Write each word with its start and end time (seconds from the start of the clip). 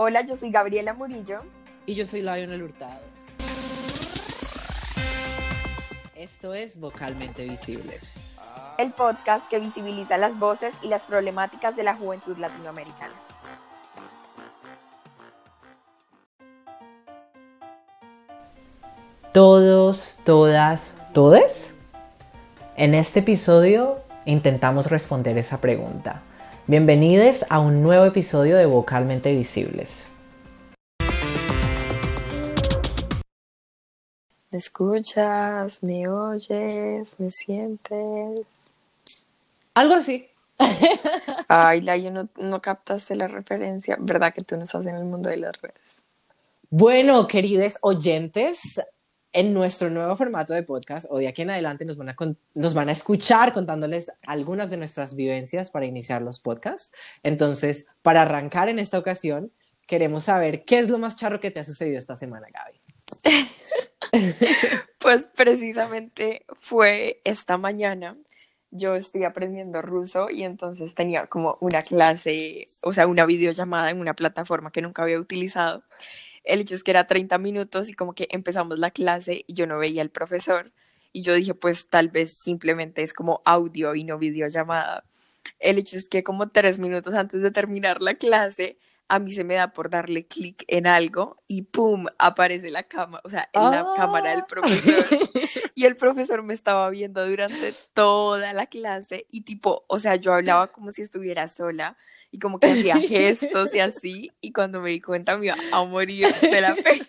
Hola, 0.00 0.20
yo 0.20 0.36
soy 0.36 0.52
Gabriela 0.52 0.94
Murillo. 0.94 1.40
Y 1.84 1.96
yo 1.96 2.06
soy 2.06 2.22
Lionel 2.22 2.62
Hurtado. 2.62 3.00
Esto 6.14 6.54
es 6.54 6.78
Vocalmente 6.78 7.42
Visibles. 7.42 8.22
El 8.78 8.92
podcast 8.92 9.50
que 9.50 9.58
visibiliza 9.58 10.16
las 10.16 10.38
voces 10.38 10.74
y 10.84 10.86
las 10.86 11.02
problemáticas 11.02 11.74
de 11.74 11.82
la 11.82 11.96
juventud 11.96 12.38
latinoamericana. 12.38 13.12
Todos, 19.32 20.18
todas, 20.24 20.94
todes. 21.12 21.74
En 22.76 22.94
este 22.94 23.18
episodio 23.18 23.98
intentamos 24.26 24.92
responder 24.92 25.36
esa 25.38 25.60
pregunta. 25.60 26.22
Bienvenidos 26.70 27.46
a 27.48 27.60
un 27.60 27.82
nuevo 27.82 28.04
episodio 28.04 28.58
de 28.58 28.66
Vocalmente 28.66 29.32
Visibles. 29.32 30.06
¿Me 34.50 34.58
escuchas? 34.58 35.82
¿Me 35.82 36.06
oyes? 36.08 37.18
¿Me 37.18 37.30
sientes? 37.30 38.46
Algo 39.72 39.94
así. 39.94 40.28
Ay, 41.48 41.80
Layo, 41.80 42.10
no, 42.10 42.28
no 42.36 42.60
captaste 42.60 43.16
la 43.16 43.28
referencia. 43.28 43.96
¿Verdad 43.98 44.34
que 44.34 44.44
tú 44.44 44.58
no 44.58 44.64
estás 44.64 44.82
en 44.82 44.94
el 44.94 45.06
mundo 45.06 45.30
de 45.30 45.38
las 45.38 45.58
redes? 45.62 45.80
Bueno, 46.68 47.26
queridos 47.26 47.78
oyentes, 47.80 48.78
en 49.32 49.52
nuestro 49.52 49.90
nuevo 49.90 50.16
formato 50.16 50.54
de 50.54 50.62
podcast, 50.62 51.06
o 51.10 51.18
de 51.18 51.28
aquí 51.28 51.42
en 51.42 51.50
adelante 51.50 51.84
nos 51.84 51.96
van, 51.96 52.08
a 52.10 52.16
nos 52.54 52.74
van 52.74 52.88
a 52.88 52.92
escuchar 52.92 53.52
contándoles 53.52 54.10
algunas 54.26 54.70
de 54.70 54.78
nuestras 54.78 55.14
vivencias 55.14 55.70
para 55.70 55.86
iniciar 55.86 56.22
los 56.22 56.40
podcasts. 56.40 56.92
Entonces, 57.22 57.86
para 58.02 58.22
arrancar 58.22 58.68
en 58.68 58.78
esta 58.78 58.98
ocasión, 58.98 59.52
queremos 59.86 60.24
saber 60.24 60.64
qué 60.64 60.78
es 60.78 60.90
lo 60.90 60.98
más 60.98 61.16
charro 61.16 61.40
que 61.40 61.50
te 61.50 61.60
ha 61.60 61.64
sucedido 61.64 61.98
esta 61.98 62.16
semana, 62.16 62.46
Gaby. 62.52 62.80
pues 64.98 65.26
precisamente 65.34 66.44
fue 66.60 67.20
esta 67.24 67.58
mañana. 67.58 68.16
Yo 68.70 68.96
estoy 68.96 69.24
aprendiendo 69.24 69.80
ruso 69.80 70.28
y 70.30 70.42
entonces 70.42 70.94
tenía 70.94 71.26
como 71.26 71.56
una 71.60 71.80
clase, 71.80 72.66
o 72.82 72.92
sea, 72.92 73.06
una 73.06 73.24
videollamada 73.24 73.90
en 73.90 73.98
una 73.98 74.14
plataforma 74.14 74.70
que 74.70 74.82
nunca 74.82 75.02
había 75.02 75.18
utilizado 75.18 75.84
el 76.44 76.60
hecho 76.60 76.74
es 76.74 76.82
que 76.82 76.90
era 76.90 77.06
30 77.06 77.38
minutos 77.38 77.88
y 77.88 77.94
como 77.94 78.14
que 78.14 78.28
empezamos 78.30 78.78
la 78.78 78.90
clase 78.90 79.44
y 79.46 79.54
yo 79.54 79.66
no 79.66 79.78
veía 79.78 80.02
al 80.02 80.10
profesor 80.10 80.72
y 81.12 81.22
yo 81.22 81.34
dije 81.34 81.54
pues 81.54 81.88
tal 81.88 82.08
vez 82.08 82.38
simplemente 82.38 83.02
es 83.02 83.12
como 83.12 83.42
audio 83.44 83.94
y 83.94 84.04
no 84.04 84.18
videollamada. 84.18 85.04
El 85.58 85.78
hecho 85.78 85.96
es 85.96 86.08
que 86.08 86.22
como 86.22 86.48
tres 86.50 86.78
minutos 86.78 87.14
antes 87.14 87.42
de 87.42 87.50
terminar 87.50 88.00
la 88.00 88.14
clase 88.14 88.78
a 89.08 89.18
mí 89.18 89.32
se 89.32 89.42
me 89.42 89.54
da 89.54 89.72
por 89.72 89.88
darle 89.88 90.26
clic 90.26 90.64
en 90.68 90.86
algo 90.86 91.42
y 91.48 91.62
¡pum! 91.62 92.06
aparece 92.18 92.70
la 92.70 92.82
cámara, 92.82 93.22
o 93.24 93.30
sea, 93.30 93.48
en 93.54 93.70
la 93.70 93.92
cámara 93.96 94.30
del 94.30 94.40
ah. 94.40 94.46
profesor. 94.46 95.06
Y 95.74 95.84
el 95.86 95.94
profesor 95.94 96.42
me 96.42 96.54
estaba 96.54 96.90
viendo 96.90 97.24
durante 97.24 97.72
toda 97.94 98.52
la 98.52 98.66
clase 98.66 99.26
y 99.30 99.42
tipo, 99.42 99.84
o 99.86 100.00
sea, 100.00 100.16
yo 100.16 100.34
hablaba 100.34 100.72
como 100.72 100.90
si 100.90 101.02
estuviera 101.02 101.46
sola 101.46 101.96
y 102.30 102.38
como 102.38 102.58
que 102.58 102.68
hacía 102.68 102.96
gestos 103.00 103.74
y 103.74 103.80
así, 103.80 104.30
y 104.40 104.52
cuando 104.52 104.80
me 104.80 104.90
di 104.90 105.00
cuenta 105.00 105.36
me 105.36 105.46
iba 105.46 105.56
a 105.72 105.84
morir 105.84 106.26
de 106.40 106.60
la 106.60 106.74
pena. 106.74 107.06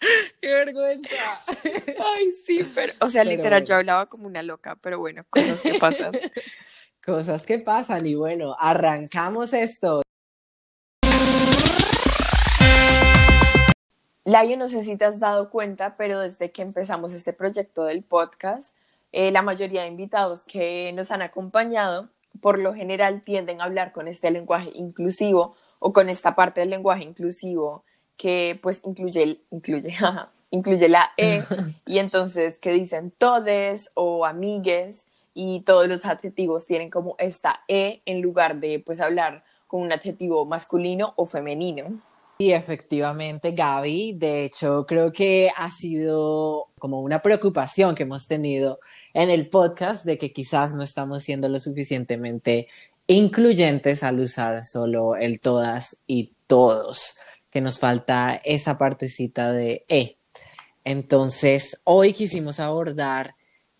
¡Qué 0.40 0.48
vergüenza! 0.48 1.40
Ay, 1.64 2.32
sí, 2.46 2.66
pero, 2.74 2.92
o 3.00 3.10
sea, 3.10 3.22
literal, 3.22 3.64
yo 3.64 3.74
hablaba 3.76 4.06
como 4.06 4.26
una 4.26 4.42
loca, 4.42 4.76
pero 4.76 4.98
bueno, 4.98 5.24
cosas 5.28 5.60
que 5.60 5.74
pasan. 5.74 6.12
Cosas 7.04 7.46
que 7.46 7.58
pasan, 7.58 8.04
y 8.04 8.14
bueno, 8.14 8.54
arrancamos 8.58 9.54
esto. 9.54 10.02
Laio, 14.24 14.56
no 14.58 14.68
sé 14.68 14.84
si 14.84 14.96
te 14.96 15.06
has 15.06 15.18
dado 15.18 15.50
cuenta, 15.50 15.96
pero 15.96 16.20
desde 16.20 16.52
que 16.52 16.60
empezamos 16.60 17.14
este 17.14 17.32
proyecto 17.32 17.84
del 17.84 18.04
podcast, 18.04 18.76
eh, 19.12 19.32
la 19.32 19.40
mayoría 19.42 19.82
de 19.82 19.88
invitados 19.88 20.44
que 20.44 20.92
nos 20.92 21.10
han 21.10 21.22
acompañado 21.22 22.10
por 22.40 22.58
lo 22.58 22.74
general 22.74 23.22
tienden 23.22 23.60
a 23.60 23.64
hablar 23.64 23.92
con 23.92 24.08
este 24.08 24.30
lenguaje 24.30 24.70
inclusivo 24.74 25.54
o 25.78 25.92
con 25.92 26.08
esta 26.08 26.34
parte 26.34 26.60
del 26.60 26.70
lenguaje 26.70 27.04
inclusivo 27.04 27.84
que 28.16 28.58
pues 28.62 28.82
incluye, 28.84 29.40
incluye, 29.50 29.94
incluye 30.50 30.88
la 30.88 31.10
E 31.16 31.42
y 31.86 31.98
entonces 31.98 32.58
que 32.58 32.72
dicen 32.72 33.10
todes 33.10 33.90
o 33.94 34.26
amigues 34.26 35.06
y 35.32 35.60
todos 35.60 35.88
los 35.88 36.04
adjetivos 36.04 36.66
tienen 36.66 36.90
como 36.90 37.14
esta 37.18 37.62
E 37.68 38.02
en 38.04 38.20
lugar 38.20 38.60
de 38.60 38.80
pues 38.84 39.00
hablar 39.00 39.44
con 39.66 39.82
un 39.82 39.92
adjetivo 39.92 40.44
masculino 40.44 41.14
o 41.16 41.26
femenino. 41.26 42.00
Y 42.40 42.52
efectivamente, 42.52 43.52
Gaby, 43.52 44.14
de 44.14 44.46
hecho, 44.46 44.86
creo 44.86 45.12
que 45.12 45.50
ha 45.54 45.70
sido 45.70 46.68
como 46.78 47.02
una 47.02 47.20
preocupación 47.20 47.94
que 47.94 48.04
hemos 48.04 48.28
tenido 48.28 48.80
en 49.12 49.28
el 49.28 49.50
podcast 49.50 50.06
de 50.06 50.16
que 50.16 50.32
quizás 50.32 50.74
no 50.74 50.82
estamos 50.82 51.22
siendo 51.22 51.50
lo 51.50 51.60
suficientemente 51.60 52.68
incluyentes 53.06 54.02
al 54.02 54.20
usar 54.20 54.64
solo 54.64 55.16
el 55.16 55.38
todas 55.38 56.00
y 56.06 56.32
todos, 56.46 57.18
que 57.50 57.60
nos 57.60 57.78
falta 57.78 58.40
esa 58.42 58.78
partecita 58.78 59.52
de 59.52 59.84
E. 59.90 60.16
Entonces, 60.82 61.82
hoy 61.84 62.14
quisimos 62.14 62.58
abordar 62.58 63.34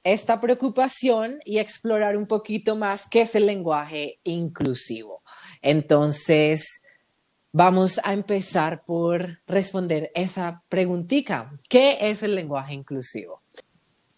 esta 0.04 0.38
preocupación 0.38 1.38
y 1.46 1.60
explorar 1.60 2.14
un 2.14 2.26
poquito 2.26 2.76
más 2.76 3.06
qué 3.10 3.22
es 3.22 3.34
el 3.34 3.46
lenguaje 3.46 4.18
inclusivo. 4.22 5.22
Entonces, 5.62 6.82
Vamos 7.52 8.00
a 8.04 8.12
empezar 8.12 8.84
por 8.84 9.40
responder 9.48 10.12
esa 10.14 10.62
preguntita. 10.68 11.50
¿Qué 11.68 11.98
es 12.00 12.22
el 12.22 12.36
lenguaje 12.36 12.74
inclusivo? 12.74 13.42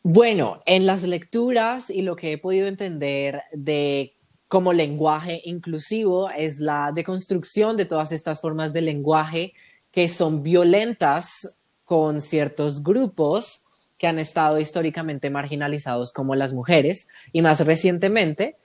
Bueno, 0.03 0.61
en 0.67 0.85
las 0.85 1.03
lecturas 1.05 1.89
y 1.89 2.03
lo 2.03 2.15
que 2.15 2.33
he 2.33 2.39
podido 2.39 2.67
entender 2.67 3.41
de 3.53 4.17
como 4.49 4.75
lenguaje 4.75 5.41
inclusivo 5.45 6.29
es 6.29 6.59
la 6.59 6.93
deconstrucción 6.95 7.79
de 7.79 7.87
todas 7.87 8.13
estas 8.13 8.43
formas 8.43 8.75
de 8.75 8.83
lenguaje 8.83 9.55
que 9.91 10.09
son 10.09 10.43
violentas 10.43 11.57
con 11.87 12.21
ciertos 12.21 12.83
grupos 12.83 13.65
que 13.97 14.09
han 14.09 14.19
estado 14.19 14.59
históricamente 14.59 15.31
marginalizados 15.31 16.13
como 16.13 16.35
las 16.35 16.53
mujeres 16.53 17.09
y 17.33 17.41
más 17.41 17.65
recientemente 17.65 18.59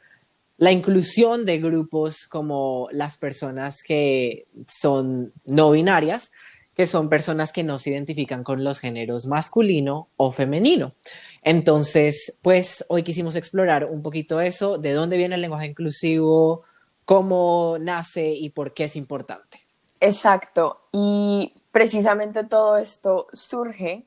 la 0.57 0.71
inclusión 0.71 1.45
de 1.45 1.59
grupos 1.59 2.27
como 2.27 2.87
las 2.91 3.17
personas 3.17 3.83
que 3.83 4.47
son 4.67 5.33
no 5.45 5.71
binarias, 5.71 6.31
que 6.73 6.85
son 6.85 7.09
personas 7.09 7.51
que 7.51 7.63
no 7.63 7.79
se 7.79 7.91
identifican 7.91 8.43
con 8.43 8.63
los 8.63 8.79
géneros 8.79 9.25
masculino 9.25 10.09
o 10.15 10.31
femenino. 10.31 10.93
Entonces, 11.41 12.37
pues 12.41 12.85
hoy 12.89 13.03
quisimos 13.03 13.35
explorar 13.35 13.85
un 13.85 14.03
poquito 14.03 14.41
eso, 14.41 14.77
de 14.77 14.93
dónde 14.93 15.17
viene 15.17 15.35
el 15.35 15.41
lenguaje 15.41 15.67
inclusivo, 15.67 16.63
cómo 17.05 17.77
nace 17.79 18.33
y 18.33 18.49
por 18.49 18.73
qué 18.73 18.83
es 18.83 18.95
importante. 18.95 19.59
Exacto, 19.99 20.89
y 20.91 21.53
precisamente 21.71 22.43
todo 22.43 22.77
esto 22.77 23.27
surge 23.33 24.05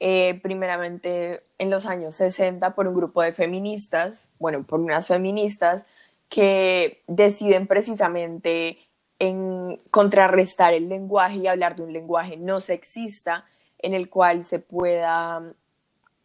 eh, 0.00 0.38
primeramente 0.42 1.42
en 1.58 1.70
los 1.70 1.86
años 1.86 2.14
60 2.16 2.74
por 2.74 2.86
un 2.86 2.94
grupo 2.94 3.22
de 3.22 3.32
feministas, 3.32 4.28
bueno, 4.38 4.62
por 4.62 4.80
unas 4.80 5.08
feministas 5.08 5.86
que 6.28 7.02
deciden 7.06 7.66
precisamente 7.66 8.78
en 9.18 9.80
contrarrestar 9.90 10.74
el 10.74 10.88
lenguaje 10.88 11.38
y 11.38 11.46
hablar 11.48 11.74
de 11.74 11.82
un 11.82 11.92
lenguaje 11.92 12.36
no 12.36 12.60
sexista 12.60 13.44
en 13.78 13.94
el 13.94 14.08
cual 14.08 14.44
se 14.44 14.58
pueda 14.58 15.42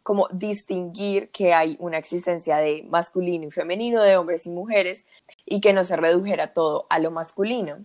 como 0.04 0.28
distinguir 0.30 1.30
que 1.30 1.54
hay 1.54 1.76
una 1.80 1.96
existencia 1.96 2.58
de 2.58 2.84
masculino 2.88 3.46
y 3.46 3.50
femenino, 3.50 4.02
de 4.02 4.18
hombres 4.18 4.46
y 4.46 4.50
mujeres, 4.50 5.06
y 5.46 5.62
que 5.62 5.72
no 5.72 5.82
se 5.82 5.96
redujera 5.96 6.52
todo 6.52 6.86
a 6.90 6.98
lo 6.98 7.10
masculino. 7.10 7.78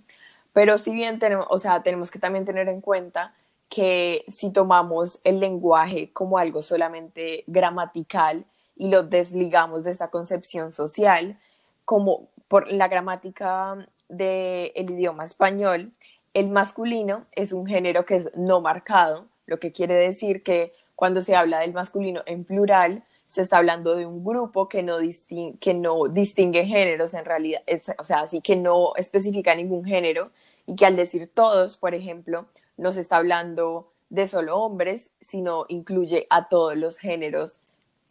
Pero 0.52 0.78
si 0.78 0.94
bien 0.94 1.18
tenemos, 1.18 1.48
o 1.50 1.58
sea, 1.60 1.82
tenemos 1.82 2.12
que 2.12 2.20
también 2.20 2.44
tener 2.44 2.68
en 2.68 2.82
cuenta 2.82 3.34
que 3.70 4.26
si 4.28 4.52
tomamos 4.52 5.20
el 5.24 5.40
lenguaje 5.40 6.12
como 6.12 6.38
algo 6.38 6.62
solamente 6.62 7.44
gramatical 7.48 8.46
y 8.76 8.90
lo 8.90 9.04
desligamos 9.04 9.84
de 9.84 9.92
esa 9.92 10.10
concepción 10.10 10.72
social, 10.72 11.40
como 11.86 12.30
por 12.48 12.72
la 12.72 12.88
gramática 12.88 13.88
del 14.08 14.90
idioma 14.92 15.24
español, 15.24 15.92
el 16.34 16.50
masculino 16.50 17.26
es 17.32 17.54
un 17.54 17.68
género 17.68 18.06
que 18.06 18.18
es 18.18 18.30
no 18.36 18.62
marcado, 18.62 19.28
lo 19.46 19.60
que 19.60 19.72
quiere 19.72 19.96
decir 19.96 20.44
que 20.44 20.74
cuando 20.96 21.22
se 21.22 21.36
habla 21.36 21.60
del 21.60 21.74
masculino 21.74 22.22
en 22.26 22.44
plural, 22.44 23.04
se 23.28 23.44
está 23.44 23.60
hablando 23.60 23.96
de 23.96 24.08
un 24.08 24.24
grupo 24.24 24.68
que 24.68 24.82
no, 24.82 24.98
distingue, 24.98 25.58
que 25.60 25.76
no 25.76 26.08
distingue 26.08 26.66
géneros 26.66 27.14
en 27.14 27.26
realidad, 27.26 27.62
o 28.00 28.04
sea, 28.04 28.22
así 28.22 28.42
que 28.42 28.56
no 28.56 28.96
especifica 28.96 29.54
ningún 29.54 29.86
género 29.86 30.32
y 30.66 30.76
que 30.76 30.88
al 30.88 30.96
decir 30.96 31.30
todos, 31.32 31.78
por 31.78 31.94
ejemplo, 31.94 32.48
no 32.80 32.92
se 32.92 33.02
está 33.02 33.18
hablando 33.18 33.92
de 34.10 34.28
solo 34.28 34.58
hombres, 34.58 35.12
sino 35.22 35.66
incluye 35.68 36.26
a 36.30 36.48
todos 36.50 36.76
los 36.76 36.98
géneros 36.98 37.60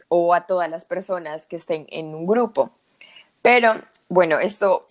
o 0.08 0.34
a 0.34 0.46
todas 0.46 0.70
las 0.70 0.84
personas 0.84 1.46
que 1.46 1.56
estén 1.56 1.86
en 1.90 2.14
un 2.14 2.26
grupo. 2.26 2.70
Pero 3.42 3.82
bueno, 4.08 4.38
esto 4.38 4.86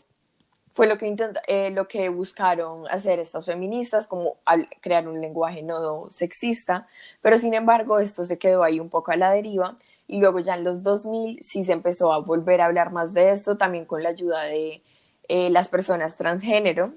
fue 0.74 0.88
lo 0.88 0.98
que, 0.98 1.16
eh, 1.48 1.72
lo 1.72 1.88
que 1.88 2.10
buscaron 2.10 2.88
hacer 2.88 3.20
estas 3.20 3.46
feministas, 3.46 4.08
como 4.08 4.38
crear 4.82 5.08
un 5.08 5.22
lenguaje 5.22 5.64
no 5.64 6.12
sexista, 6.12 6.88
pero 7.22 7.40
sin 7.40 7.56
embargo 7.56 8.00
esto 8.00 8.26
se 8.26 8.38
quedó 8.38 8.64
ahí 8.64 8.80
un 8.80 8.90
poco 8.90 9.12
a 9.12 9.16
la 9.16 9.32
deriva 9.32 9.76
y 10.08 10.20
luego 10.20 10.40
ya 10.40 10.54
en 10.54 10.64
los 10.64 10.84
2000 10.84 11.40
sí 11.42 11.66
se 11.66 11.74
empezó 11.74 12.14
a 12.14 12.20
volver 12.20 12.62
a 12.62 12.66
hablar 12.66 12.92
más 12.92 13.14
de 13.14 13.32
esto, 13.32 13.58
también 13.58 13.86
con 13.86 14.04
la 14.04 14.10
ayuda 14.10 14.44
de 14.44 14.84
eh, 15.28 15.50
las 15.50 15.68
personas 15.68 16.16
transgénero, 16.16 16.94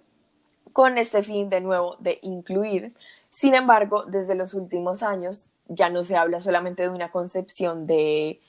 con 0.72 0.98
este 0.98 1.22
fin 1.22 1.48
de 1.50 1.60
nuevo 1.60 1.96
de 1.98 2.18
incluir. 2.22 2.94
Sin 3.30 3.54
embargo, 3.54 4.04
desde 4.04 4.34
los 4.34 4.54
últimos 4.54 5.02
años 5.02 5.46
ya 5.68 5.88
no 5.88 6.02
se 6.04 6.16
habla 6.16 6.40
solamente 6.40 6.82
de 6.82 6.88
una 6.88 7.10
concepción 7.10 7.86
de 7.86 8.40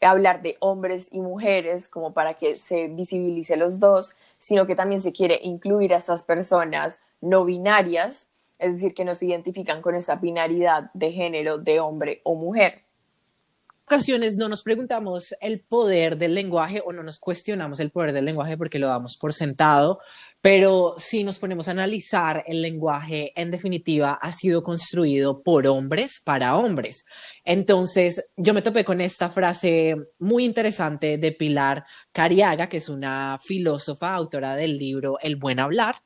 hablar 0.00 0.42
de 0.42 0.56
hombres 0.60 1.08
y 1.10 1.20
mujeres 1.20 1.88
como 1.88 2.12
para 2.12 2.34
que 2.34 2.54
se 2.54 2.88
visibilice 2.88 3.56
los 3.56 3.80
dos, 3.80 4.14
sino 4.38 4.66
que 4.66 4.76
también 4.76 5.00
se 5.00 5.12
quiere 5.12 5.40
incluir 5.42 5.94
a 5.94 5.96
estas 5.96 6.22
personas 6.22 7.00
no 7.20 7.44
binarias, 7.44 8.28
es 8.58 8.74
decir, 8.74 8.94
que 8.94 9.04
no 9.04 9.14
se 9.14 9.26
identifican 9.26 9.82
con 9.82 9.94
esa 9.94 10.16
binaridad 10.16 10.90
de 10.92 11.12
género 11.12 11.58
de 11.58 11.80
hombre 11.80 12.20
o 12.24 12.34
mujer 12.34 12.85
ocasiones 13.86 14.36
no 14.36 14.48
nos 14.48 14.64
preguntamos 14.64 15.32
el 15.40 15.60
poder 15.60 16.18
del 16.18 16.34
lenguaje 16.34 16.82
o 16.84 16.92
no 16.92 17.04
nos 17.04 17.20
cuestionamos 17.20 17.78
el 17.78 17.92
poder 17.92 18.12
del 18.12 18.24
lenguaje 18.24 18.58
porque 18.58 18.80
lo 18.80 18.88
damos 18.88 19.16
por 19.16 19.32
sentado, 19.32 20.00
pero 20.40 20.96
si 20.98 21.22
nos 21.22 21.38
ponemos 21.38 21.68
a 21.68 21.70
analizar, 21.70 22.42
el 22.48 22.62
lenguaje 22.62 23.32
en 23.40 23.52
definitiva 23.52 24.14
ha 24.20 24.32
sido 24.32 24.64
construido 24.64 25.42
por 25.44 25.68
hombres 25.68 26.20
para 26.24 26.56
hombres. 26.56 27.04
Entonces, 27.44 28.28
yo 28.36 28.54
me 28.54 28.62
topé 28.62 28.84
con 28.84 29.00
esta 29.00 29.28
frase 29.28 29.94
muy 30.18 30.44
interesante 30.44 31.16
de 31.16 31.30
Pilar 31.30 31.84
Cariaga, 32.10 32.68
que 32.68 32.78
es 32.78 32.88
una 32.88 33.38
filósofa, 33.40 34.14
autora 34.14 34.56
del 34.56 34.76
libro 34.76 35.18
El 35.20 35.36
buen 35.36 35.60
hablar, 35.60 35.96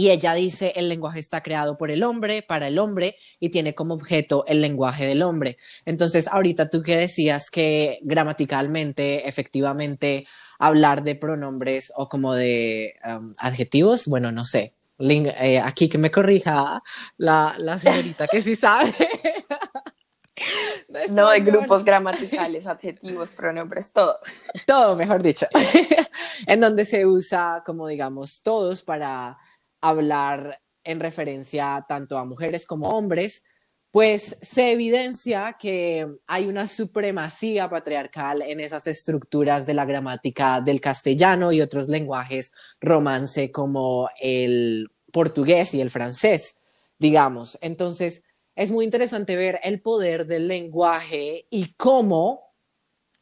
y 0.00 0.08
ella 0.08 0.32
dice, 0.32 0.72
el 0.76 0.88
lenguaje 0.88 1.20
está 1.20 1.42
creado 1.42 1.76
por 1.76 1.90
el 1.90 2.02
hombre, 2.04 2.40
para 2.40 2.68
el 2.68 2.78
hombre, 2.78 3.16
y 3.38 3.50
tiene 3.50 3.74
como 3.74 3.92
objeto 3.92 4.46
el 4.46 4.62
lenguaje 4.62 5.04
del 5.04 5.20
hombre. 5.20 5.58
Entonces, 5.84 6.26
ahorita 6.26 6.70
tú 6.70 6.82
que 6.82 6.96
decías 6.96 7.50
que 7.50 7.98
gramaticalmente, 8.00 9.28
efectivamente, 9.28 10.26
hablar 10.58 11.02
de 11.02 11.16
pronombres 11.16 11.92
o 11.96 12.08
como 12.08 12.34
de 12.34 12.94
um, 13.04 13.32
adjetivos, 13.36 14.06
bueno, 14.06 14.32
no 14.32 14.46
sé. 14.46 14.74
Eh, 14.98 15.60
aquí 15.60 15.90
que 15.90 15.98
me 15.98 16.10
corrija 16.10 16.82
la, 17.18 17.54
la 17.58 17.78
señorita 17.78 18.26
que 18.26 18.40
sí 18.40 18.56
sabe. 18.56 18.90
no, 21.10 21.28
de 21.28 21.40
grupos 21.40 21.84
gramaticales, 21.84 22.66
adjetivos, 22.66 23.32
pronombres, 23.32 23.92
todo. 23.92 24.18
Todo, 24.66 24.96
mejor 24.96 25.22
dicho. 25.22 25.46
en 26.46 26.58
donde 26.58 26.86
se 26.86 27.04
usa, 27.04 27.62
como 27.66 27.86
digamos, 27.86 28.42
todos 28.42 28.82
para 28.82 29.36
hablar 29.80 30.60
en 30.84 31.00
referencia 31.00 31.84
tanto 31.88 32.18
a 32.18 32.24
mujeres 32.24 32.66
como 32.66 32.90
hombres, 32.90 33.44
pues 33.90 34.38
se 34.40 34.70
evidencia 34.70 35.56
que 35.58 36.06
hay 36.26 36.46
una 36.46 36.68
supremacía 36.68 37.68
patriarcal 37.68 38.42
en 38.42 38.60
esas 38.60 38.86
estructuras 38.86 39.66
de 39.66 39.74
la 39.74 39.84
gramática 39.84 40.60
del 40.60 40.80
castellano 40.80 41.50
y 41.50 41.60
otros 41.60 41.88
lenguajes 41.88 42.52
romance 42.80 43.50
como 43.50 44.08
el 44.20 44.88
portugués 45.12 45.74
y 45.74 45.80
el 45.80 45.90
francés, 45.90 46.58
digamos. 46.98 47.58
Entonces, 47.62 48.22
es 48.54 48.70
muy 48.70 48.84
interesante 48.84 49.34
ver 49.34 49.58
el 49.64 49.82
poder 49.82 50.26
del 50.26 50.46
lenguaje 50.46 51.46
y 51.50 51.74
cómo 51.74 52.54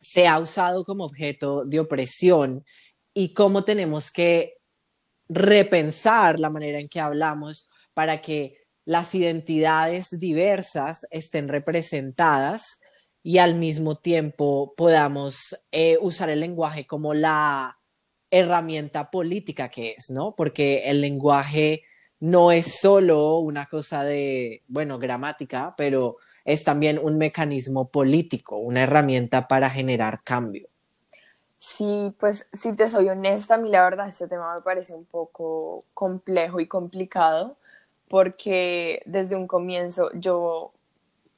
se 0.00 0.28
ha 0.28 0.38
usado 0.38 0.84
como 0.84 1.04
objeto 1.04 1.64
de 1.64 1.80
opresión 1.80 2.64
y 3.14 3.32
cómo 3.32 3.64
tenemos 3.64 4.12
que 4.12 4.57
repensar 5.28 6.40
la 6.40 6.50
manera 6.50 6.78
en 6.78 6.88
que 6.88 7.00
hablamos 7.00 7.68
para 7.94 8.20
que 8.20 8.58
las 8.84 9.14
identidades 9.14 10.18
diversas 10.18 11.06
estén 11.10 11.48
representadas 11.48 12.80
y 13.22 13.38
al 13.38 13.56
mismo 13.56 13.96
tiempo 13.96 14.72
podamos 14.76 15.56
eh, 15.70 15.98
usar 16.00 16.30
el 16.30 16.40
lenguaje 16.40 16.86
como 16.86 17.12
la 17.12 17.78
herramienta 18.30 19.10
política 19.10 19.68
que 19.68 19.94
es, 19.98 20.10
¿no? 20.10 20.34
Porque 20.36 20.84
el 20.86 21.00
lenguaje 21.00 21.82
no 22.20 22.52
es 22.52 22.80
solo 22.80 23.38
una 23.38 23.66
cosa 23.66 24.04
de, 24.04 24.62
bueno, 24.66 24.98
gramática, 24.98 25.74
pero 25.76 26.16
es 26.44 26.64
también 26.64 26.98
un 26.98 27.18
mecanismo 27.18 27.90
político, 27.90 28.56
una 28.56 28.82
herramienta 28.84 29.46
para 29.46 29.68
generar 29.68 30.22
cambio. 30.24 30.68
Sí, 31.60 32.14
pues 32.20 32.48
si 32.52 32.74
te 32.76 32.88
soy 32.88 33.08
honesta, 33.08 33.54
a 33.54 33.58
mí 33.58 33.68
la 33.68 33.82
verdad 33.82 34.06
este 34.08 34.28
tema 34.28 34.54
me 34.54 34.60
parece 34.62 34.94
un 34.94 35.04
poco 35.04 35.84
complejo 35.92 36.60
y 36.60 36.68
complicado 36.68 37.56
porque 38.08 39.02
desde 39.06 39.34
un 39.36 39.46
comienzo 39.48 40.10
yo 40.14 40.72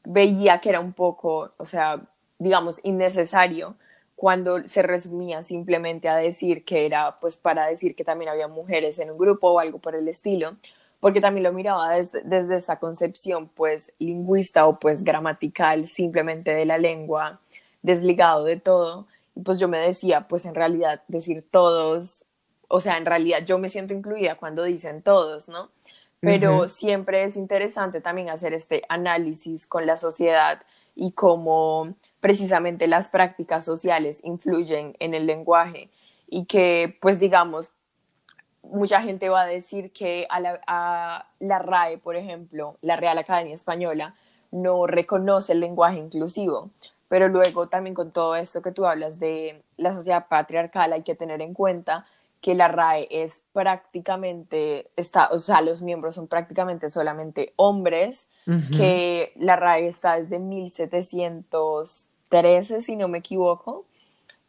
veía 0.04 0.60
que 0.60 0.70
era 0.70 0.80
un 0.80 0.92
poco, 0.94 1.52
o 1.58 1.64
sea, 1.64 2.02
digamos, 2.38 2.80
innecesario 2.84 3.76
cuando 4.16 4.66
se 4.68 4.82
resumía 4.82 5.42
simplemente 5.42 6.08
a 6.08 6.16
decir 6.16 6.64
que 6.64 6.86
era 6.86 7.18
pues 7.20 7.36
para 7.38 7.66
decir 7.66 7.96
que 7.96 8.04
también 8.04 8.30
había 8.30 8.48
mujeres 8.48 8.98
en 8.98 9.10
un 9.10 9.18
grupo 9.18 9.50
o 9.52 9.58
algo 9.60 9.78
por 9.78 9.94
el 9.96 10.08
estilo, 10.08 10.56
porque 11.00 11.20
también 11.22 11.44
lo 11.44 11.52
miraba 11.52 11.90
desde, 11.92 12.22
desde 12.22 12.56
esa 12.56 12.78
concepción 12.78 13.48
pues 13.48 13.92
lingüista 13.98 14.66
o 14.66 14.78
pues 14.78 15.02
gramatical 15.04 15.88
simplemente 15.88 16.52
de 16.52 16.66
la 16.66 16.78
lengua, 16.78 17.40
desligado 17.82 18.44
de 18.44 18.58
todo 18.58 19.06
pues 19.42 19.58
yo 19.58 19.68
me 19.68 19.78
decía, 19.78 20.28
pues 20.28 20.44
en 20.44 20.54
realidad 20.54 21.02
decir 21.08 21.46
todos, 21.50 22.24
o 22.68 22.80
sea, 22.80 22.96
en 22.96 23.06
realidad 23.06 23.44
yo 23.44 23.58
me 23.58 23.68
siento 23.68 23.94
incluida 23.94 24.36
cuando 24.36 24.64
dicen 24.64 25.02
todos, 25.02 25.48
¿no? 25.48 25.70
Pero 26.20 26.68
siempre 26.68 27.24
es 27.24 27.36
interesante 27.36 28.02
también 28.02 28.28
hacer 28.28 28.52
este 28.52 28.82
análisis 28.90 29.66
con 29.66 29.86
la 29.86 29.96
sociedad 29.96 30.62
y 30.94 31.12
cómo 31.12 31.94
precisamente 32.20 32.86
las 32.86 33.08
prácticas 33.08 33.64
sociales 33.64 34.20
influyen 34.22 34.94
en 34.98 35.14
el 35.14 35.26
lenguaje 35.26 35.88
y 36.28 36.44
que, 36.44 36.98
pues 37.00 37.18
digamos, 37.20 37.72
mucha 38.62 39.00
gente 39.00 39.30
va 39.30 39.42
a 39.42 39.46
decir 39.46 39.92
que 39.92 40.26
a 40.28 40.40
la, 40.40 40.60
a 40.66 41.26
la 41.38 41.58
RAE, 41.58 41.96
por 41.96 42.16
ejemplo, 42.16 42.76
la 42.82 42.96
Real 42.96 43.16
Academia 43.16 43.54
Española, 43.54 44.14
no 44.50 44.86
reconoce 44.86 45.52
el 45.52 45.60
lenguaje 45.60 45.98
inclusivo, 45.98 46.70
pero 47.10 47.28
luego 47.28 47.68
también 47.68 47.92
con 47.92 48.12
todo 48.12 48.36
esto 48.36 48.62
que 48.62 48.70
tú 48.70 48.86
hablas 48.86 49.18
de 49.18 49.64
la 49.76 49.92
sociedad 49.92 50.28
patriarcal 50.28 50.92
hay 50.92 51.02
que 51.02 51.16
tener 51.16 51.42
en 51.42 51.54
cuenta 51.54 52.06
que 52.40 52.54
la 52.54 52.68
RAE 52.68 53.08
es 53.10 53.42
prácticamente, 53.52 54.92
está, 54.94 55.28
o 55.32 55.40
sea, 55.40 55.60
los 55.60 55.82
miembros 55.82 56.14
son 56.14 56.28
prácticamente 56.28 56.88
solamente 56.88 57.52
hombres, 57.56 58.28
que 58.76 59.32
la 59.34 59.56
RAE 59.56 59.88
está 59.88 60.20
desde 60.20 60.38
1713, 60.38 62.80
si 62.80 62.94
no 62.94 63.08
me 63.08 63.18
equivoco, 63.18 63.86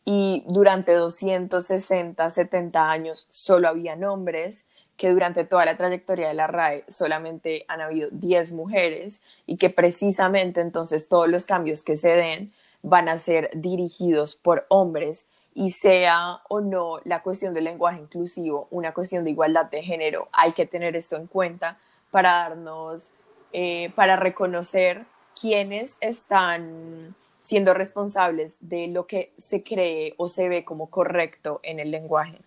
y 0.06 0.44
durante 0.48 0.94
260, 0.94 2.30
70 2.30 2.92
años 2.92 3.26
solo 3.32 3.70
había 3.70 3.96
hombres, 4.08 4.68
que 5.02 5.10
durante 5.10 5.46
toda 5.46 5.66
la 5.66 5.78
trayectoria 5.78 6.28
de 6.28 6.36
la 6.36 6.46
RAE 6.46 6.84
solamente 6.88 7.66
han 7.68 7.82
habido 7.82 8.10
10 8.12 8.52
mujeres 8.52 9.20
y 9.48 9.58
que 9.58 9.72
precisamente 9.72 10.62
entonces 10.62 11.10
todos 11.10 11.28
los 11.28 11.48
cambios 11.48 11.82
que 11.82 11.98
se 11.98 12.10
den 12.10 12.54
van 12.84 13.10
a 13.10 13.18
ser 13.18 13.50
dirigidos 13.56 14.36
por 14.36 14.68
hombres 14.70 15.26
y 15.56 15.72
sea 15.72 16.42
o 16.50 16.62
no 16.62 17.00
la 17.04 17.24
cuestión 17.24 17.56
del 17.56 17.64
lenguaje 17.64 18.00
inclusivo 18.00 18.68
una 18.70 18.94
cuestión 18.94 19.24
de 19.24 19.32
igualdad 19.32 19.66
de 19.72 19.82
género, 19.82 20.30
hay 20.32 20.52
que 20.52 20.68
tener 20.68 20.96
esto 20.96 21.16
en 21.16 21.26
cuenta 21.26 21.80
para 22.12 22.34
darnos, 22.34 23.10
eh, 23.54 23.92
para 23.96 24.18
reconocer 24.18 25.02
quiénes 25.42 25.98
están 26.00 27.16
siendo 27.42 27.74
responsables 27.74 28.56
de 28.60 28.88
lo 28.88 29.08
que 29.08 29.34
se 29.40 29.64
cree 29.64 30.14
o 30.18 30.28
se 30.28 30.48
ve 30.48 30.64
como 30.64 30.92
correcto 30.92 31.60
en 31.64 31.80
el 31.80 31.90
lenguaje. 31.90 32.38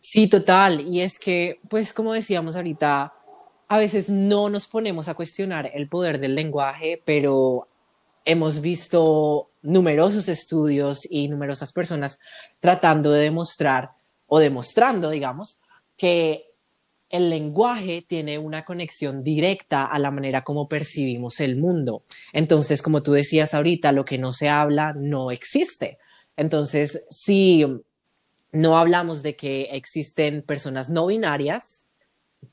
Sí, 0.00 0.28
total. 0.28 0.80
Y 0.80 1.00
es 1.00 1.18
que, 1.18 1.60
pues 1.68 1.92
como 1.92 2.12
decíamos 2.12 2.56
ahorita, 2.56 3.12
a 3.68 3.78
veces 3.78 4.08
no 4.08 4.48
nos 4.48 4.66
ponemos 4.66 5.08
a 5.08 5.14
cuestionar 5.14 5.70
el 5.74 5.88
poder 5.88 6.18
del 6.18 6.34
lenguaje, 6.34 7.02
pero 7.04 7.68
hemos 8.24 8.60
visto 8.60 9.50
numerosos 9.62 10.28
estudios 10.28 11.06
y 11.10 11.28
numerosas 11.28 11.72
personas 11.72 12.18
tratando 12.60 13.10
de 13.10 13.22
demostrar 13.22 13.90
o 14.26 14.38
demostrando, 14.38 15.10
digamos, 15.10 15.60
que 15.96 16.44
el 17.10 17.30
lenguaje 17.30 18.04
tiene 18.06 18.38
una 18.38 18.64
conexión 18.64 19.22
directa 19.24 19.84
a 19.84 19.98
la 19.98 20.10
manera 20.10 20.42
como 20.42 20.68
percibimos 20.68 21.40
el 21.40 21.56
mundo. 21.56 22.02
Entonces, 22.32 22.82
como 22.82 23.02
tú 23.02 23.12
decías 23.12 23.54
ahorita, 23.54 23.92
lo 23.92 24.04
que 24.04 24.18
no 24.18 24.32
se 24.32 24.48
habla 24.48 24.92
no 24.94 25.30
existe. 25.30 25.98
Entonces, 26.36 27.06
si 27.10 27.64
no 28.52 28.78
hablamos 28.78 29.22
de 29.22 29.36
que 29.36 29.68
existen 29.72 30.42
personas 30.42 30.90
no 30.90 31.06
binarias, 31.06 31.88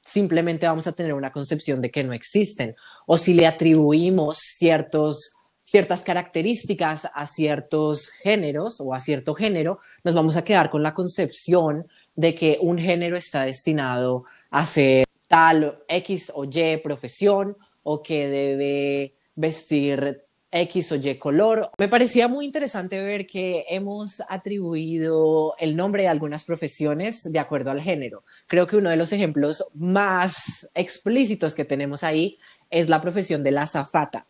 simplemente 0.04 0.68
vamos 0.68 0.88
a 0.88 0.92
tener 0.92 1.14
una 1.14 1.32
concepción 1.32 1.82
de 1.82 1.92
que 1.92 2.04
no 2.04 2.14
existen. 2.14 2.76
O 3.06 3.18
si 3.18 3.34
le 3.34 3.48
atribuimos 3.48 4.40
ciertos, 4.40 5.32
ciertas 5.66 6.02
características 6.02 7.08
a 7.14 7.26
ciertos 7.26 8.10
géneros 8.10 8.82
o 8.82 8.94
a 8.94 9.00
cierto 9.00 9.34
género, 9.34 9.80
nos 10.04 10.14
vamos 10.14 10.36
a 10.36 10.44
quedar 10.44 10.70
con 10.70 10.84
la 10.84 10.94
concepción 10.94 11.88
de 12.16 12.36
que 12.36 12.58
un 12.62 12.78
género 12.78 13.18
está 13.18 13.44
destinado 13.44 14.26
a 14.50 14.66
ser 14.66 15.06
tal 15.28 15.84
X 15.88 16.32
o 16.36 16.46
Y 16.46 16.78
profesión 16.78 17.58
o 17.84 18.02
que 18.02 18.28
debe 18.28 19.16
vestir 19.36 20.25
X 20.56 20.94
o 20.94 20.96
Y 20.96 21.16
color. 21.16 21.70
Me 21.78 21.90
parecía 21.90 22.28
muy 22.28 22.46
interesante 22.46 23.00
ver 23.02 23.28
que 23.28 23.66
hemos 23.68 24.22
atribuido 24.30 25.54
el 25.60 25.76
nombre 25.76 26.04
de 26.04 26.08
algunas 26.08 26.46
profesiones 26.46 27.30
de 27.32 27.40
acuerdo 27.40 27.72
al 27.72 27.82
género. 27.82 28.24
Creo 28.48 28.66
que 28.66 28.78
uno 28.78 28.90
de 28.90 28.96
los 28.96 29.12
ejemplos 29.12 29.66
más 29.74 30.70
explícitos 30.74 31.56
que 31.56 31.66
tenemos 31.66 32.04
ahí 32.04 32.40
es 32.70 32.88
la 32.88 33.02
profesión 33.02 33.44
de 33.44 33.52
la 33.52 33.64
azafata. 33.64 34.26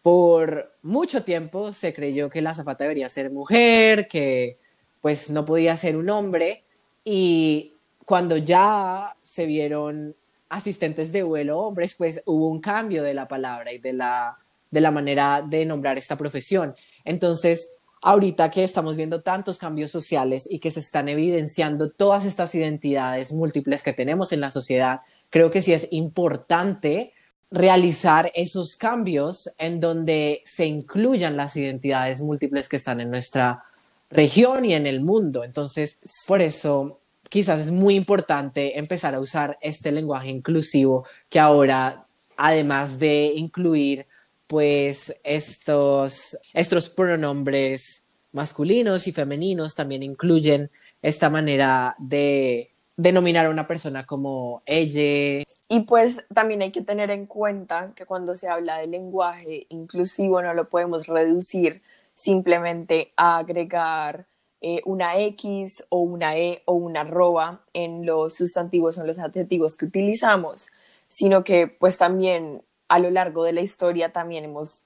Por 0.00 0.76
mucho 0.82 1.24
tiempo 1.24 1.72
se 1.72 1.92
creyó 1.92 2.30
que 2.30 2.40
la 2.42 2.50
azafata 2.50 2.84
debería 2.84 3.08
ser 3.08 3.32
mujer, 3.32 4.06
que 4.06 4.58
pues 5.00 5.28
no 5.28 5.44
podía 5.44 5.76
ser 5.76 5.96
un 5.96 6.08
hombre 6.08 6.62
y 7.04 7.72
cuando 8.04 8.36
ya 8.36 9.16
se 9.22 9.44
vieron 9.46 10.14
asistentes 10.48 11.10
de 11.10 11.22
vuelo 11.24 11.58
hombres, 11.58 11.94
pues 11.96 12.22
hubo 12.26 12.48
un 12.48 12.60
cambio 12.60 13.02
de 13.02 13.14
la 13.14 13.26
palabra 13.26 13.72
y 13.72 13.78
de 13.78 13.92
la 13.92 14.38
de 14.74 14.80
la 14.80 14.90
manera 14.90 15.40
de 15.48 15.64
nombrar 15.64 15.96
esta 15.98 16.18
profesión. 16.18 16.74
Entonces, 17.04 17.76
ahorita 18.02 18.50
que 18.50 18.64
estamos 18.64 18.96
viendo 18.96 19.22
tantos 19.22 19.56
cambios 19.56 19.92
sociales 19.92 20.48
y 20.50 20.58
que 20.58 20.72
se 20.72 20.80
están 20.80 21.08
evidenciando 21.08 21.90
todas 21.90 22.24
estas 22.24 22.54
identidades 22.56 23.32
múltiples 23.32 23.84
que 23.84 23.92
tenemos 23.92 24.32
en 24.32 24.40
la 24.40 24.50
sociedad, 24.50 25.02
creo 25.30 25.52
que 25.52 25.62
sí 25.62 25.72
es 25.72 25.86
importante 25.92 27.12
realizar 27.52 28.32
esos 28.34 28.74
cambios 28.74 29.48
en 29.58 29.78
donde 29.78 30.42
se 30.44 30.66
incluyan 30.66 31.36
las 31.36 31.56
identidades 31.56 32.20
múltiples 32.20 32.68
que 32.68 32.76
están 32.76 33.00
en 33.00 33.10
nuestra 33.10 33.62
región 34.10 34.64
y 34.64 34.74
en 34.74 34.88
el 34.88 35.02
mundo. 35.02 35.44
Entonces, 35.44 36.00
por 36.26 36.42
eso 36.42 36.98
quizás 37.28 37.60
es 37.60 37.70
muy 37.70 37.94
importante 37.94 38.76
empezar 38.76 39.14
a 39.14 39.20
usar 39.20 39.56
este 39.60 39.92
lenguaje 39.92 40.30
inclusivo 40.30 41.06
que 41.30 41.38
ahora, 41.38 42.06
además 42.36 42.98
de 42.98 43.32
incluir 43.36 44.06
pues 44.54 45.12
estos, 45.24 46.38
estos 46.52 46.88
pronombres 46.88 48.04
masculinos 48.30 49.08
y 49.08 49.12
femeninos 49.12 49.74
también 49.74 50.04
incluyen 50.04 50.70
esta 51.02 51.28
manera 51.28 51.96
de 51.98 52.70
denominar 52.96 53.46
a 53.46 53.50
una 53.50 53.66
persona 53.66 54.06
como 54.06 54.62
ella. 54.64 55.42
Y 55.68 55.80
pues 55.88 56.24
también 56.32 56.62
hay 56.62 56.70
que 56.70 56.82
tener 56.82 57.10
en 57.10 57.26
cuenta 57.26 57.94
que 57.96 58.06
cuando 58.06 58.36
se 58.36 58.46
habla 58.46 58.78
de 58.78 58.86
lenguaje 58.86 59.66
inclusivo 59.70 60.40
no 60.40 60.54
lo 60.54 60.68
podemos 60.68 61.08
reducir 61.08 61.82
simplemente 62.14 63.12
a 63.16 63.38
agregar 63.38 64.26
eh, 64.60 64.82
una 64.84 65.18
X 65.18 65.84
o 65.88 65.98
una 65.98 66.38
E 66.38 66.62
o 66.66 66.74
una 66.74 67.00
arroba 67.00 67.64
en 67.72 68.06
los 68.06 68.36
sustantivos 68.36 68.98
o 68.98 69.00
en 69.00 69.08
los 69.08 69.18
adjetivos 69.18 69.76
que 69.76 69.86
utilizamos, 69.86 70.68
sino 71.08 71.42
que 71.42 71.66
pues 71.66 71.98
también 71.98 72.62
a 72.88 72.98
lo 72.98 73.10
largo 73.10 73.44
de 73.44 73.52
la 73.52 73.60
historia 73.60 74.12
también 74.12 74.44
hemos 74.44 74.82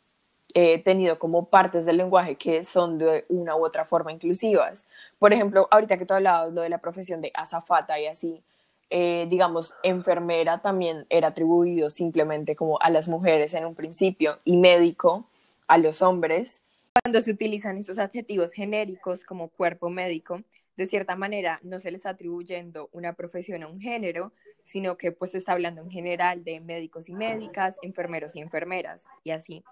eh, 0.54 0.78
tenido 0.78 1.18
como 1.18 1.46
partes 1.46 1.84
del 1.84 1.98
lenguaje 1.98 2.36
que 2.36 2.64
son 2.64 2.96
de 2.98 3.26
una 3.28 3.54
u 3.54 3.64
otra 3.64 3.84
forma 3.84 4.12
inclusivas. 4.12 4.86
Por 5.18 5.32
ejemplo, 5.32 5.68
ahorita 5.70 5.98
que 5.98 6.06
tú 6.06 6.14
hablabas 6.14 6.52
lo 6.52 6.62
de 6.62 6.70
la 6.70 6.78
profesión 6.78 7.20
de 7.20 7.30
azafata 7.34 8.00
y 8.00 8.06
así, 8.06 8.42
eh, 8.88 9.26
digamos, 9.28 9.74
enfermera 9.82 10.62
también 10.62 11.04
era 11.10 11.28
atribuido 11.28 11.90
simplemente 11.90 12.56
como 12.56 12.80
a 12.80 12.88
las 12.88 13.08
mujeres 13.08 13.52
en 13.52 13.66
un 13.66 13.74
principio 13.74 14.38
y 14.44 14.56
médico 14.56 15.26
a 15.66 15.76
los 15.76 16.00
hombres. 16.00 16.62
Cuando 17.04 17.20
se 17.20 17.30
utilizan 17.30 17.76
estos 17.76 17.98
adjetivos 17.98 18.52
genéricos 18.52 19.24
como 19.24 19.48
cuerpo 19.48 19.90
médico, 19.90 20.40
de 20.78 20.86
cierta 20.86 21.16
manera 21.16 21.58
no 21.64 21.80
se 21.80 21.90
les 21.90 22.06
atribuyendo 22.06 22.88
una 22.92 23.14
profesión 23.14 23.64
a 23.64 23.66
un 23.66 23.80
género, 23.80 24.32
sino 24.62 24.96
que 24.96 25.10
pues 25.10 25.32
se 25.32 25.38
está 25.38 25.52
hablando 25.52 25.82
en 25.82 25.90
general 25.90 26.44
de 26.44 26.60
médicos 26.60 27.08
y 27.08 27.14
médicas, 27.14 27.78
enfermeros 27.82 28.36
y 28.36 28.40
enfermeras 28.40 29.04
y 29.24 29.32
así. 29.32 29.64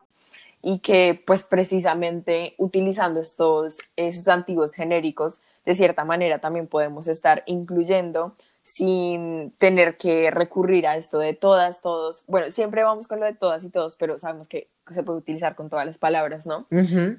Y 0.63 0.81
que 0.81 1.23
pues 1.25 1.45
precisamente 1.45 2.55
utilizando 2.59 3.21
estos 3.21 3.79
sustantivos 3.97 4.75
genéricos, 4.75 5.41
de 5.65 5.77
cierta 5.77 6.05
manera 6.05 6.41
también 6.41 6.67
podemos 6.67 7.07
estar 7.07 7.45
incluyendo 7.47 8.35
sin 8.65 9.53
tener 9.59 9.97
que 9.97 10.33
recurrir 10.33 10.89
a 10.89 10.97
esto 10.97 11.21
de 11.21 11.35
todas, 11.35 11.83
todos. 11.83 12.25
Bueno, 12.27 12.51
siempre 12.51 12.83
vamos 12.83 13.07
con 13.07 13.21
lo 13.21 13.27
de 13.27 13.35
todas 13.35 13.65
y 13.65 13.71
todos, 13.71 13.95
pero 13.95 14.19
sabemos 14.19 14.49
que 14.49 14.71
se 14.91 15.05
puede 15.05 15.21
utilizar 15.21 15.55
con 15.55 15.71
todas 15.71 15.87
las 15.87 15.99
palabras, 15.99 16.49
¿no? 16.49 16.67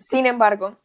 Sin 0.01 0.25
embargo, 0.25 0.75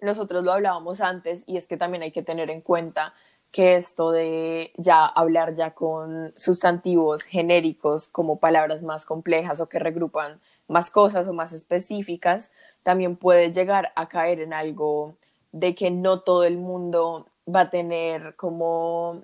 nosotros 0.00 0.44
lo 0.44 0.52
hablábamos 0.52 1.00
antes 1.00 1.44
y 1.46 1.56
es 1.56 1.66
que 1.66 1.76
también 1.76 2.02
hay 2.02 2.12
que 2.12 2.22
tener 2.22 2.50
en 2.50 2.60
cuenta 2.60 3.14
que 3.50 3.76
esto 3.76 4.10
de 4.10 4.72
ya 4.76 5.06
hablar 5.06 5.54
ya 5.54 5.72
con 5.72 6.32
sustantivos 6.36 7.22
genéricos 7.22 8.08
como 8.08 8.38
palabras 8.38 8.82
más 8.82 9.06
complejas 9.06 9.60
o 9.60 9.68
que 9.68 9.78
regrupan 9.78 10.40
más 10.68 10.90
cosas 10.90 11.26
o 11.28 11.32
más 11.32 11.52
específicas, 11.52 12.50
también 12.82 13.16
puede 13.16 13.52
llegar 13.52 13.92
a 13.94 14.08
caer 14.08 14.40
en 14.40 14.52
algo 14.52 15.14
de 15.52 15.74
que 15.74 15.90
no 15.90 16.20
todo 16.20 16.44
el 16.44 16.58
mundo 16.58 17.26
va 17.48 17.60
a 17.62 17.70
tener 17.70 18.36
como 18.36 19.22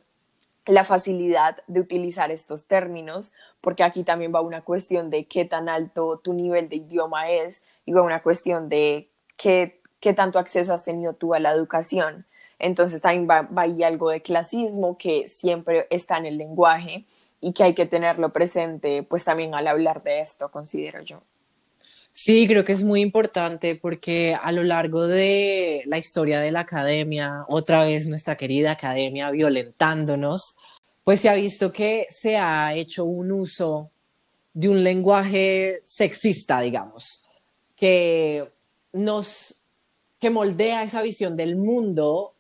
la 0.64 0.84
facilidad 0.84 1.58
de 1.66 1.80
utilizar 1.80 2.30
estos 2.30 2.66
términos, 2.66 3.32
porque 3.60 3.82
aquí 3.82 4.04
también 4.04 4.32
va 4.34 4.40
una 4.40 4.62
cuestión 4.62 5.10
de 5.10 5.26
qué 5.26 5.44
tan 5.44 5.68
alto 5.68 6.20
tu 6.22 6.32
nivel 6.32 6.68
de 6.68 6.76
idioma 6.76 7.28
es 7.28 7.64
y 7.84 7.92
va 7.92 8.02
una 8.02 8.22
cuestión 8.22 8.68
de 8.68 9.10
qué 9.36 9.81
qué 10.02 10.12
tanto 10.12 10.38
acceso 10.38 10.74
has 10.74 10.84
tenido 10.84 11.14
tú 11.14 11.32
a 11.32 11.38
la 11.38 11.52
educación. 11.52 12.26
Entonces 12.58 13.00
también 13.00 13.28
va, 13.30 13.42
va 13.42 13.62
ahí 13.62 13.82
algo 13.82 14.10
de 14.10 14.20
clasismo 14.20 14.98
que 14.98 15.28
siempre 15.28 15.86
está 15.90 16.18
en 16.18 16.26
el 16.26 16.36
lenguaje 16.36 17.06
y 17.40 17.52
que 17.52 17.62
hay 17.62 17.74
que 17.74 17.86
tenerlo 17.86 18.32
presente 18.32 19.04
pues 19.04 19.24
también 19.24 19.54
al 19.54 19.66
hablar 19.68 20.02
de 20.02 20.20
esto, 20.20 20.50
considero 20.50 21.00
yo. 21.00 21.22
Sí, 22.12 22.46
creo 22.46 22.64
que 22.64 22.72
es 22.72 22.84
muy 22.84 23.00
importante 23.00 23.74
porque 23.76 24.36
a 24.40 24.52
lo 24.52 24.64
largo 24.64 25.06
de 25.06 25.82
la 25.86 25.98
historia 25.98 26.40
de 26.40 26.52
la 26.52 26.60
academia, 26.60 27.44
otra 27.48 27.84
vez 27.84 28.06
nuestra 28.06 28.36
querida 28.36 28.72
academia 28.72 29.30
violentándonos, 29.30 30.56
pues 31.04 31.20
se 31.20 31.28
ha 31.28 31.34
visto 31.34 31.72
que 31.72 32.06
se 32.10 32.36
ha 32.36 32.74
hecho 32.74 33.04
un 33.04 33.32
uso 33.32 33.90
de 34.52 34.68
un 34.68 34.84
lenguaje 34.84 35.80
sexista, 35.84 36.60
digamos, 36.60 37.24
que 37.74 38.44
nos 38.92 39.61
que 40.22 40.30
moldea 40.30 40.84
esa 40.84 41.02
visión 41.02 41.36
del 41.36 41.56
mundo 41.56 42.36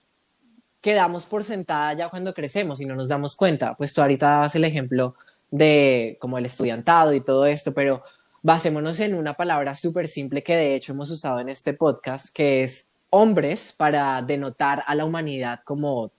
que 0.80 0.94
damos 0.94 1.26
por 1.26 1.42
sentada 1.42 1.92
ya 1.94 2.10
cuando 2.10 2.32
crecemos 2.32 2.80
y 2.80 2.86
no 2.86 2.94
nos 2.94 3.08
damos 3.08 3.34
cuenta. 3.34 3.74
Pues 3.74 3.92
tú 3.92 4.00
ahorita 4.00 4.30
dabas 4.30 4.54
el 4.54 4.62
ejemplo 4.62 5.16
de 5.50 6.16
como 6.20 6.38
el 6.38 6.46
estudiantado 6.46 7.12
y 7.12 7.24
todo 7.24 7.44
esto, 7.44 7.74
pero 7.74 8.00
basémonos 8.40 9.00
en 9.00 9.16
una 9.16 9.34
palabra 9.34 9.74
súper 9.74 10.06
simple 10.06 10.44
que 10.44 10.54
de 10.54 10.76
hecho 10.76 10.92
hemos 10.92 11.10
usado 11.10 11.40
en 11.40 11.48
este 11.48 11.74
podcast, 11.74 12.32
que 12.32 12.62
es 12.62 12.86
hombres 13.10 13.74
para 13.76 14.22
denotar 14.22 14.84
a 14.86 14.94
la 14.94 15.04
humanidad 15.04 15.62
como 15.64 16.12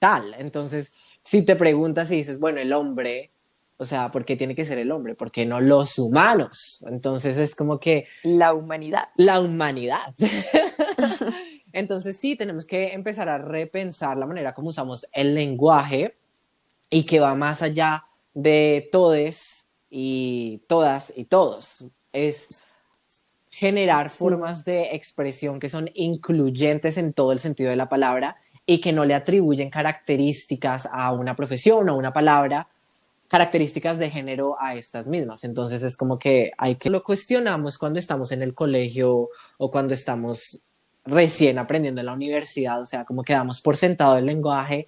tal. 0.00 0.34
Entonces, 0.36 0.92
si 1.22 1.44
te 1.44 1.54
preguntas 1.54 2.10
y 2.10 2.16
dices, 2.16 2.40
bueno, 2.40 2.58
el 2.58 2.72
hombre, 2.72 3.30
o 3.82 3.84
sea, 3.84 4.12
¿por 4.12 4.24
qué 4.24 4.36
tiene 4.36 4.54
que 4.54 4.64
ser 4.64 4.78
el 4.78 4.92
hombre? 4.92 5.16
¿Por 5.16 5.32
qué 5.32 5.44
no 5.44 5.60
los 5.60 5.98
humanos? 5.98 6.84
Entonces 6.88 7.36
es 7.36 7.56
como 7.56 7.80
que... 7.80 8.06
La 8.22 8.54
humanidad. 8.54 9.08
La 9.16 9.40
humanidad. 9.40 10.14
Entonces 11.72 12.16
sí, 12.16 12.36
tenemos 12.36 12.64
que 12.64 12.92
empezar 12.92 13.28
a 13.28 13.38
repensar 13.38 14.16
la 14.16 14.26
manera 14.26 14.54
como 14.54 14.68
usamos 14.68 15.04
el 15.12 15.34
lenguaje 15.34 16.16
y 16.90 17.02
que 17.02 17.18
va 17.18 17.34
más 17.34 17.60
allá 17.60 18.04
de 18.34 18.88
todes 18.92 19.66
y 19.90 20.62
todas 20.68 21.12
y 21.16 21.24
todos. 21.24 21.86
Es 22.12 22.62
generar 23.50 24.08
formas 24.08 24.64
de 24.64 24.94
expresión 24.94 25.58
que 25.58 25.68
son 25.68 25.90
incluyentes 25.94 26.98
en 26.98 27.12
todo 27.12 27.32
el 27.32 27.40
sentido 27.40 27.70
de 27.70 27.76
la 27.76 27.88
palabra 27.88 28.36
y 28.64 28.80
que 28.80 28.92
no 28.92 29.04
le 29.04 29.14
atribuyen 29.14 29.70
características 29.70 30.88
a 30.92 31.12
una 31.12 31.34
profesión 31.34 31.88
o 31.88 31.94
a 31.94 31.96
una 31.96 32.12
palabra, 32.12 32.68
características 33.32 33.98
de 33.98 34.10
género 34.10 34.60
a 34.60 34.74
estas 34.74 35.08
mismas. 35.08 35.42
Entonces 35.42 35.82
es 35.82 35.96
como 35.96 36.18
que 36.18 36.52
hay 36.58 36.74
que 36.74 36.90
lo 36.90 37.02
cuestionamos 37.02 37.78
cuando 37.78 37.98
estamos 37.98 38.30
en 38.30 38.42
el 38.42 38.52
colegio 38.52 39.30
o 39.56 39.70
cuando 39.70 39.94
estamos 39.94 40.60
recién 41.06 41.58
aprendiendo 41.58 42.02
en 42.02 42.06
la 42.08 42.12
universidad, 42.12 42.82
o 42.82 42.84
sea, 42.84 43.06
como 43.06 43.22
que 43.22 43.32
damos 43.32 43.62
por 43.62 43.78
sentado 43.78 44.18
el 44.18 44.26
lenguaje 44.26 44.86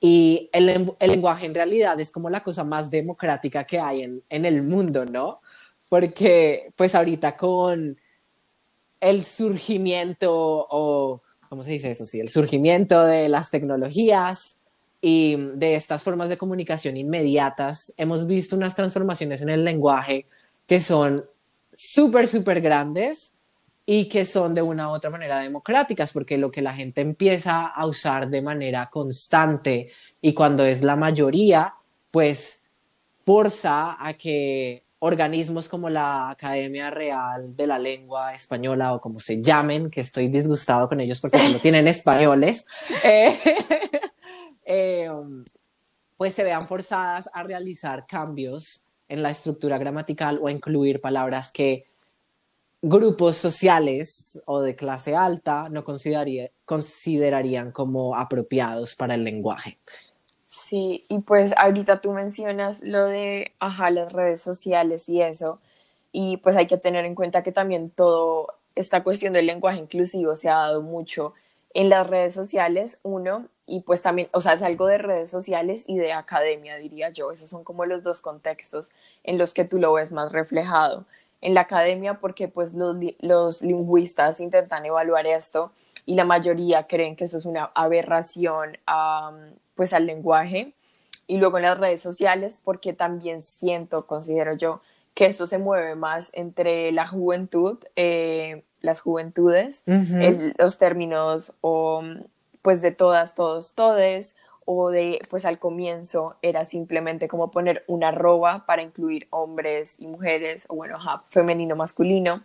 y 0.00 0.48
el, 0.54 0.94
el 0.98 1.10
lenguaje 1.10 1.44
en 1.44 1.54
realidad 1.54 2.00
es 2.00 2.10
como 2.10 2.30
la 2.30 2.42
cosa 2.42 2.64
más 2.64 2.88
democrática 2.88 3.64
que 3.64 3.78
hay 3.78 4.04
en, 4.04 4.22
en 4.30 4.46
el 4.46 4.62
mundo, 4.62 5.04
¿no? 5.04 5.42
Porque 5.90 6.72
pues 6.74 6.94
ahorita 6.94 7.36
con 7.36 8.00
el 9.00 9.22
surgimiento 9.22 10.32
o, 10.34 11.20
¿cómo 11.50 11.62
se 11.62 11.72
dice 11.72 11.90
eso? 11.90 12.06
Sí, 12.06 12.20
el 12.20 12.30
surgimiento 12.30 13.04
de 13.04 13.28
las 13.28 13.50
tecnologías, 13.50 14.61
y 15.04 15.36
de 15.54 15.74
estas 15.74 16.04
formas 16.04 16.28
de 16.28 16.38
comunicación 16.38 16.96
inmediatas, 16.96 17.92
hemos 17.96 18.24
visto 18.24 18.54
unas 18.54 18.76
transformaciones 18.76 19.42
en 19.42 19.48
el 19.48 19.64
lenguaje 19.64 20.26
que 20.68 20.80
son 20.80 21.24
súper, 21.74 22.28
súper 22.28 22.60
grandes 22.60 23.34
y 23.84 24.08
que 24.08 24.24
son 24.24 24.54
de 24.54 24.62
una 24.62 24.88
u 24.88 24.92
otra 24.92 25.10
manera 25.10 25.40
democráticas, 25.40 26.12
porque 26.12 26.38
lo 26.38 26.52
que 26.52 26.62
la 26.62 26.72
gente 26.72 27.00
empieza 27.00 27.66
a 27.66 27.84
usar 27.84 28.30
de 28.30 28.42
manera 28.42 28.88
constante 28.90 29.90
y 30.20 30.32
cuando 30.34 30.64
es 30.64 30.82
la 30.82 30.94
mayoría, 30.94 31.74
pues 32.12 32.62
forza 33.26 33.96
a 33.98 34.14
que 34.14 34.84
organismos 35.00 35.68
como 35.68 35.90
la 35.90 36.30
Academia 36.30 36.90
Real 36.90 37.56
de 37.56 37.66
la 37.66 37.76
Lengua 37.76 38.34
Española 38.34 38.94
o 38.94 39.00
como 39.00 39.18
se 39.18 39.42
llamen, 39.42 39.90
que 39.90 40.00
estoy 40.00 40.28
disgustado 40.28 40.88
con 40.88 41.00
ellos 41.00 41.20
porque 41.20 41.38
no 41.52 41.58
tienen 41.58 41.88
españoles, 41.88 42.64
eh, 43.02 43.36
eh, 44.64 45.08
pues 46.16 46.34
se 46.34 46.44
vean 46.44 46.62
forzadas 46.62 47.28
a 47.32 47.42
realizar 47.42 48.06
cambios 48.06 48.86
en 49.08 49.22
la 49.22 49.30
estructura 49.30 49.78
gramatical 49.78 50.38
o 50.40 50.48
a 50.48 50.52
incluir 50.52 51.00
palabras 51.00 51.50
que 51.52 51.86
grupos 52.80 53.36
sociales 53.36 54.42
o 54.44 54.60
de 54.60 54.74
clase 54.74 55.14
alta 55.14 55.68
no 55.70 55.84
considerarían 55.84 57.70
como 57.70 58.16
apropiados 58.16 58.96
para 58.96 59.14
el 59.14 59.24
lenguaje. 59.24 59.78
Sí, 60.46 61.06
y 61.08 61.20
pues 61.20 61.54
ahorita 61.56 62.00
tú 62.00 62.12
mencionas 62.12 62.80
lo 62.82 63.04
de, 63.04 63.52
ajá, 63.58 63.90
las 63.90 64.12
redes 64.12 64.42
sociales 64.42 65.08
y 65.08 65.22
eso, 65.22 65.60
y 66.10 66.38
pues 66.38 66.56
hay 66.56 66.66
que 66.66 66.76
tener 66.76 67.04
en 67.04 67.14
cuenta 67.14 67.42
que 67.42 67.52
también 67.52 67.90
todo 67.90 68.48
esta 68.74 69.02
cuestión 69.02 69.32
del 69.32 69.46
lenguaje 69.46 69.78
inclusivo 69.78 70.34
se 70.36 70.48
ha 70.48 70.54
dado 70.54 70.82
mucho 70.82 71.34
en 71.74 71.88
las 71.88 72.06
redes 72.06 72.34
sociales, 72.34 73.00
uno, 73.02 73.46
y 73.66 73.80
pues 73.80 74.02
también, 74.02 74.28
o 74.32 74.40
sea, 74.40 74.54
es 74.54 74.62
algo 74.62 74.86
de 74.86 74.98
redes 74.98 75.30
sociales 75.30 75.84
y 75.86 75.98
de 75.98 76.12
academia, 76.12 76.76
diría 76.76 77.10
yo, 77.10 77.32
esos 77.32 77.48
son 77.48 77.64
como 77.64 77.86
los 77.86 78.02
dos 78.02 78.20
contextos 78.20 78.90
en 79.24 79.38
los 79.38 79.54
que 79.54 79.64
tú 79.64 79.78
lo 79.78 79.92
ves 79.94 80.12
más 80.12 80.32
reflejado. 80.32 81.06
En 81.40 81.54
la 81.54 81.62
academia, 81.62 82.14
porque 82.20 82.48
pues 82.48 82.74
los, 82.74 82.96
los 83.20 83.62
lingüistas 83.62 84.40
intentan 84.40 84.84
evaluar 84.84 85.26
esto 85.26 85.72
y 86.06 86.14
la 86.14 86.24
mayoría 86.24 86.86
creen 86.86 87.16
que 87.16 87.24
eso 87.24 87.38
es 87.38 87.46
una 87.46 87.70
aberración 87.74 88.78
pues 89.74 89.92
al 89.92 90.06
lenguaje 90.06 90.74
y 91.26 91.38
luego 91.38 91.58
en 91.58 91.64
las 91.64 91.78
redes 91.78 92.02
sociales 92.02 92.60
porque 92.62 92.92
también 92.92 93.42
siento, 93.42 94.06
considero 94.06 94.54
yo, 94.54 94.82
que 95.14 95.26
esto 95.26 95.46
se 95.46 95.58
mueve 95.58 95.94
más 95.94 96.30
entre 96.32 96.90
la 96.92 97.06
juventud, 97.06 97.78
eh, 97.96 98.64
las 98.82 99.00
juventudes, 99.00 99.84
los 100.58 100.78
términos 100.78 101.54
o 101.60 102.02
pues 102.60 102.80
de 102.82 102.92
todas, 102.92 103.34
todos, 103.34 103.74
todes, 103.74 104.36
o 104.64 104.90
de 104.90 105.20
pues 105.28 105.44
al 105.44 105.58
comienzo 105.58 106.36
era 106.42 106.64
simplemente 106.64 107.28
como 107.28 107.50
poner 107.50 107.84
una 107.86 108.08
arroba 108.08 108.64
para 108.66 108.82
incluir 108.82 109.26
hombres 109.30 109.98
y 109.98 110.06
mujeres, 110.06 110.66
o 110.68 110.76
bueno, 110.76 110.98
femenino, 111.28 111.74
masculino. 111.74 112.42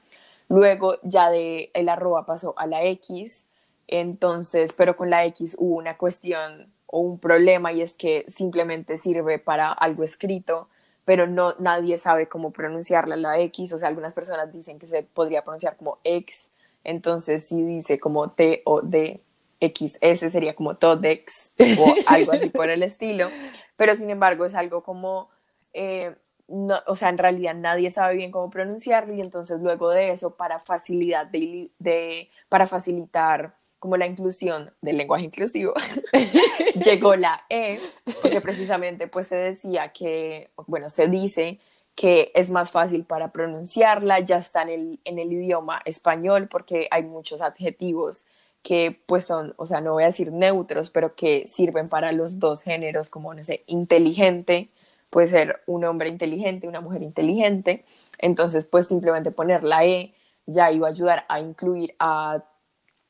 Luego 0.49 0.97
ya 1.03 1.29
de 1.29 1.71
el 1.73 1.89
arroba 1.89 2.25
pasó 2.25 2.53
a 2.57 2.67
la 2.67 2.83
X, 2.85 3.47
entonces, 3.87 4.73
pero 4.73 4.97
con 4.97 5.09
la 5.09 5.25
X 5.25 5.55
hubo 5.59 5.75
una 5.75 5.97
cuestión 5.97 6.71
o 6.87 6.99
un 6.99 7.19
problema 7.19 7.73
y 7.73 7.81
es 7.81 7.97
que 7.97 8.25
simplemente 8.27 8.97
sirve 8.97 9.39
para 9.39 9.71
algo 9.71 10.03
escrito, 10.03 10.69
pero 11.07 11.25
no 11.25 11.55
nadie 11.57 11.97
sabe 11.97 12.27
cómo 12.27 12.51
pronunciarla 12.51 13.15
la 13.15 13.39
X, 13.39 13.71
o 13.71 13.77
sea, 13.77 13.87
algunas 13.87 14.13
personas 14.13 14.51
dicen 14.51 14.77
que 14.77 14.87
se 14.87 15.03
podría 15.03 15.41
pronunciar 15.41 15.77
como 15.77 15.99
X, 16.03 16.49
entonces 16.83 17.47
si 17.47 17.63
dice 17.63 17.97
como 17.97 18.31
T 18.31 18.61
o 18.65 18.81
D, 18.81 19.21
X, 19.61 19.99
S 20.01 20.29
sería 20.29 20.53
como 20.53 20.75
Todex 20.75 21.53
o 21.79 21.95
algo 22.07 22.33
así 22.33 22.49
por 22.49 22.69
el 22.69 22.83
estilo, 22.83 23.29
pero 23.77 23.95
sin 23.95 24.09
embargo 24.09 24.43
es 24.43 24.53
algo 24.53 24.83
como, 24.83 25.29
eh, 25.71 26.13
no, 26.49 26.75
o 26.87 26.97
sea, 26.97 27.07
en 27.07 27.19
realidad 27.19 27.55
nadie 27.55 27.89
sabe 27.89 28.15
bien 28.15 28.29
cómo 28.29 28.49
pronunciarlo 28.49 29.13
y 29.13 29.21
entonces 29.21 29.61
luego 29.61 29.91
de 29.91 30.11
eso, 30.11 30.35
para 30.35 30.59
facilidad 30.59 31.25
de 31.27 32.29
para 32.49 32.67
facilitar 32.67 33.53
como 33.79 33.97
la 33.97 34.07
inclusión 34.07 34.73
del 34.81 34.97
lenguaje 34.97 35.25
inclusivo, 35.25 35.73
llegó 36.85 37.15
la 37.15 37.45
E, 37.49 37.79
porque 38.21 38.41
precisamente 38.41 39.07
pues 39.07 39.27
se 39.27 39.35
decía 39.35 39.91
que, 39.93 40.49
bueno, 40.67 40.89
se 40.89 41.07
dice 41.07 41.59
que 41.95 42.31
es 42.35 42.49
más 42.49 42.71
fácil 42.71 43.05
para 43.05 43.31
pronunciarla, 43.31 44.19
ya 44.19 44.37
está 44.37 44.61
en 44.63 44.69
el, 44.69 44.99
en 45.03 45.19
el 45.19 45.33
idioma 45.33 45.81
español 45.85 46.47
porque 46.47 46.87
hay 46.91 47.03
muchos 47.03 47.41
adjetivos 47.41 48.25
que 48.61 48.99
pues 49.05 49.25
son, 49.25 49.53
o 49.57 49.65
sea, 49.65 49.81
no 49.81 49.93
voy 49.93 50.03
a 50.03 50.07
decir 50.07 50.31
neutros, 50.31 50.89
pero 50.89 51.15
que 51.15 51.47
sirven 51.47 51.87
para 51.87 52.11
los 52.11 52.39
dos 52.39 52.61
géneros, 52.61 53.09
como, 53.09 53.33
no 53.33 53.43
sé, 53.43 53.63
inteligente, 53.67 54.69
puede 55.09 55.27
ser 55.27 55.61
un 55.67 55.85
hombre 55.85 56.09
inteligente, 56.09 56.67
una 56.67 56.81
mujer 56.81 57.01
inteligente, 57.01 57.85
entonces 58.17 58.65
pues 58.65 58.87
simplemente 58.87 59.31
poner 59.31 59.63
la 59.63 59.85
E 59.85 60.13
ya 60.45 60.71
iba 60.71 60.87
a 60.87 60.91
ayudar 60.91 61.25
a 61.29 61.39
incluir 61.39 61.95
a 61.99 62.43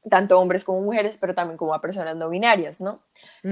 tanto 0.09 0.39
hombres 0.39 0.63
como 0.63 0.81
mujeres, 0.81 1.17
pero 1.19 1.35
también 1.35 1.57
como 1.57 1.73
a 1.73 1.81
personas 1.81 2.15
no 2.15 2.29
binarias, 2.29 2.81
¿no? 2.81 2.99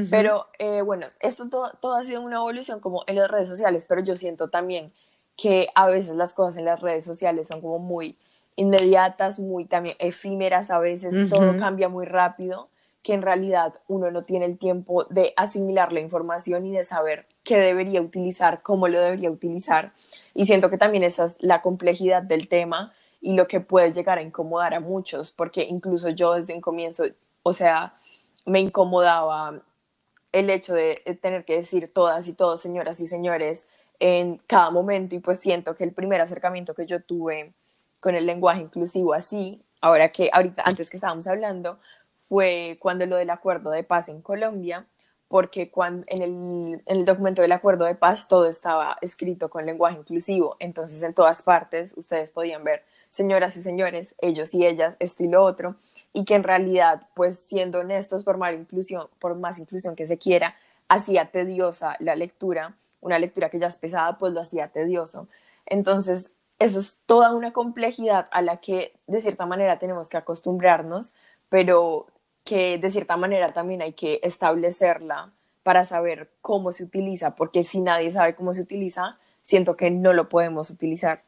Pero 0.10 0.48
eh, 0.60 0.82
bueno, 0.82 1.08
esto 1.20 1.50
todo, 1.50 1.72
todo 1.82 1.96
ha 1.96 2.04
sido 2.04 2.22
una 2.22 2.38
evolución 2.38 2.80
como 2.80 3.04
en 3.08 3.16
las 3.16 3.30
redes 3.30 3.48
sociales, 3.48 3.86
pero 3.88 4.02
yo 4.02 4.16
siento 4.16 4.50
también 4.50 4.92
que 5.36 5.70
a 5.76 5.88
veces 5.88 6.16
las 6.16 6.34
cosas 6.34 6.58
en 6.58 6.66
las 6.66 6.82
redes 6.82 7.06
sociales 7.06 7.48
son 7.48 7.62
como 7.62 7.80
muy 7.80 8.18
inmediatas, 8.56 9.40
muy 9.40 9.66
también 9.66 9.96
efímeras 10.00 10.72
a 10.72 10.80
veces, 10.80 11.30
todo 11.30 11.58
cambia 11.60 11.90
muy 11.90 12.06
rápido, 12.06 12.70
que 13.04 13.14
en 13.14 13.22
realidad 13.22 13.76
uno 13.88 14.10
no 14.12 14.24
tiene 14.24 14.46
el 14.46 14.58
tiempo 14.58 15.04
de 15.06 15.34
asimilar 15.36 15.94
la 15.94 16.00
información 16.00 16.66
y 16.66 16.72
de 16.72 16.84
saber 16.84 17.28
qué 17.44 17.60
debería 17.60 18.02
utilizar, 18.02 18.62
cómo 18.64 18.88
lo 18.88 19.00
debería 19.00 19.30
utilizar. 19.30 19.94
Y 20.34 20.46
siento 20.46 20.70
que 20.70 20.78
también 20.78 21.04
esa 21.04 21.26
es 21.26 21.38
la 21.40 21.62
complejidad 21.62 22.24
del 22.24 22.48
tema 22.48 22.94
y 23.22 23.34
lo 23.34 23.48
que 23.48 23.60
puede 23.60 23.92
llegar 23.92 24.18
a 24.18 24.22
incomodar 24.22 24.74
a 24.74 24.80
muchos, 24.80 25.32
porque 25.32 25.64
incluso 25.64 26.10
yo 26.10 26.34
desde 26.34 26.54
un 26.54 26.62
comienzo, 26.62 27.06
o 27.44 27.54
sea, 27.54 27.96
me 28.46 28.60
incomodaba 28.60 29.62
el 30.32 30.50
hecho 30.50 30.74
de 30.74 30.96
tener 31.22 31.46
que 31.46 31.56
decir 31.56 31.92
todas 31.94 32.28
y 32.28 32.34
todos, 32.34 32.62
señoras 32.62 33.00
y 33.00 33.08
señores, 33.08 33.68
en 34.00 34.38
cada 34.48 34.70
momento 34.72 35.16
y 35.16 35.20
pues 35.20 35.40
siento 35.40 35.76
que 35.76 35.84
el 35.84 35.94
primer 35.94 36.22
acercamiento 36.22 36.74
que 36.74 36.86
yo 36.86 37.02
tuve 37.02 37.54
con 38.00 38.16
el 38.16 38.26
lenguaje 38.26 38.62
inclusivo 38.62 39.14
así, 39.14 39.64
ahora 39.82 40.12
que 40.12 40.30
ahorita 40.32 40.64
antes 40.66 40.90
que 40.90 40.98
estábamos 40.98 41.28
hablando, 41.28 41.80
fue 42.28 42.78
cuando 42.82 43.06
lo 43.06 43.18
del 43.18 43.30
acuerdo 43.30 43.72
de 43.72 43.84
paz 43.84 44.10
en 44.10 44.22
Colombia, 44.22 44.86
porque 45.28 45.72
cuando, 45.72 46.06
en, 46.08 46.22
el, 46.22 46.84
en 46.86 46.98
el 46.98 47.06
documento 47.06 47.42
del 47.42 47.52
acuerdo 47.52 47.86
de 47.86 47.96
paz 47.96 48.28
todo 48.28 48.48
estaba 48.48 48.98
escrito 49.02 49.50
con 49.50 49.66
lenguaje 49.66 49.98
inclusivo, 49.98 50.56
entonces 50.60 51.02
en 51.02 51.14
todas 51.14 51.42
partes 51.42 51.94
ustedes 51.98 52.32
podían 52.32 52.64
ver 52.64 52.84
señoras 53.16 53.56
y 53.56 53.64
señores, 53.64 54.14
ellos 54.20 54.54
y 54.54 54.66
ellas, 54.66 54.98
esto 55.00 55.24
y 55.24 55.30
lo 55.30 55.42
otro, 55.42 55.78
y 56.12 56.26
que 56.26 56.36
en 56.36 56.44
realidad, 56.44 57.08
pues 57.16 57.40
siendo 57.40 57.80
honestos, 57.80 58.26
por 58.26 58.38
más 58.38 58.54
inclusión, 59.58 59.96
que 59.96 60.06
se 60.06 60.18
quiera, 60.18 60.56
hacía 60.90 61.32
tediosa 61.32 61.96
la 62.00 62.16
lectura, 62.16 62.76
una 63.00 63.18
lectura 63.18 63.50
que 63.50 63.58
ya 63.58 63.68
es 63.68 63.78
pesada, 63.78 64.18
pues 64.18 64.34
lo 64.34 64.42
hacía 64.42 64.68
tedioso. 64.68 65.30
Entonces, 65.66 66.34
eso 66.60 66.82
es 66.82 67.00
toda 67.06 67.34
una 67.34 67.54
complejidad 67.54 68.28
a 68.32 68.42
la 68.42 68.58
que 68.58 68.92
de 69.08 69.22
cierta 69.22 69.46
manera 69.46 69.80
tenemos 69.80 70.10
que 70.10 70.18
acostumbrarnos, 70.18 71.14
pero 71.48 72.08
que 72.44 72.78
de 72.78 72.90
cierta 72.90 73.16
manera 73.16 73.54
también 73.54 73.82
hay 73.82 73.94
que 73.94 74.20
establecerla 74.24 75.32
para 75.64 75.86
saber 75.86 76.32
cómo 76.42 76.74
se 76.74 76.84
utiliza, 76.84 77.34
porque 77.36 77.64
si 77.64 77.80
nadie 77.80 78.12
sabe 78.12 78.36
cómo 78.36 78.54
se 78.54 78.64
utiliza, 78.64 79.18
siento 79.42 79.78
que 79.78 79.90
no 79.90 80.12
lo 80.12 80.28
podemos 80.28 80.70
utilizar. 80.70 81.24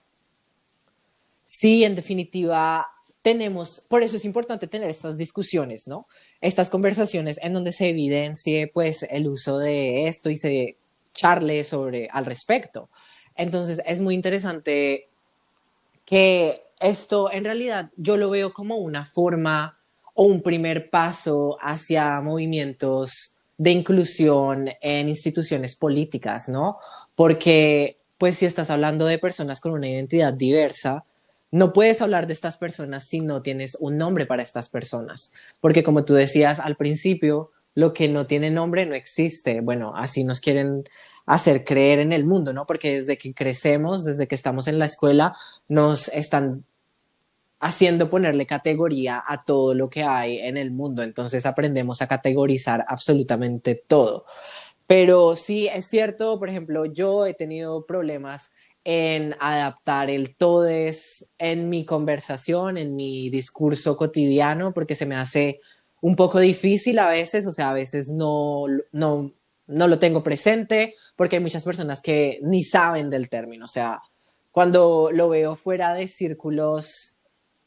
Sí, 1.50 1.86
en 1.86 1.96
definitiva, 1.96 2.86
tenemos, 3.22 3.86
por 3.90 4.04
eso 4.04 4.18
es 4.18 4.26
importante 4.26 4.68
tener 4.68 4.90
estas 4.90 5.16
discusiones, 5.16 5.88
¿no? 5.88 6.06
Estas 6.42 6.70
conversaciones 6.70 7.40
en 7.42 7.54
donde 7.54 7.72
se 7.72 7.88
evidencie, 7.88 8.70
pues, 8.74 9.04
el 9.10 9.30
uso 9.30 9.58
de 9.58 10.10
esto 10.10 10.30
y 10.30 10.36
se 10.36 10.78
charle 11.14 11.64
sobre 11.64 12.10
al 12.12 12.26
respecto. 12.26 12.90
Entonces, 13.34 13.82
es 13.86 14.02
muy 14.02 14.14
interesante 14.14 15.08
que 16.06 16.64
esto, 16.82 17.32
en 17.32 17.46
realidad, 17.46 17.92
yo 17.96 18.18
lo 18.18 18.30
veo 18.30 18.52
como 18.54 18.76
una 18.76 19.06
forma 19.06 19.80
o 20.16 20.26
un 20.26 20.42
primer 20.42 20.90
paso 20.90 21.58
hacia 21.62 22.20
movimientos 22.20 23.38
de 23.58 23.72
inclusión 23.72 24.70
en 24.82 25.08
instituciones 25.08 25.78
políticas, 25.78 26.50
¿no? 26.50 26.78
Porque, 27.16 28.00
pues, 28.18 28.36
si 28.36 28.46
estás 28.46 28.70
hablando 28.70 29.06
de 29.06 29.18
personas 29.18 29.62
con 29.62 29.72
una 29.72 29.88
identidad 29.88 30.34
diversa, 30.34 31.06
no 31.52 31.74
puedes 31.74 32.02
hablar 32.02 32.28
de 32.28 32.34
estas 32.34 32.58
personas 32.58 33.06
si 33.06 33.22
no 33.22 33.42
tienes 33.42 33.76
un 33.80 33.98
nombre 33.98 34.26
para 34.26 34.44
estas 34.44 34.70
personas, 34.70 35.34
porque 35.62 35.84
como 35.84 36.06
tú 36.06 36.14
decías 36.14 36.60
al 36.60 36.76
principio, 36.76 37.52
lo 37.74 37.94
que 37.94 38.08
no 38.08 38.26
tiene 38.26 38.50
nombre 38.50 38.86
no 38.88 38.96
existe. 38.96 39.62
Bueno, 39.62 39.94
así 39.96 40.24
nos 40.24 40.42
quieren 40.42 40.84
hacer 41.28 41.64
creer 41.64 42.00
en 42.00 42.12
el 42.12 42.26
mundo, 42.26 42.52
¿no? 42.52 42.66
Porque 42.66 42.94
desde 42.94 43.20
que 43.20 43.36
crecemos, 43.36 44.04
desde 44.04 44.28
que 44.28 44.34
estamos 44.34 44.68
en 44.68 44.80
la 44.80 44.86
escuela, 44.86 45.36
nos 45.68 46.08
están 46.08 46.66
haciendo 47.60 48.10
ponerle 48.10 48.46
categoría 48.46 49.24
a 49.26 49.44
todo 49.44 49.74
lo 49.74 49.90
que 49.90 50.04
hay 50.04 50.40
en 50.40 50.58
el 50.58 50.72
mundo. 50.72 51.04
Entonces 51.04 51.46
aprendemos 51.46 52.02
a 52.02 52.08
categorizar 52.08 52.84
absolutamente 52.88 53.76
todo. 53.76 54.26
Pero 54.88 55.36
sí 55.36 55.68
es 55.68 55.86
cierto, 55.86 56.40
por 56.40 56.50
ejemplo, 56.50 56.86
yo 56.86 57.26
he 57.26 57.34
tenido 57.34 57.86
problemas 57.86 58.54
en 58.90 59.36
adaptar 59.42 60.10
el 60.10 60.38
todes 60.38 61.30
en 61.38 61.68
mi 61.68 61.84
conversación, 61.84 62.78
en 62.78 62.96
mi 62.96 63.30
discurso 63.30 63.98
cotidiano, 63.98 64.74
porque 64.74 64.96
se 64.96 65.06
me 65.06 65.16
hace 65.16 65.60
un 66.00 66.16
poco 66.16 66.40
difícil 66.40 66.98
a 67.00 67.10
veces, 67.10 67.46
o 67.48 67.52
sea, 67.52 67.72
a 67.72 67.74
veces 67.74 68.08
no, 68.08 68.64
no, 68.94 69.34
no 69.68 69.88
lo 69.90 70.00
tengo 70.00 70.24
presente, 70.24 70.94
porque 71.18 71.36
hay 71.36 71.42
muchas 71.42 71.66
personas 71.66 72.02
que 72.02 72.40
ni 72.44 72.64
saben 72.64 73.10
del 73.10 73.28
término, 73.28 73.66
o 73.66 73.68
sea, 73.68 74.00
cuando 74.54 75.10
lo 75.12 75.28
veo 75.28 75.58
fuera 75.58 75.94
de 75.94 76.08
círculos 76.08 77.18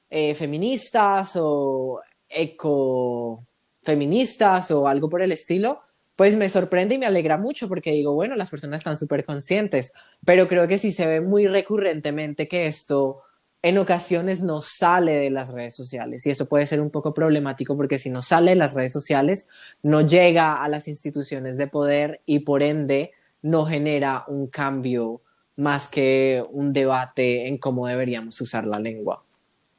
eh, 0.08 0.34
feministas 0.34 1.36
o 1.38 2.00
ecofeministas 2.30 4.70
o 4.70 4.88
algo 4.88 5.10
por 5.10 5.20
el 5.20 5.32
estilo, 5.32 5.82
pues 6.20 6.36
me 6.36 6.50
sorprende 6.50 6.96
y 6.96 6.98
me 6.98 7.06
alegra 7.06 7.38
mucho 7.38 7.66
porque 7.66 7.92
digo, 7.92 8.12
bueno, 8.12 8.36
las 8.36 8.50
personas 8.50 8.80
están 8.82 8.98
súper 8.98 9.24
conscientes, 9.24 9.94
pero 10.22 10.48
creo 10.48 10.68
que 10.68 10.76
sí 10.76 10.92
se 10.92 11.06
ve 11.06 11.22
muy 11.22 11.46
recurrentemente 11.46 12.46
que 12.46 12.66
esto 12.66 13.22
en 13.62 13.78
ocasiones 13.78 14.42
no 14.42 14.60
sale 14.60 15.12
de 15.12 15.30
las 15.30 15.54
redes 15.54 15.74
sociales 15.74 16.26
y 16.26 16.30
eso 16.30 16.44
puede 16.44 16.66
ser 16.66 16.82
un 16.82 16.90
poco 16.90 17.14
problemático 17.14 17.74
porque 17.74 17.98
si 17.98 18.10
no 18.10 18.20
sale 18.20 18.50
de 18.50 18.56
las 18.56 18.74
redes 18.74 18.92
sociales 18.92 19.48
no 19.82 20.02
llega 20.02 20.62
a 20.62 20.68
las 20.68 20.88
instituciones 20.88 21.56
de 21.56 21.68
poder 21.68 22.20
y 22.26 22.40
por 22.40 22.62
ende 22.62 23.12
no 23.40 23.64
genera 23.64 24.26
un 24.28 24.48
cambio 24.48 25.22
más 25.56 25.88
que 25.88 26.44
un 26.50 26.74
debate 26.74 27.48
en 27.48 27.56
cómo 27.56 27.86
deberíamos 27.86 28.38
usar 28.42 28.66
la 28.66 28.78
lengua. 28.78 29.24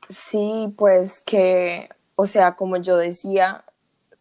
Sí, 0.10 0.74
pues 0.76 1.22
que, 1.24 1.88
o 2.16 2.26
sea, 2.26 2.56
como 2.56 2.78
yo 2.78 2.98
decía, 2.98 3.64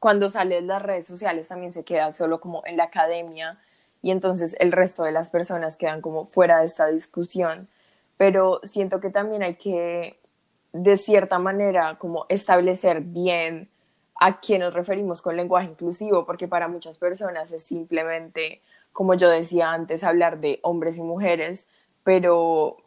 cuando 0.00 0.30
sale 0.30 0.56
de 0.56 0.62
las 0.62 0.82
redes 0.82 1.06
sociales 1.06 1.46
también 1.46 1.72
se 1.72 1.84
queda 1.84 2.10
solo 2.12 2.40
como 2.40 2.62
en 2.66 2.78
la 2.78 2.84
academia 2.84 3.58
y 4.02 4.10
entonces 4.10 4.56
el 4.58 4.72
resto 4.72 5.04
de 5.04 5.12
las 5.12 5.30
personas 5.30 5.76
quedan 5.76 6.00
como 6.00 6.24
fuera 6.24 6.60
de 6.60 6.66
esta 6.66 6.86
discusión. 6.86 7.68
Pero 8.16 8.60
siento 8.64 9.00
que 9.00 9.10
también 9.10 9.42
hay 9.42 9.54
que, 9.54 10.18
de 10.72 10.96
cierta 10.96 11.38
manera, 11.38 11.96
como 11.98 12.24
establecer 12.30 13.02
bien 13.02 13.68
a 14.18 14.40
quién 14.40 14.62
nos 14.62 14.72
referimos 14.72 15.20
con 15.20 15.36
lenguaje 15.36 15.68
inclusivo, 15.68 16.24
porque 16.24 16.48
para 16.48 16.68
muchas 16.68 16.96
personas 16.96 17.52
es 17.52 17.62
simplemente, 17.62 18.62
como 18.92 19.14
yo 19.14 19.28
decía 19.28 19.70
antes, 19.72 20.02
hablar 20.02 20.40
de 20.40 20.60
hombres 20.62 20.96
y 20.96 21.02
mujeres, 21.02 21.68
pero 22.04 22.78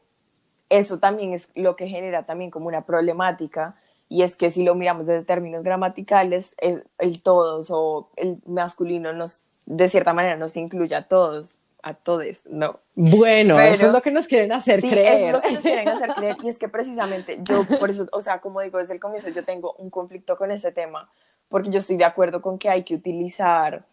eso 0.69 0.97
también 0.97 1.34
es 1.34 1.49
lo 1.54 1.76
que 1.76 1.88
genera 1.88 2.26
también 2.26 2.49
como 2.49 2.67
una 2.67 2.86
problemática 2.86 3.76
y 4.10 4.22
es 4.22 4.36
que 4.36 4.50
si 4.50 4.63
lo 4.63 4.76
miramos 4.76 5.06
desde 5.06 5.26
términos 5.26 5.63
gramaticales, 5.63 6.56
el, 6.58 6.84
el 7.00 7.22
todos 7.22 7.68
o 7.72 8.10
el 8.16 8.38
masculino 8.46 9.13
nos, 9.13 9.42
de 9.66 9.89
cierta 9.89 10.13
manera 10.13 10.38
nos 10.38 10.56
incluye 10.56 10.96
a 10.96 11.08
todos, 11.08 11.60
a 11.82 11.94
todos, 11.94 12.46
no. 12.46 12.80
Bueno, 12.96 13.60
eso 13.60 13.88
es 13.88 13.94
lo 13.94 14.02
que 14.02 14.12
nos 14.12 14.28
quieren 14.28 14.52
hacer 14.52 14.82
sí, 14.82 14.89
creer. 14.89 15.13
Eso 15.13 15.26
es 15.26 15.34
lo 15.34 15.42
que 15.42 15.52
nos 15.52 15.63
quieren 15.63 15.89
hacer 15.89 16.10
creer 16.16 16.36
y 16.44 16.48
es 16.48 16.60
que 16.60 16.70
precisamente 16.70 17.39
yo, 17.44 17.56
por 17.80 17.89
eso, 17.89 18.08
o 18.12 18.22
sea, 18.22 18.39
como 18.39 18.62
digo 18.62 18.78
desde 18.78 18.94
el 18.94 19.00
comienzo, 19.00 19.30
yo 19.30 19.44
tengo 19.44 19.74
un 19.78 19.89
conflicto 19.89 20.38
con 20.38 20.52
ese 20.52 20.72
tema, 20.72 21.10
porque 21.50 21.70
yo 21.70 21.80
estoy 21.80 21.98
de 21.98 22.06
acuerdo 22.06 22.42
con 22.42 22.58
que 22.58 22.70
hay 22.70 22.84
que 22.84 22.96
utilizar 22.96 23.86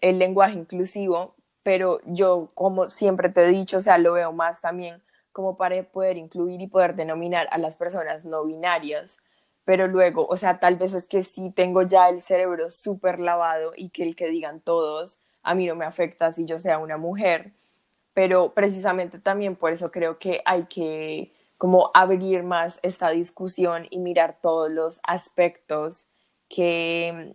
el 0.00 0.18
lenguaje 0.18 0.54
inclusivo, 0.54 1.34
pero 1.62 2.00
yo, 2.04 2.48
como 2.54 2.90
siempre 2.90 3.28
te 3.28 3.44
he 3.44 3.48
dicho, 3.48 3.78
o 3.78 3.82
sea, 3.82 3.98
lo 3.98 4.12
veo 4.12 4.32
más 4.32 4.60
también 4.60 5.02
como 5.32 5.56
para 5.56 5.82
poder 5.82 6.16
incluir 6.18 6.60
y 6.60 6.66
poder 6.66 6.94
denominar 6.94 7.48
a 7.50 7.58
las 7.58 7.76
personas 7.76 8.24
no 8.24 8.44
binarias 8.44 9.18
pero 9.64 9.86
luego, 9.86 10.26
o 10.26 10.36
sea, 10.36 10.58
tal 10.58 10.76
vez 10.76 10.94
es 10.94 11.06
que 11.06 11.22
sí 11.22 11.50
tengo 11.50 11.82
ya 11.82 12.08
el 12.08 12.20
cerebro 12.20 12.70
súper 12.70 13.20
lavado 13.20 13.72
y 13.76 13.90
que 13.90 14.02
el 14.02 14.16
que 14.16 14.28
digan 14.28 14.60
todos, 14.60 15.20
a 15.42 15.54
mí 15.54 15.66
no 15.66 15.76
me 15.76 15.84
afecta 15.84 16.32
si 16.32 16.46
yo 16.46 16.58
sea 16.58 16.78
una 16.78 16.96
mujer, 16.96 17.52
pero 18.14 18.52
precisamente 18.54 19.18
también 19.18 19.56
por 19.56 19.72
eso 19.72 19.90
creo 19.90 20.18
que 20.18 20.42
hay 20.44 20.64
que 20.64 21.32
como 21.58 21.92
abrir 21.94 22.42
más 22.42 22.80
esta 22.82 23.10
discusión 23.10 23.86
y 23.90 23.98
mirar 23.98 24.38
todos 24.42 24.70
los 24.70 25.00
aspectos 25.04 26.06
que 26.48 27.34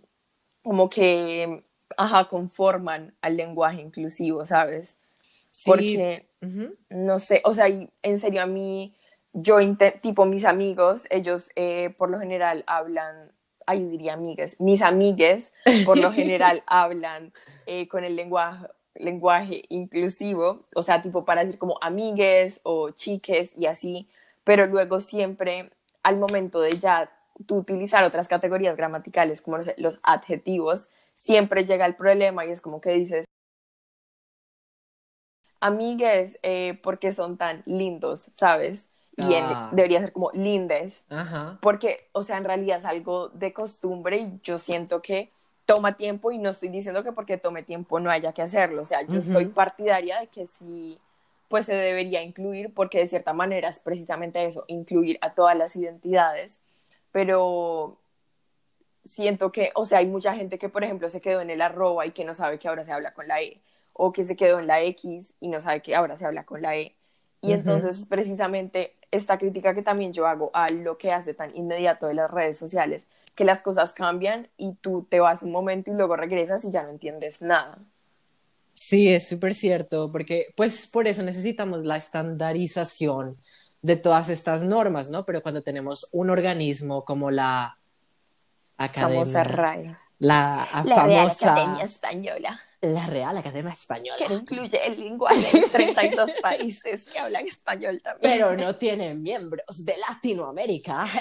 como 0.62 0.90
que, 0.90 1.64
ajá, 1.96 2.28
conforman 2.28 3.16
al 3.22 3.38
lenguaje 3.38 3.80
inclusivo, 3.80 4.44
¿sabes? 4.44 4.98
Sí. 5.50 5.70
Porque, 5.70 6.28
no 6.90 7.18
sé, 7.18 7.40
o 7.44 7.54
sea, 7.54 7.68
en 7.68 8.18
serio 8.18 8.42
a 8.42 8.46
mí 8.46 8.94
yo, 9.32 9.58
tipo 10.00 10.24
mis 10.24 10.44
amigos, 10.44 11.06
ellos 11.10 11.50
eh, 11.56 11.94
por 11.98 12.10
lo 12.10 12.18
general 12.18 12.64
hablan, 12.66 13.32
ahí 13.66 13.84
diría 13.84 14.14
amigues, 14.14 14.60
mis 14.60 14.82
amigues 14.82 15.52
por 15.84 15.98
lo 15.98 16.12
general 16.12 16.62
hablan 16.66 17.32
eh, 17.66 17.88
con 17.88 18.04
el 18.04 18.16
lenguaje, 18.16 18.68
lenguaje 18.94 19.64
inclusivo, 19.68 20.66
o 20.74 20.82
sea, 20.82 21.02
tipo 21.02 21.24
para 21.24 21.44
decir 21.44 21.58
como 21.58 21.78
amigues 21.80 22.60
o 22.64 22.90
chiques 22.90 23.56
y 23.56 23.66
así, 23.66 24.08
pero 24.44 24.66
luego 24.66 25.00
siempre 25.00 25.70
al 26.02 26.18
momento 26.18 26.60
de 26.60 26.78
ya 26.78 27.10
tú 27.46 27.58
utilizar 27.58 28.04
otras 28.04 28.28
categorías 28.28 28.76
gramaticales 28.76 29.42
como 29.42 29.58
los 29.76 30.00
adjetivos, 30.02 30.88
siempre 31.14 31.64
llega 31.64 31.86
el 31.86 31.96
problema 31.96 32.46
y 32.46 32.50
es 32.50 32.60
como 32.60 32.80
que 32.80 32.90
dices, 32.90 33.26
amigues, 35.60 36.38
eh, 36.42 36.78
porque 36.82 37.12
son 37.12 37.36
tan 37.36 37.62
lindos, 37.66 38.30
¿sabes? 38.34 38.88
Y 39.18 39.34
ah. 39.34 39.68
debería 39.72 40.00
ser 40.00 40.12
como 40.12 40.30
lindes, 40.32 41.04
porque, 41.60 42.08
o 42.12 42.22
sea, 42.22 42.36
en 42.36 42.44
realidad 42.44 42.78
es 42.78 42.84
algo 42.84 43.28
de 43.30 43.52
costumbre 43.52 44.18
y 44.18 44.40
yo 44.42 44.58
siento 44.58 45.02
que 45.02 45.32
toma 45.66 45.96
tiempo 45.96 46.30
y 46.30 46.38
no 46.38 46.50
estoy 46.50 46.68
diciendo 46.68 47.02
que 47.02 47.12
porque 47.12 47.36
tome 47.36 47.62
tiempo 47.64 47.98
no 47.98 48.10
haya 48.10 48.32
que 48.32 48.42
hacerlo, 48.42 48.82
o 48.82 48.84
sea, 48.84 49.02
yo 49.02 49.20
soy 49.22 49.46
partidaria 49.46 50.20
de 50.20 50.28
que 50.28 50.46
sí, 50.46 50.98
pues 51.48 51.66
se 51.66 51.74
debería 51.74 52.22
incluir 52.22 52.72
porque 52.72 52.98
de 52.98 53.08
cierta 53.08 53.32
manera 53.32 53.68
es 53.68 53.80
precisamente 53.80 54.44
eso, 54.46 54.62
incluir 54.68 55.18
a 55.20 55.34
todas 55.34 55.56
las 55.56 55.74
identidades, 55.74 56.60
pero 57.10 57.98
siento 59.04 59.50
que, 59.50 59.72
o 59.74 59.84
sea, 59.84 59.98
hay 59.98 60.06
mucha 60.06 60.34
gente 60.34 60.58
que, 60.58 60.68
por 60.68 60.84
ejemplo, 60.84 61.08
se 61.08 61.20
quedó 61.20 61.40
en 61.40 61.50
el 61.50 61.60
arroba 61.60 62.06
y 62.06 62.12
que 62.12 62.24
no 62.24 62.34
sabe 62.34 62.58
que 62.58 62.68
ahora 62.68 62.84
se 62.84 62.92
habla 62.92 63.12
con 63.14 63.26
la 63.26 63.42
E, 63.42 63.60
o 63.94 64.12
que 64.12 64.22
se 64.22 64.36
quedó 64.36 64.60
en 64.60 64.68
la 64.68 64.80
X 64.82 65.34
y 65.40 65.48
no 65.48 65.60
sabe 65.60 65.82
que 65.82 65.96
ahora 65.96 66.16
se 66.16 66.24
habla 66.24 66.44
con 66.44 66.62
la 66.62 66.76
E. 66.76 66.94
Y 67.40 67.52
entonces, 67.52 68.06
precisamente, 68.08 68.94
esta 69.10 69.38
crítica 69.38 69.74
que 69.74 69.82
también 69.82 70.12
yo 70.12 70.26
hago 70.26 70.50
a 70.52 70.68
lo 70.70 70.98
que 70.98 71.08
hace 71.08 71.34
tan 71.34 71.54
inmediato 71.56 72.06
de 72.06 72.14
las 72.14 72.30
redes 72.30 72.58
sociales, 72.58 73.06
que 73.34 73.44
las 73.44 73.62
cosas 73.62 73.92
cambian 73.92 74.48
y 74.56 74.74
tú 74.74 75.06
te 75.08 75.20
vas 75.20 75.42
un 75.42 75.52
momento 75.52 75.90
y 75.90 75.94
luego 75.94 76.16
regresas 76.16 76.64
y 76.64 76.70
ya 76.70 76.82
no 76.82 76.90
entiendes 76.90 77.40
nada. 77.40 77.78
Sí, 78.74 79.12
es 79.12 79.28
súper 79.28 79.54
cierto, 79.54 80.10
porque 80.12 80.46
pues 80.56 80.86
por 80.86 81.08
eso 81.08 81.22
necesitamos 81.22 81.84
la 81.84 81.96
estandarización 81.96 83.36
de 83.82 83.96
todas 83.96 84.28
estas 84.28 84.62
normas, 84.62 85.10
¿no? 85.10 85.24
Pero 85.24 85.42
cuando 85.42 85.62
tenemos 85.62 86.08
un 86.12 86.30
organismo 86.30 87.04
como 87.04 87.30
la 87.30 87.76
Academia, 88.76 89.20
famosa 89.20 89.44
RAE, 89.44 89.96
la, 90.18 90.68
la 90.84 90.94
famosa 90.94 91.52
Academia 91.52 91.84
Española 91.84 92.60
la 92.80 93.06
Real 93.06 93.36
Academia 93.36 93.72
Española. 93.72 94.16
Que 94.18 94.32
incluye 94.32 94.86
el 94.86 95.00
lenguaje 95.00 95.52
de 95.52 95.60
los 95.60 95.70
32 95.70 96.30
países 96.42 97.04
que 97.04 97.18
hablan 97.18 97.46
español 97.46 98.00
también. 98.02 98.32
Pero 98.32 98.56
no 98.56 98.76
tiene 98.76 99.14
miembros 99.14 99.84
de 99.84 99.96
Latinoamérica. 99.96 101.08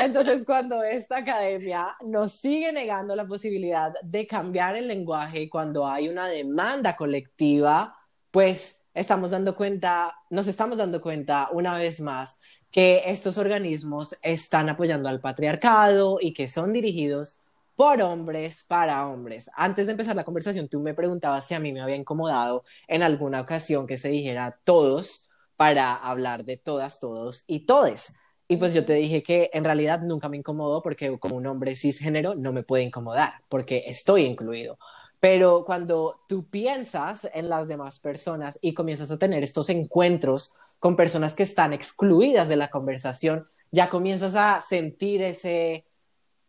Entonces, 0.00 0.44
cuando 0.44 0.82
esta 0.82 1.18
academia 1.18 1.94
nos 2.00 2.32
sigue 2.32 2.72
negando 2.72 3.14
la 3.14 3.26
posibilidad 3.26 3.92
de 4.02 4.26
cambiar 4.26 4.76
el 4.76 4.88
lenguaje 4.88 5.48
cuando 5.48 5.86
hay 5.86 6.08
una 6.08 6.26
demanda 6.26 6.96
colectiva, 6.96 7.94
pues 8.30 8.82
estamos 8.94 9.30
dando 9.30 9.54
cuenta, 9.54 10.12
nos 10.30 10.48
estamos 10.48 10.78
dando 10.78 11.00
cuenta 11.00 11.50
una 11.52 11.76
vez 11.76 12.00
más 12.00 12.38
que 12.70 13.02
estos 13.06 13.36
organismos 13.38 14.16
están 14.22 14.70
apoyando 14.70 15.08
al 15.08 15.20
patriarcado 15.20 16.18
y 16.20 16.32
que 16.32 16.48
son 16.48 16.72
dirigidos 16.72 17.41
por 17.76 18.00
hombres 18.02 18.64
para 18.68 19.08
hombres. 19.08 19.50
Antes 19.54 19.86
de 19.86 19.92
empezar 19.92 20.16
la 20.16 20.24
conversación, 20.24 20.68
tú 20.68 20.80
me 20.80 20.94
preguntabas 20.94 21.46
si 21.46 21.54
a 21.54 21.60
mí 21.60 21.72
me 21.72 21.80
había 21.80 21.96
incomodado 21.96 22.64
en 22.86 23.02
alguna 23.02 23.40
ocasión 23.40 23.86
que 23.86 23.96
se 23.96 24.08
dijera 24.08 24.58
todos 24.64 25.30
para 25.56 25.94
hablar 25.94 26.44
de 26.44 26.56
todas, 26.56 27.00
todos 27.00 27.44
y 27.46 27.66
todes. 27.66 28.16
Y 28.48 28.56
pues 28.56 28.74
yo 28.74 28.84
te 28.84 28.94
dije 28.94 29.22
que 29.22 29.50
en 29.52 29.64
realidad 29.64 30.02
nunca 30.02 30.28
me 30.28 30.36
incomodó 30.36 30.82
porque 30.82 31.18
como 31.18 31.36
un 31.36 31.46
hombre 31.46 31.74
cisgénero 31.74 32.34
no 32.34 32.52
me 32.52 32.62
puede 32.62 32.82
incomodar 32.82 33.34
porque 33.48 33.84
estoy 33.86 34.24
incluido. 34.24 34.78
Pero 35.20 35.64
cuando 35.64 36.20
tú 36.28 36.48
piensas 36.50 37.28
en 37.32 37.48
las 37.48 37.68
demás 37.68 38.00
personas 38.00 38.58
y 38.60 38.74
comienzas 38.74 39.10
a 39.10 39.18
tener 39.18 39.44
estos 39.44 39.70
encuentros 39.70 40.54
con 40.80 40.96
personas 40.96 41.34
que 41.36 41.44
están 41.44 41.72
excluidas 41.72 42.48
de 42.48 42.56
la 42.56 42.70
conversación, 42.70 43.46
ya 43.70 43.88
comienzas 43.88 44.34
a 44.34 44.60
sentir 44.60 45.22
ese, 45.22 45.86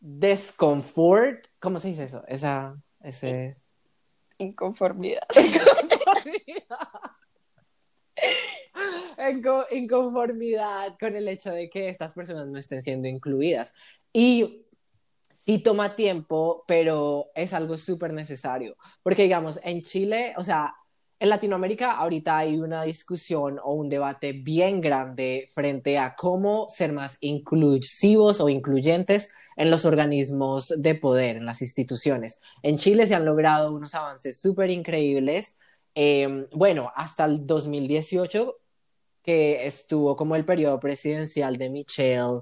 desconfort, 0.05 1.47
¿cómo 1.59 1.79
se 1.79 1.87
dice 1.87 2.03
eso? 2.03 2.25
Esa, 2.27 2.75
ese... 3.01 3.55
Inconformidad. 4.37 5.25
Inconformidad 9.71 10.97
con 10.99 11.15
el 11.15 11.29
hecho 11.29 11.51
de 11.51 11.69
que 11.69 11.87
estas 11.87 12.13
personas 12.13 12.47
no 12.47 12.59
estén 12.59 12.81
siendo 12.81 13.07
incluidas. 13.07 13.73
Y 14.11 14.65
sí 15.45 15.59
toma 15.59 15.95
tiempo, 15.95 16.65
pero 16.67 17.31
es 17.33 17.53
algo 17.53 17.77
súper 17.77 18.11
necesario. 18.11 18.75
Porque, 19.03 19.23
digamos, 19.23 19.57
en 19.63 19.83
Chile, 19.83 20.33
o 20.35 20.43
sea, 20.43 20.75
en 21.23 21.29
Latinoamérica 21.29 21.93
ahorita 21.93 22.37
hay 22.37 22.59
una 22.59 22.83
discusión 22.83 23.57
o 23.63 23.75
un 23.75 23.87
debate 23.87 24.33
bien 24.33 24.81
grande 24.81 25.47
frente 25.53 25.97
a 25.97 26.17
cómo 26.17 26.67
ser 26.69 26.91
más 26.91 27.17
inclusivos 27.21 28.41
o 28.41 28.49
incluyentes 28.49 29.31
en 29.55 29.71
los 29.71 29.85
organismos 29.85 30.73
de 30.77 30.95
poder, 30.95 31.37
en 31.37 31.45
las 31.45 31.61
instituciones. 31.61 32.41
En 32.61 32.77
Chile 32.77 33.07
se 33.07 33.15
han 33.15 33.23
logrado 33.23 33.73
unos 33.73 33.95
avances 33.95 34.37
súper 34.41 34.69
increíbles. 34.69 35.57
Em, 35.95 36.45
bueno, 36.51 36.91
hasta 36.93 37.23
el 37.23 37.47
2018, 37.47 38.57
que 39.21 39.65
estuvo 39.65 40.17
como 40.17 40.35
el 40.35 40.43
periodo 40.43 40.77
presidencial 40.81 41.57
de 41.57 41.69
Michelle 41.69 42.41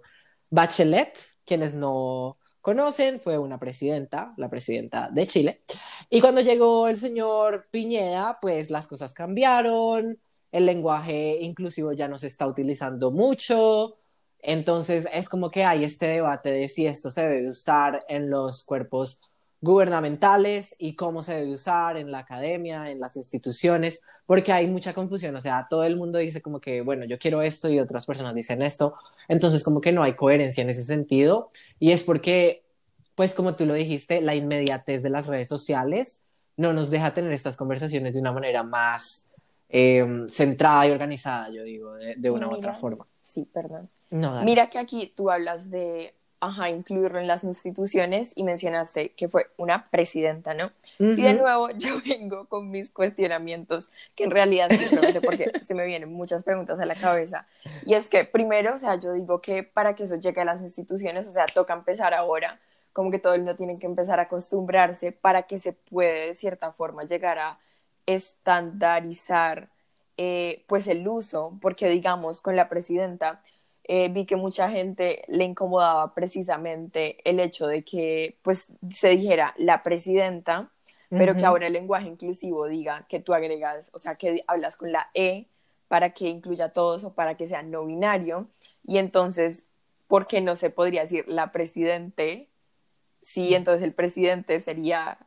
Bachelet, 0.50 1.20
quienes 1.46 1.76
no 1.76 2.40
conocen, 2.62 3.20
fue 3.20 3.38
una 3.38 3.60
presidenta, 3.60 4.34
la 4.38 4.50
presidenta 4.50 5.10
de 5.12 5.28
Chile. 5.28 5.64
Y 6.10 6.22
cuando 6.22 6.42
llegó 6.42 6.88
el 6.88 6.98
señor 6.98 7.68
Piñeda, 7.72 8.40
pues 8.42 8.70
las 8.70 8.88
cosas 8.88 9.14
cambiaron, 9.14 10.20
el 10.52 10.66
lenguaje 10.66 11.40
inclusivo 11.42 11.94
ya 11.94 12.08
no 12.08 12.18
se 12.18 12.28
está 12.28 12.48
utilizando 12.48 13.12
mucho, 13.12 13.98
entonces 14.40 15.08
es 15.14 15.30
como 15.30 15.52
que 15.52 15.64
hay 15.64 15.84
este 15.84 16.08
debate 16.08 16.52
de 16.52 16.68
si 16.68 16.86
esto 16.86 17.12
se 17.12 17.22
debe 17.22 17.50
usar 17.50 18.04
en 18.08 18.30
los 18.30 18.64
cuerpos 18.64 19.22
gubernamentales 19.62 20.76
y 20.80 20.96
cómo 20.96 21.22
se 21.22 21.36
debe 21.36 21.54
usar 21.54 21.96
en 21.96 22.12
la 22.12 22.20
academia, 22.20 22.90
en 22.90 23.00
las 23.00 23.16
instituciones, 23.16 24.02
porque 24.26 24.52
hay 24.52 24.68
mucha 24.68 24.94
confusión, 24.94 25.36
o 25.36 25.40
sea, 25.40 25.68
todo 25.70 25.84
el 25.84 25.98
mundo 25.98 26.18
dice 26.18 26.42
como 26.42 26.60
que, 26.60 26.82
bueno, 26.82 27.06
yo 27.06 27.20
quiero 27.20 27.42
esto 27.42 27.70
y 27.70 27.80
otras 27.80 28.06
personas 28.06 28.34
dicen 28.34 28.62
esto, 28.64 28.96
entonces 29.28 29.64
como 29.64 29.80
que 29.80 29.92
no 29.92 30.04
hay 30.04 30.16
coherencia 30.16 30.64
en 30.64 30.72
ese 30.72 30.84
sentido. 30.84 31.52
Y 31.80 31.92
es 31.92 32.04
porque, 32.04 32.64
pues 33.14 33.36
como 33.36 33.56
tú 33.56 33.66
lo 33.66 33.76
dijiste, 33.76 34.22
la 34.22 34.34
inmediatez 34.34 35.04
de 35.04 35.10
las 35.10 35.28
redes 35.28 35.48
sociales 35.48 36.24
no 36.58 36.74
nos 36.74 36.90
deja 36.90 37.14
tener 37.14 37.32
estas 37.32 37.56
conversaciones 37.56 38.14
de 38.14 38.20
una 38.20 38.32
manera 38.32 38.64
más 38.64 39.30
em, 39.70 40.28
centrada 40.28 40.88
y 40.88 40.92
organizada, 40.92 41.50
yo 41.50 41.64
digo, 41.64 41.94
de, 41.94 42.32
una 42.32 42.48
u 42.48 42.54
otra 42.54 42.74
forma. 42.74 43.06
Sí, 43.22 43.46
perdón. 43.46 43.90
Mira 44.44 44.70
que 44.70 44.78
aquí 44.78 45.14
tú 45.16 45.30
hablas 45.30 45.70
de 45.70 46.16
ajá, 46.42 46.70
incluirlo 46.72 47.20
en 47.20 47.28
las 47.28 47.44
instituciones 47.44 48.34
y 48.36 48.44
mencionaste 48.44 49.12
que 49.12 49.30
fue 49.30 49.48
una 49.58 49.90
presidenta, 49.90 50.56
¿no? 50.56 50.72
Y 50.98 51.22
de 51.22 51.36
nuevo 51.36 51.70
yo 51.78 52.02
vengo 52.04 52.46
con 52.46 52.72
mis 52.72 52.90
cuestionamientos, 52.90 53.90
que 54.16 54.24
en 54.24 54.32
realidad 54.32 54.68
porque 55.24 55.52
se 55.64 55.76
me 55.76 55.86
vienen 55.86 56.12
muchas 56.12 56.44
preguntas 56.44 56.80
a 56.80 56.86
la 56.86 56.96
cabeza. 56.96 57.48
Y 57.86 57.94
es 57.94 58.10
que 58.10 58.26
primero, 58.26 58.74
o 58.74 58.78
sea, 58.80 58.96
yo 59.00 59.14
digo 59.14 59.40
que 59.40 59.62
para 59.62 59.94
que 59.94 60.04
eso 60.04 60.16
llegue 60.16 60.42
a 60.42 60.46
las 60.46 60.64
instituciones, 60.64 61.28
o 61.28 61.32
sea, 61.32 61.46
toca 61.46 61.74
empezar 61.74 62.16
ahora, 62.16 62.60
como 62.92 63.12
que 63.12 63.20
todo 63.20 63.36
el 63.36 63.42
mundo 63.42 63.56
tiene 63.56 63.78
que 63.78 63.86
empezar 63.86 64.20
a 64.20 64.24
acostumbrarse 64.24 65.12
para 65.12 65.44
que 65.44 65.60
se 65.60 65.74
puede 65.74 66.30
de 66.30 66.36
cierta 66.36 66.72
forma 66.72 67.04
llegar 67.04 67.38
a 67.38 67.60
estandarizar 68.08 69.70
eh, 70.18 70.66
pues 70.68 70.88
el 70.88 71.08
uso, 71.08 71.58
porque 71.62 71.88
digamos 71.88 72.42
con 72.42 72.56
la 72.56 72.68
presidenta, 72.68 73.44
eh, 73.94 74.08
vi 74.08 74.26
que 74.26 74.38
mucha 74.38 74.70
gente 74.70 75.26
le 75.28 75.44
incomodaba 75.44 76.14
precisamente 76.14 77.18
el 77.30 77.42
hecho 77.42 77.68
de 77.68 77.84
que 77.84 78.38
pues 78.42 78.68
se 78.90 79.10
dijera 79.10 79.54
la 79.58 79.84
presidenta, 79.84 80.72
pero 81.10 81.36
que 81.36 81.44
ahora 81.44 81.68
el 81.68 81.74
lenguaje 81.74 82.08
inclusivo 82.08 82.68
diga 82.68 83.06
que 83.10 83.20
tú 83.20 83.34
agregas, 83.34 83.92
o 83.94 84.00
sea, 84.00 84.16
que 84.16 84.46
hablas 84.48 84.78
con 84.78 84.94
la 84.94 85.10
E 85.14 85.48
para 85.90 86.12
que 86.12 86.30
incluya 86.30 86.68
a 86.68 86.70
todos 86.70 87.04
o 87.04 87.12
para 87.12 87.36
que 87.36 87.48
sea 87.48 87.64
no 87.64 87.86
binario. 87.86 88.48
Y 88.88 88.98
entonces, 88.98 89.66
¿por 90.08 90.26
qué 90.26 90.40
no 90.40 90.56
se 90.56 90.70
podría 90.70 91.02
decir 91.02 91.26
la 91.28 91.52
presidente? 91.52 92.48
Sí, 93.22 93.56
entonces 93.56 93.84
el 93.84 93.94
presidente 93.94 94.62
sería 94.62 95.18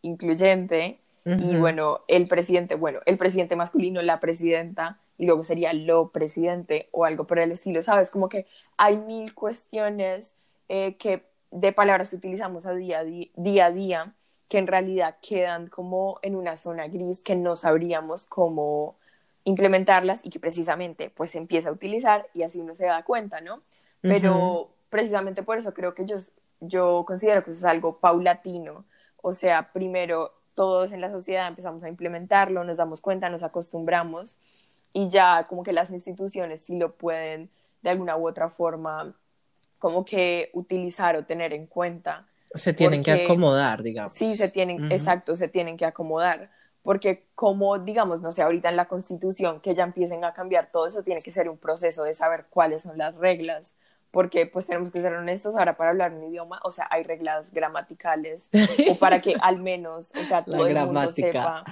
incluyente. 0.00 0.98
Y 1.26 1.56
bueno, 1.56 2.00
el 2.08 2.26
presidente, 2.26 2.74
bueno, 2.74 3.00
el 3.04 3.18
presidente 3.18 3.54
masculino, 3.54 4.00
la 4.00 4.18
presidenta, 4.18 4.98
y 5.18 5.26
luego 5.26 5.44
sería 5.44 5.72
lo 5.72 6.08
presidente 6.08 6.88
o 6.92 7.04
algo 7.04 7.26
por 7.26 7.38
el 7.38 7.52
estilo, 7.52 7.82
¿sabes? 7.82 8.10
Como 8.10 8.28
que 8.28 8.46
hay 8.76 8.96
mil 8.96 9.34
cuestiones 9.34 10.34
eh, 10.68 10.96
que 10.96 11.24
de 11.50 11.72
palabras 11.72 12.10
que 12.10 12.16
utilizamos 12.16 12.66
a 12.66 12.74
día, 12.74 12.98
a 12.98 13.04
día, 13.04 13.66
a 13.66 13.70
día 13.70 14.14
que 14.48 14.58
en 14.58 14.66
realidad 14.66 15.16
quedan 15.22 15.68
como 15.68 16.18
en 16.22 16.34
una 16.34 16.56
zona 16.56 16.88
gris 16.88 17.22
que 17.22 17.36
no 17.36 17.56
sabríamos 17.56 18.26
cómo 18.26 18.96
implementarlas 19.44 20.24
y 20.24 20.30
que 20.30 20.40
precisamente 20.40 21.10
pues 21.10 21.30
se 21.30 21.38
empieza 21.38 21.68
a 21.68 21.72
utilizar 21.72 22.26
y 22.34 22.42
así 22.42 22.60
uno 22.60 22.74
se 22.74 22.86
da 22.86 23.04
cuenta, 23.04 23.40
¿no? 23.40 23.60
Pero 24.00 24.70
precisamente 24.90 25.42
por 25.42 25.58
eso 25.58 25.72
creo 25.72 25.94
que 25.94 26.04
yo, 26.04 26.16
yo 26.60 27.04
considero 27.06 27.42
que 27.42 27.52
eso 27.52 27.60
es 27.60 27.64
algo 27.64 27.98
paulatino, 27.98 28.84
o 29.22 29.32
sea, 29.32 29.72
primero 29.72 30.32
todos 30.54 30.92
en 30.92 31.00
la 31.00 31.10
sociedad 31.10 31.48
empezamos 31.48 31.84
a 31.84 31.88
implementarlo, 31.88 32.64
nos 32.64 32.78
damos 32.78 33.00
cuenta, 33.00 33.28
nos 33.30 33.42
acostumbramos 33.42 34.38
y 34.94 35.10
ya 35.10 35.46
como 35.46 35.62
que 35.62 35.74
las 35.74 35.90
instituciones 35.90 36.62
sí 36.62 36.78
lo 36.78 36.94
pueden 36.94 37.50
de 37.82 37.90
alguna 37.90 38.16
u 38.16 38.26
otra 38.26 38.48
forma 38.48 39.14
como 39.78 40.04
que 40.06 40.48
utilizar 40.54 41.16
o 41.16 41.26
tener 41.26 41.52
en 41.52 41.66
cuenta. 41.66 42.26
Se 42.54 42.72
tienen 42.72 43.02
que 43.02 43.12
acomodar, 43.12 43.82
digamos. 43.82 44.14
Sí, 44.14 44.36
se 44.36 44.48
tienen, 44.48 44.90
exacto, 44.90 45.36
se 45.36 45.48
tienen 45.48 45.76
que 45.76 45.84
acomodar. 45.84 46.48
Porque 46.82 47.26
como, 47.34 47.78
digamos, 47.78 48.22
no 48.22 48.30
sé, 48.30 48.42
ahorita 48.42 48.68
en 48.68 48.76
la 48.76 48.86
constitución 48.86 49.60
que 49.60 49.74
ya 49.74 49.82
empiecen 49.82 50.24
a 50.24 50.32
cambiar 50.32 50.70
todo 50.70 50.86
eso, 50.86 51.02
tiene 51.02 51.20
que 51.22 51.32
ser 51.32 51.48
un 51.48 51.58
proceso 51.58 52.04
de 52.04 52.14
saber 52.14 52.46
cuáles 52.48 52.84
son 52.84 52.96
las 52.96 53.14
reglas, 53.16 53.74
porque 54.14 54.46
pues 54.46 54.66
tenemos 54.66 54.92
que 54.92 55.02
ser 55.02 55.12
honestos 55.12 55.56
ahora 55.56 55.76
para 55.76 55.90
hablar 55.90 56.12
un 56.12 56.22
idioma, 56.22 56.60
o 56.62 56.70
sea, 56.70 56.86
hay 56.90 57.02
reglas 57.02 57.52
gramaticales 57.52 58.48
o 58.90 58.94
para 58.94 59.20
que 59.20 59.34
al 59.42 59.58
menos, 59.58 60.12
o 60.14 60.24
sea, 60.24 60.44
todo 60.44 60.66
el 60.66 60.76
mundo 60.76 61.12
sepa, 61.12 61.64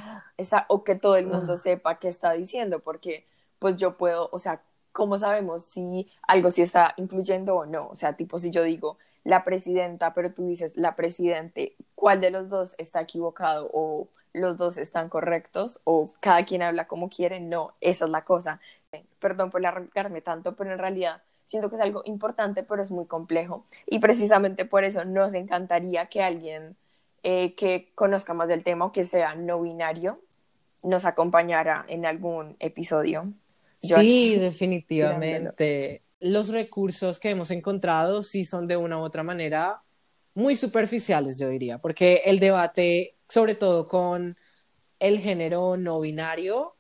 o 0.67 0.83
que 0.83 0.97
todo 0.97 1.17
el 1.17 1.27
mundo 1.27 1.55
ah. 1.55 1.59
sepa 1.59 1.99
qué 2.01 2.09
está 2.09 2.33
diciendo, 2.33 2.81
porque 2.81 3.27
pues 3.61 3.77
yo 3.77 3.97
puedo, 3.97 4.29
o 4.33 4.41
sea, 4.41 4.61
¿cómo 4.91 5.21
sabemos 5.21 5.63
si 5.63 6.11
algo 6.23 6.51
sí 6.51 6.63
está 6.63 6.95
incluyendo 6.97 7.55
o 7.57 7.65
no? 7.65 7.87
O 7.89 7.97
sea, 7.97 8.15
tipo 8.15 8.39
si 8.39 8.51
yo 8.51 8.65
digo 8.65 8.99
la 9.23 9.45
presidenta, 9.45 10.13
pero 10.13 10.35
tú 10.35 10.47
dices 10.49 10.77
la 10.77 10.97
presidente, 10.97 11.77
¿cuál 11.95 12.21
de 12.21 12.33
los 12.33 12.51
dos 12.51 12.75
está 12.79 13.03
equivocado 13.03 13.71
o 13.73 14.09
los 14.33 14.57
dos 14.57 14.79
están 14.79 15.09
correctos 15.09 15.81
o 15.85 16.07
cada 16.19 16.45
quien 16.45 16.63
habla 16.63 16.89
como 16.89 17.09
quiere? 17.09 17.39
No, 17.39 17.73
esa 17.81 18.07
es 18.07 18.11
la 18.11 18.25
cosa. 18.25 18.61
Perdón 19.21 19.51
por 19.51 19.65
arrancarme 19.65 20.23
tanto, 20.23 20.57
pero 20.57 20.73
en 20.73 20.79
realidad 20.79 21.23
siento 21.53 21.69
que 21.69 21.77
es 21.77 21.83
algo 21.83 22.03
importante, 22.07 22.63
pero 22.63 22.83
es 22.83 22.91
muy 22.91 23.07
complejo. 23.07 23.67
Y 23.87 23.99
precisamente 23.99 24.65
por 24.65 24.85
eso 24.85 25.05
nos 25.05 25.35
encantaría 25.35 26.07
que 26.07 26.23
alguien 26.23 26.77
eh, 27.23 27.55
que 27.55 27.93
conozca 27.95 28.33
más 28.33 28.49
del 28.49 28.65
tema 28.65 28.87
o 28.87 28.93
que 28.93 29.05
sea 29.05 29.35
no 29.35 29.61
binario 29.61 30.19
nos 30.83 31.05
acompañara 31.05 31.85
en 31.89 32.07
algún 32.07 32.57
episodio. 32.59 33.33
sí, 33.81 34.37
definitivamente. 34.41 36.03
Los 36.21 36.49
recursos 36.49 37.21
que 37.21 37.31
hemos 37.31 37.51
encontrado 37.51 38.23
sí 38.23 38.45
son 38.45 38.67
de 38.67 38.77
una 38.77 38.99
u 38.99 39.03
otra 39.03 39.23
manera 39.23 39.83
muy 40.35 40.57
superficiales, 40.57 41.39
yo 41.39 41.49
diría, 41.51 41.79
porque 41.79 42.23
el 42.25 42.39
debate, 42.41 43.17
sobre 43.29 43.55
todo 43.57 43.87
con 43.87 44.39
el 45.01 45.19
género 45.19 45.77
no 45.77 46.01
binario, 46.01 46.77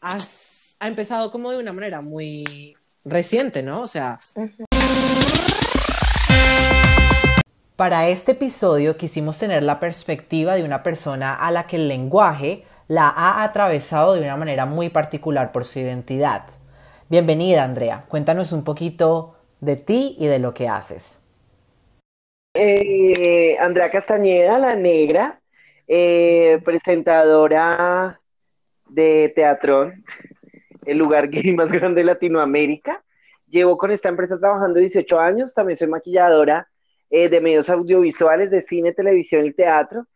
ha 0.00 0.86
empezado 0.88 1.30
como 1.30 1.52
de 1.52 1.58
una 1.58 1.72
manera 1.72 2.00
muy 2.00 2.74
reciente, 3.04 3.62
¿no? 3.62 3.82
O 3.82 3.86
sea... 3.86 4.20
Para 7.76 8.08
este 8.08 8.32
episodio 8.32 8.96
quisimos 8.96 9.38
tener 9.38 9.64
la 9.64 9.80
perspectiva 9.80 10.54
de 10.54 10.62
una 10.62 10.82
persona 10.82 11.34
a 11.34 11.50
la 11.50 11.66
que 11.66 11.76
el 11.76 11.88
lenguaje 11.88 12.64
la 12.86 13.08
ha 13.08 13.42
atravesado 13.42 14.14
de 14.14 14.20
una 14.20 14.36
manera 14.36 14.64
muy 14.64 14.90
particular 14.90 15.50
por 15.50 15.64
su 15.64 15.80
identidad. 15.80 16.44
Bienvenida, 17.08 17.64
Andrea. 17.64 18.04
Cuéntanos 18.08 18.52
un 18.52 18.62
poquito 18.62 19.34
de 19.60 19.76
ti 19.76 20.16
y 20.18 20.26
de 20.26 20.38
lo 20.38 20.54
que 20.54 20.68
haces. 20.68 21.20
Eh, 22.54 23.56
Andrea 23.58 23.90
Castañeda, 23.90 24.58
la 24.58 24.76
negra, 24.76 25.40
eh, 25.88 26.60
presentadora 26.64 28.20
de 28.88 29.32
teatro 29.34 29.92
el 30.86 30.98
lugar 30.98 31.28
gay 31.30 31.52
más 31.54 31.70
grande 31.70 32.00
de 32.00 32.06
Latinoamérica. 32.06 33.04
Llevo 33.48 33.76
con 33.76 33.90
esta 33.90 34.08
empresa 34.08 34.38
trabajando 34.38 34.80
18 34.80 35.18
años, 35.20 35.54
también 35.54 35.76
soy 35.76 35.88
maquilladora 35.88 36.68
eh, 37.10 37.28
de 37.28 37.40
medios 37.40 37.68
audiovisuales, 37.68 38.50
de 38.50 38.62
cine, 38.62 38.92
televisión 38.92 39.46
y 39.46 39.52
teatro. 39.52 40.06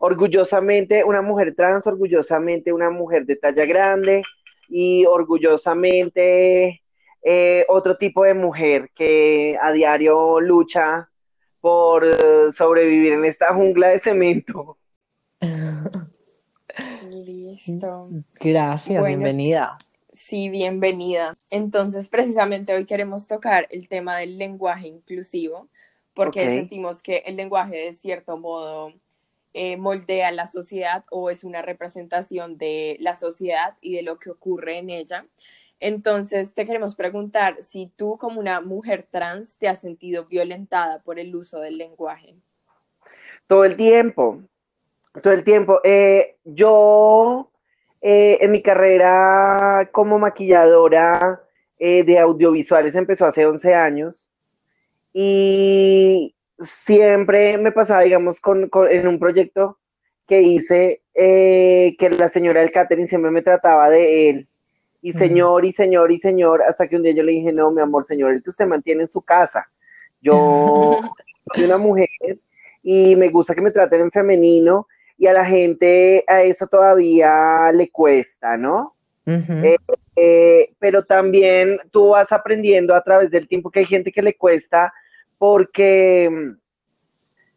Orgullosamente 0.00 1.04
una 1.04 1.22
mujer 1.22 1.54
trans, 1.54 1.86
orgullosamente 1.86 2.72
una 2.72 2.90
mujer 2.90 3.26
de 3.26 3.36
talla 3.36 3.66
grande 3.66 4.22
y 4.68 5.04
orgullosamente 5.06 6.82
eh, 7.22 7.64
otro 7.68 7.96
tipo 7.96 8.24
de 8.24 8.34
mujer 8.34 8.90
que 8.94 9.58
a 9.60 9.72
diario 9.72 10.40
lucha 10.40 11.10
por 11.60 12.06
sobrevivir 12.52 13.14
en 13.14 13.24
esta 13.24 13.52
jungla 13.52 13.88
de 13.88 14.00
cemento. 14.00 14.78
Listo. 17.10 18.08
Gracias, 18.40 19.06
bienvenida. 19.06 19.78
Sí, 20.28 20.50
bienvenida. 20.50 21.38
Entonces, 21.48 22.10
precisamente 22.10 22.74
hoy 22.74 22.84
queremos 22.84 23.28
tocar 23.28 23.66
el 23.70 23.88
tema 23.88 24.18
del 24.18 24.36
lenguaje 24.36 24.86
inclusivo, 24.86 25.70
porque 26.12 26.44
sentimos 26.50 27.00
que 27.00 27.22
el 27.24 27.36
lenguaje 27.36 27.76
de 27.76 27.94
cierto 27.94 28.36
modo 28.36 28.92
eh, 29.54 29.78
moldea 29.78 30.30
la 30.32 30.44
sociedad 30.44 31.06
o 31.10 31.30
es 31.30 31.44
una 31.44 31.62
representación 31.62 32.58
de 32.58 32.98
la 33.00 33.14
sociedad 33.14 33.78
y 33.80 33.96
de 33.96 34.02
lo 34.02 34.18
que 34.18 34.28
ocurre 34.28 34.76
en 34.76 34.90
ella. 34.90 35.26
Entonces, 35.80 36.52
te 36.52 36.66
queremos 36.66 36.94
preguntar 36.94 37.62
si 37.62 37.90
tú 37.96 38.18
como 38.18 38.38
una 38.38 38.60
mujer 38.60 39.08
trans 39.10 39.56
te 39.56 39.66
has 39.66 39.80
sentido 39.80 40.26
violentada 40.26 41.00
por 41.04 41.18
el 41.18 41.34
uso 41.34 41.58
del 41.58 41.78
lenguaje. 41.78 42.34
Todo 43.46 43.64
el 43.64 43.78
tiempo, 43.78 44.42
todo 45.22 45.32
el 45.32 45.42
tiempo. 45.42 45.80
Eh, 45.84 46.36
yo 46.44 47.50
eh, 48.00 48.38
en 48.40 48.52
mi 48.52 48.62
carrera 48.62 49.88
como 49.92 50.18
maquilladora 50.18 51.42
eh, 51.78 52.04
de 52.04 52.18
audiovisuales 52.18 52.94
empezó 52.94 53.26
hace 53.26 53.46
11 53.46 53.74
años 53.74 54.30
y 55.12 56.34
siempre 56.58 57.58
me 57.58 57.72
pasaba, 57.72 58.02
digamos, 58.02 58.40
con, 58.40 58.70
en 58.90 59.08
un 59.08 59.18
proyecto 59.18 59.78
que 60.26 60.42
hice 60.42 61.02
que 61.14 62.10
la 62.16 62.28
señora 62.28 62.60
del 62.60 62.70
catering 62.70 63.08
siempre 63.08 63.30
me 63.30 63.42
trataba 63.42 63.90
de 63.90 64.30
él 64.30 64.48
y 65.00 65.12
señor, 65.12 65.64
y 65.64 65.72
señor, 65.72 66.10
y 66.10 66.18
señor, 66.18 66.62
hasta 66.62 66.88
que 66.88 66.96
un 66.96 67.02
día 67.02 67.12
yo 67.12 67.22
le 67.22 67.32
dije, 67.32 67.52
no, 67.52 67.70
mi 67.70 67.80
amor, 67.80 68.04
señor, 68.04 68.32
él 68.32 68.42
se 68.44 68.66
mantiene 68.66 69.02
en 69.02 69.08
su 69.08 69.22
casa. 69.22 69.70
Yo 70.20 70.98
soy 71.54 71.64
una 71.64 71.78
mujer 71.78 72.08
y 72.82 73.14
me 73.16 73.28
gusta 73.28 73.54
que 73.54 73.62
me 73.62 73.70
traten 73.70 74.02
en 74.02 74.10
femenino 74.10 74.88
y 75.18 75.26
a 75.26 75.32
la 75.32 75.44
gente 75.44 76.24
a 76.26 76.42
eso 76.42 76.66
todavía 76.66 77.70
le 77.72 77.90
cuesta, 77.90 78.56
¿no? 78.56 78.94
Eh, 79.26 79.76
eh, 80.16 80.72
pero 80.78 81.04
también 81.04 81.78
tú 81.90 82.10
vas 82.10 82.32
aprendiendo 82.32 82.94
a 82.94 83.02
través 83.02 83.30
del 83.30 83.46
tiempo 83.46 83.70
que 83.70 83.80
hay 83.80 83.86
gente 83.86 84.10
que 84.10 84.22
le 84.22 84.34
cuesta 84.34 84.90
porque, 85.36 86.30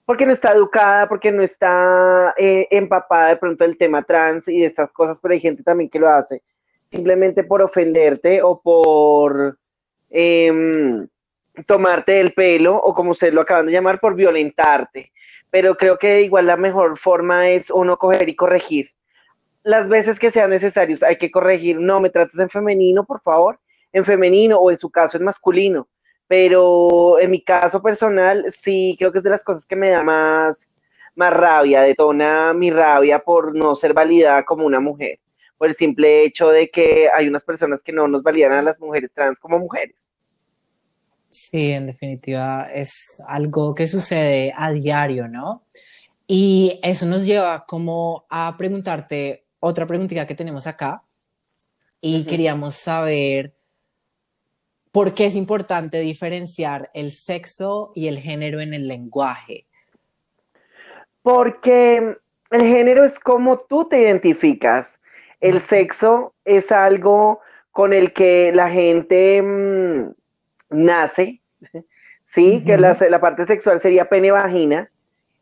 porque 0.06 0.26
no 0.26 0.34
está 0.34 0.52
educada, 0.52 1.08
porque 1.08 1.32
no 1.32 1.44
está 1.44 2.34
eh, 2.38 2.68
empapada 2.72 3.30
de 3.30 3.38
pronto 3.38 3.64
del 3.64 3.78
tema 3.78 4.04
trans 4.04 4.50
y 4.50 4.60
de 4.60 4.66
estas 4.66 4.92
cosas, 4.92 5.18
pero 5.22 5.34
hay 5.34 5.40
gente 5.40 5.64
también 5.64 5.90
que 5.90 6.00
lo 6.00 6.10
hace 6.10 6.44
simplemente 6.92 7.44
por 7.44 7.62
ofenderte 7.62 8.42
o 8.44 8.62
por 8.62 9.58
em, 10.10 11.08
tomarte 11.66 12.20
el 12.20 12.34
pelo 12.34 12.76
o 12.76 12.94
como 12.94 13.12
ustedes 13.12 13.34
lo 13.34 13.42
acaban 13.42 13.66
de 13.66 13.72
llamar, 13.72 14.00
por 14.00 14.14
violentarte. 14.14 15.12
Pero 15.52 15.76
creo 15.76 15.98
que 15.98 16.22
igual 16.22 16.48
la 16.48 16.58
mejor 16.58 16.98
forma 16.98 17.50
es 17.50 17.70
uno 17.70 17.98
coger 17.98 18.28
y 18.30 18.36
corregir. 18.36 18.92
Las 19.64 19.88
veces 19.88 20.18
que 20.18 20.32
sean 20.32 20.50
necesarios 20.50 21.04
hay 21.04 21.18
que 21.18 21.30
corregir. 21.30 21.80
No, 21.80 22.00
me 22.00 22.10
tratas 22.10 22.40
en 22.40 22.50
femenino, 22.50 23.06
por 23.06 23.22
favor. 23.22 23.60
En 23.94 24.04
femenino 24.04 24.58
o 24.58 24.72
en 24.72 24.78
su 24.80 24.90
caso 24.90 25.18
en 25.18 25.26
masculino. 25.26 25.88
Pero 26.28 27.20
en 27.20 27.30
mi 27.30 27.44
caso 27.44 27.82
personal, 27.82 28.46
sí, 28.50 28.96
creo 28.98 29.12
que 29.12 29.20
es 29.20 29.24
de 29.24 29.30
las 29.30 29.44
cosas 29.44 29.66
que 29.66 29.76
me 29.76 29.90
da 29.90 30.04
más, 30.04 30.68
más 31.16 31.34
rabia, 31.34 31.82
detona 31.82 32.54
mi 32.54 32.72
rabia 32.72 33.20
por 33.20 33.54
no 33.54 33.76
ser 33.76 33.94
validada 33.94 34.44
como 34.44 34.66
una 34.66 34.80
mujer 34.80 35.20
por 35.62 35.70
el 35.70 35.76
simple 35.76 36.24
hecho 36.24 36.50
de 36.50 36.72
que 36.72 37.08
hay 37.14 37.28
unas 37.28 37.44
personas 37.44 37.84
que 37.84 37.94
no 37.94 38.08
nos 38.08 38.24
validan 38.24 38.54
a 38.54 38.64
las 38.64 38.80
mujeres 38.80 39.14
trans 39.14 39.40
como 39.40 39.60
mujeres. 39.60 39.96
Sí, 41.32 41.72
en 41.72 41.88
definitiva 41.88 42.70
es 42.74 43.22
algo 43.28 43.74
que 43.74 43.88
sucede 43.88 44.54
a 44.56 44.72
diario, 44.72 45.28
¿no? 45.28 45.66
Y 46.28 46.80
eso 46.84 47.06
nos 47.06 47.26
lleva 47.26 47.66
como 47.66 48.26
a 48.30 48.56
preguntarte 48.58 49.46
otra 49.60 49.86
preguntita 49.86 50.28
que 50.28 50.36
tenemos 50.36 50.68
acá 50.68 51.04
y 52.00 52.26
queríamos 52.26 52.76
saber 52.76 53.56
por 54.92 55.14
qué 55.14 55.26
es 55.26 55.36
importante 55.36 56.00
diferenciar 56.00 56.90
el 56.94 57.12
sexo 57.12 57.92
y 57.96 58.08
el 58.08 58.20
género 58.20 58.60
en 58.60 58.74
el 58.74 58.88
lenguaje. 58.88 59.68
Porque 61.22 62.18
el 62.50 62.62
género 62.62 63.06
es 63.06 63.18
como 63.20 63.60
tú 63.60 63.88
te 63.88 64.02
identificas 64.02 65.00
el 65.42 65.60
sexo 65.62 66.36
es 66.46 66.72
algo 66.72 67.42
con 67.72 67.94
el 67.94 68.14
que 68.14 68.52
la 68.54 68.70
gente 68.70 69.42
mm, 69.42 70.14
nace, 70.72 71.42
¿sí? 72.28 72.64
Que 72.66 72.78
la, 72.78 73.20
parte 73.20 73.46
sexual 73.46 73.80
sería 73.80 74.10
pene-vagina. 74.10 74.90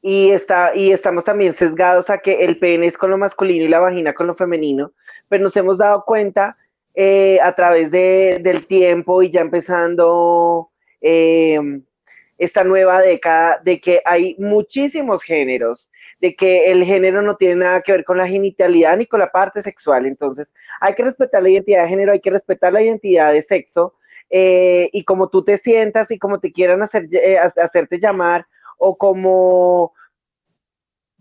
Y, 0.01 0.29
está, 0.29 0.73
y 0.73 0.91
estamos 0.91 1.25
también 1.25 1.51
sesgados 1.53 2.09
a 2.09 2.19
que 2.19 2.45
el 2.45 2.57
pene 2.57 2.87
es 2.87 2.97
con 2.97 3.11
lo 3.11 3.17
masculino 3.17 3.65
y 3.65 3.67
la 3.67 3.79
vagina 3.79 4.13
con 4.13 4.27
lo 4.27 4.35
femenino, 4.35 4.93
pero 5.27 5.43
nos 5.43 5.57
hemos 5.57 5.77
dado 5.77 6.05
cuenta 6.05 6.55
eh, 6.95 7.37
a 7.43 7.53
través 7.53 7.91
del 7.91 8.65
tiempo 8.65 9.21
y 9.21 9.29
ya 9.29 9.41
empezando 9.41 10.69
em, 11.01 11.83
esta 12.37 12.63
nueva 12.63 13.01
década 13.01 13.59
de 13.61 13.81
que 13.81 14.01
hay 14.05 14.37
muchísimos 14.39 15.21
géneros 15.21 15.91
de 16.21 16.35
que 16.35 16.71
el 16.71 16.83
género 16.83 17.21
no 17.21 17.35
tiene 17.35 17.55
nada 17.55 17.81
que 17.81 17.91
ver 17.91 18.03
con 18.03 18.17
la 18.17 18.27
genitalidad 18.27 18.97
ni 18.97 19.05
con 19.05 19.19
la 19.19 19.31
parte 19.31 19.63
sexual. 19.63 20.05
Entonces, 20.05 20.51
hay 20.81 20.93
que 20.93 21.03
respetar 21.03 21.41
la 21.41 21.49
identidad 21.49 21.83
de 21.83 21.89
género, 21.89 22.11
hay 22.11 22.19
que 22.19 22.31
respetar 22.31 22.73
la 22.73 22.81
identidad 22.81 23.33
de 23.33 23.41
sexo 23.41 23.95
eh, 24.29 24.89
y 24.93 25.03
como 25.03 25.29
tú 25.29 25.43
te 25.43 25.57
sientas 25.57 26.11
y 26.11 26.19
como 26.19 26.39
te 26.39 26.51
quieran 26.51 26.81
hacer, 26.81 27.07
eh, 27.11 27.37
hacerte 27.37 27.99
llamar 27.99 28.45
o 28.77 28.97
como 28.97 29.93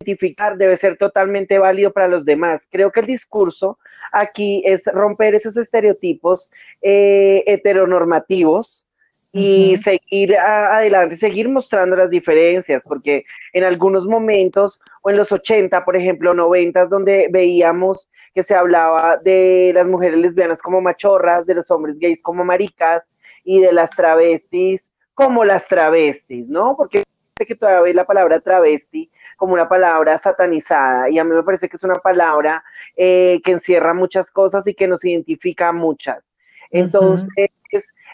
identificar 0.01 0.57
debe 0.57 0.77
ser 0.77 0.97
totalmente 0.97 1.59
válido 1.59 1.92
para 1.92 2.09
los 2.09 2.25
demás. 2.25 2.62
Creo 2.71 2.92
que 2.92 3.01
el 3.01 3.07
discurso 3.07 3.79
aquí 4.12 4.62
es 4.64 4.83
romper 4.85 5.35
esos 5.35 5.57
estereotipos 5.57 6.51
eh, 6.83 7.42
heteronormativos 7.47 8.87
y 9.31 9.77
seguir 9.85 10.37
adelante, 10.37 11.16
seguir 11.16 11.49
mostrando 11.49 11.94
las 11.97 12.11
diferencias, 12.11 12.83
porque 12.83 13.25
en 13.53 13.62
algunos 13.62 14.07
momentos, 14.07 14.81
o 15.03 15.11
en 15.11 15.18
los 15.18 15.31
80, 15.31 15.85
por 15.85 15.97
ejemplo, 15.97 16.33
90, 16.33 16.87
donde 16.87 17.29
veíamos 17.31 18.09
que 18.38 18.44
se 18.44 18.55
hablaba 18.55 19.16
de 19.16 19.72
las 19.74 19.85
mujeres 19.85 20.20
lesbianas 20.20 20.62
como 20.62 20.81
machorras, 20.81 21.44
de 21.44 21.55
los 21.55 21.68
hombres 21.72 21.98
gays 21.98 22.22
como 22.22 22.44
maricas 22.44 23.03
y 23.42 23.61
de 23.61 23.72
las 23.72 23.90
travestis 23.90 24.88
como 25.12 25.44
las 25.44 25.66
travestis, 25.66 26.46
¿no? 26.46 26.77
Porque 26.77 27.03
que 27.35 27.55
todavía 27.57 27.81
ve 27.81 27.94
la 27.94 28.05
palabra 28.05 28.38
travesti 28.38 29.11
como 29.37 29.55
una 29.55 29.68
palabra 29.68 30.18
satanizada 30.18 31.11
y 31.11 31.18
a 31.18 31.24
mí 31.24 31.35
me 31.35 31.42
parece 31.42 31.68
que 31.68 31.77
es 31.77 31.83
una 31.83 31.94
palabra 31.94 32.62
eh, 32.96 33.40
que 33.44 33.53
encierra 33.53 33.92
muchas 33.94 34.31
cosas 34.31 34.64
y 34.68 34.74
que 34.74 34.87
nos 34.87 35.05
identifica 35.05 35.72
muchas. 35.72 36.22
Entonces, 36.70 37.48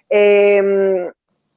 Em, 0.09 1.11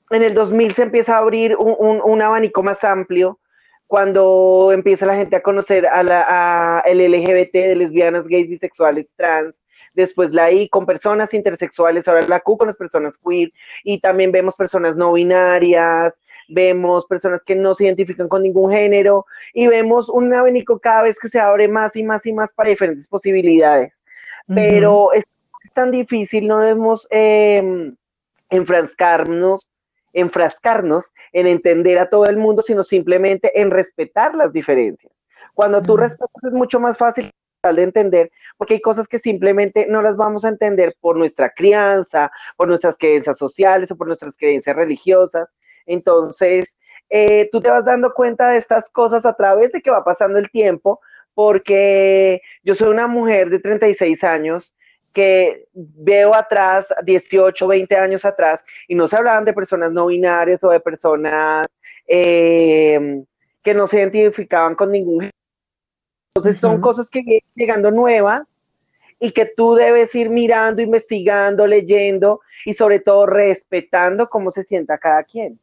en 0.09 0.23
el 0.23 0.33
2000 0.33 0.73
se 0.73 0.83
empieza 0.83 1.15
a 1.15 1.19
abrir 1.19 1.55
un, 1.57 2.21
abanico 2.21 2.63
más 2.63 2.83
amplio 2.83 3.39
cuando 3.87 4.71
empieza 4.73 5.05
la 5.05 5.15
gente 5.15 5.35
a 5.35 5.41
conocer 5.41 5.87
a, 5.87 6.03
la, 6.03 6.83
el 6.85 6.99
LGBT 6.99 7.53
de 7.53 7.75
lesbianas, 7.75 8.27
gays, 8.27 8.49
bisexuales, 8.49 9.07
trans, 9.15 9.55
después 9.93 10.31
la 10.31 10.51
I 10.51 10.69
con 10.69 10.85
personas 10.85 11.33
intersexuales, 11.33 12.07
ahora 12.07 12.27
la 12.27 12.39
Q 12.41 12.57
con 12.57 12.67
las 12.67 12.77
personas 12.77 13.17
queer, 13.17 13.51
y 13.83 13.99
también 13.99 14.31
vemos 14.31 14.55
personas 14.55 14.95
no 14.95 15.13
binarias, 15.13 16.13
vemos 16.49 17.05
personas 17.05 17.43
que 17.43 17.55
no 17.55 17.75
se 17.75 17.85
identifican 17.85 18.27
con 18.27 18.43
ningún 18.43 18.71
género, 18.71 19.25
y 19.53 19.67
vemos 19.67 20.09
un 20.09 20.33
abanico 20.33 20.79
cada 20.79 21.03
vez 21.03 21.17
que 21.19 21.29
se 21.29 21.39
abre 21.39 21.67
más 21.67 21.95
y 21.95 22.03
más 22.03 22.25
y 22.25 22.33
más 22.33 22.53
para 22.53 22.69
diferentes 22.69 23.07
posibilidades. 23.07 24.03
Pero 24.47 25.11
es 25.11 25.25
tan 25.73 25.91
difícil, 25.91 26.47
no 26.47 26.59
debemos... 26.59 27.07
Eh, 27.09 27.93
enfrascarnos, 28.49 29.69
enfrascarnos 30.13 31.05
en 31.31 31.47
entender 31.47 31.99
a 31.99 32.09
todo 32.09 32.25
el 32.25 32.37
mundo, 32.37 32.61
sino 32.61 32.83
simplemente 32.83 33.59
en 33.59 33.71
respetar 33.71 34.35
las 34.35 34.51
diferencias. 34.53 35.13
Cuando 35.53 35.81
tú 35.81 35.97
respetas 35.97 36.43
es 36.43 36.53
mucho 36.53 36.79
más 36.79 36.97
fácil 36.97 37.31
de 37.63 37.83
entender, 37.83 38.31
porque 38.57 38.75
hay 38.75 38.81
cosas 38.81 39.07
que 39.07 39.19
simplemente 39.19 39.87
no 39.89 40.01
las 40.01 40.15
vamos 40.15 40.45
a 40.45 40.49
entender 40.49 40.95
por 41.01 41.17
nuestra 41.17 41.49
crianza, 41.49 42.31
por 42.55 42.67
nuestras 42.67 42.97
creencias 42.97 43.37
sociales 43.37 43.91
o 43.91 43.97
por 43.97 44.07
nuestras 44.07 44.37
creencias 44.37 44.75
religiosas. 44.75 45.55
Entonces, 45.85 46.77
eh, 47.09 47.49
tú 47.51 47.59
te 47.59 47.69
vas 47.69 47.85
dando 47.85 48.13
cuenta 48.13 48.49
de 48.49 48.57
estas 48.57 48.89
cosas 48.89 49.25
a 49.25 49.33
través 49.33 49.71
de 49.71 49.81
que 49.81 49.91
va 49.91 50.03
pasando 50.03 50.39
el 50.39 50.49
tiempo, 50.49 50.99
porque 51.33 52.41
yo 52.63 52.75
soy 52.75 52.89
una 52.89 53.07
mujer 53.07 53.49
de 53.49 53.59
36 53.59 54.23
años 54.23 54.75
que 55.17 55.67
veo 55.73 56.35
atrás, 56.35 56.93
18, 57.03 57.67
20 57.67 57.95
años 57.95 58.23
atrás, 58.23 58.63
y 58.87 58.93
no 58.93 59.07
se 59.07 59.15
hablaban 59.15 59.45
de 59.45 59.53
personas 59.53 59.91
no 59.91 60.05
binarias 60.05 60.63
o 60.63 60.69
de 60.69 60.79
personas 60.79 61.65
eh, 62.05 63.23
que 63.63 63.73
no 63.73 63.87
se 63.87 63.97
identificaban 63.97 64.75
con 64.75 64.91
ningún 64.91 65.31
Entonces 66.35 66.61
son 66.61 66.79
cosas 66.81 67.09
que 67.09 67.23
vienen 67.23 67.41
llegando 67.55 67.89
nuevas 67.89 68.47
y 69.19 69.31
que 69.31 69.47
tú 69.47 69.73
debes 69.73 70.13
ir 70.13 70.29
mirando, 70.29 70.83
investigando, 70.83 71.65
leyendo 71.65 72.41
y 72.63 72.75
sobre 72.75 72.99
todo 72.99 73.25
respetando 73.25 74.29
cómo 74.29 74.51
se 74.51 74.63
sienta 74.63 74.99
cada 74.99 75.23
quien. 75.23 75.59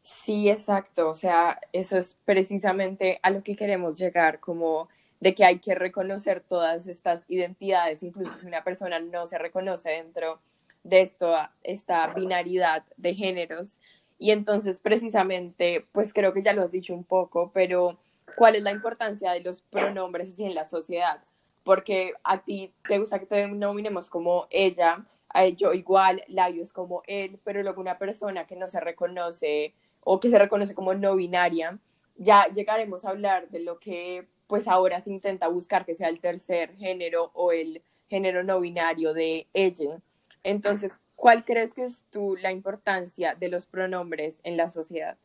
Sí, 0.00 0.48
exacto. 0.48 1.08
O 1.08 1.14
sea, 1.14 1.58
eso 1.72 1.98
es 1.98 2.16
precisamente 2.24 3.18
a 3.20 3.30
lo 3.30 3.42
que 3.42 3.56
queremos 3.56 3.98
llegar, 3.98 4.38
como 4.38 4.88
de 5.22 5.36
que 5.36 5.44
hay 5.44 5.60
que 5.60 5.76
reconocer 5.76 6.40
todas 6.40 6.88
estas 6.88 7.24
identidades, 7.28 8.02
incluso 8.02 8.34
si 8.34 8.44
una 8.48 8.64
persona 8.64 8.98
no 8.98 9.28
se 9.28 9.38
reconoce 9.38 9.90
dentro 9.90 10.40
de 10.82 11.00
esto, 11.00 11.32
esta 11.62 12.08
binaridad 12.08 12.84
de 12.96 13.14
géneros. 13.14 13.78
Y 14.18 14.32
entonces, 14.32 14.80
precisamente, 14.80 15.86
pues 15.92 16.12
creo 16.12 16.32
que 16.32 16.42
ya 16.42 16.54
lo 16.54 16.62
has 16.62 16.72
dicho 16.72 16.92
un 16.92 17.04
poco, 17.04 17.52
pero 17.54 17.98
cuál 18.34 18.56
es 18.56 18.64
la 18.64 18.72
importancia 18.72 19.30
de 19.30 19.42
los 19.42 19.62
pronombres 19.62 20.28
así 20.28 20.44
en 20.44 20.56
la 20.56 20.64
sociedad, 20.64 21.20
porque 21.62 22.14
a 22.24 22.42
ti 22.42 22.74
te 22.88 22.98
gusta 22.98 23.20
que 23.20 23.26
te 23.26 23.36
denominemos 23.36 24.10
como 24.10 24.48
ella, 24.50 25.04
a 25.28 25.46
yo 25.46 25.72
igual, 25.72 26.24
labios 26.26 26.72
como 26.72 27.04
él, 27.06 27.38
pero 27.44 27.62
luego 27.62 27.80
una 27.80 27.96
persona 27.96 28.44
que 28.44 28.56
no 28.56 28.66
se 28.66 28.80
reconoce 28.80 29.72
o 30.00 30.18
que 30.18 30.30
se 30.30 30.38
reconoce 30.40 30.74
como 30.74 30.94
no 30.94 31.14
binaria, 31.14 31.78
ya 32.16 32.48
llegaremos 32.48 33.04
a 33.04 33.10
hablar 33.10 33.50
de 33.50 33.60
lo 33.60 33.78
que 33.78 34.26
pues 34.52 34.68
ahora 34.68 35.00
se 35.00 35.10
intenta 35.10 35.48
buscar 35.48 35.86
que 35.86 35.94
sea 35.94 36.10
el 36.10 36.20
tercer 36.20 36.76
género 36.76 37.30
o 37.32 37.52
el 37.52 37.80
género 38.10 38.44
no 38.44 38.60
binario 38.60 39.14
de 39.14 39.46
ella. 39.54 39.98
Entonces, 40.42 40.92
¿cuál 41.16 41.46
crees 41.46 41.72
que 41.72 41.84
es 41.84 42.04
tú 42.10 42.36
la 42.36 42.52
importancia 42.52 43.34
de 43.34 43.48
los 43.48 43.64
pronombres 43.64 44.40
en 44.42 44.58
la 44.58 44.68
sociedad? 44.68 45.16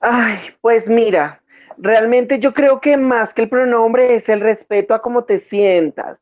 Ay, 0.00 0.38
pues 0.62 0.88
mira, 0.88 1.42
realmente 1.76 2.38
yo 2.38 2.54
creo 2.54 2.80
que 2.80 2.96
más 2.96 3.34
que 3.34 3.42
el 3.42 3.50
pronombre 3.50 4.14
es 4.14 4.30
el 4.30 4.40
respeto 4.40 4.94
a 4.94 5.02
cómo 5.02 5.24
te 5.24 5.40
sientas, 5.40 6.18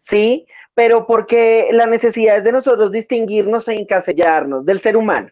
¿sí? 0.00 0.48
Pero 0.74 1.06
porque 1.06 1.68
la 1.70 1.86
necesidad 1.86 2.38
es 2.38 2.42
de 2.42 2.50
nosotros 2.50 2.90
distinguirnos 2.90 3.68
e 3.68 3.74
encasellarnos 3.74 4.66
del 4.66 4.80
ser 4.80 4.96
humano. 4.96 5.30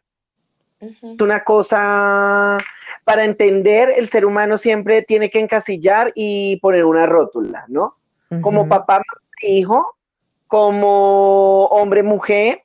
Es 0.81 1.21
una 1.21 1.43
cosa, 1.43 2.59
para 3.05 3.25
entender, 3.25 3.93
el 3.97 4.09
ser 4.09 4.27
humano 4.27 4.59
siempre 4.59 5.03
tiene 5.03 5.31
que 5.31 5.41
encasillar 5.41 6.13
y 6.15 6.59
poner 6.61 6.85
una 6.85 7.07
rótula, 7.07 7.65
¿no? 7.69 7.97
Como 8.43 8.69
papá, 8.69 9.03
hijo, 9.41 9.97
como 10.49 11.67
hombre, 11.67 12.03
mujer, 12.03 12.63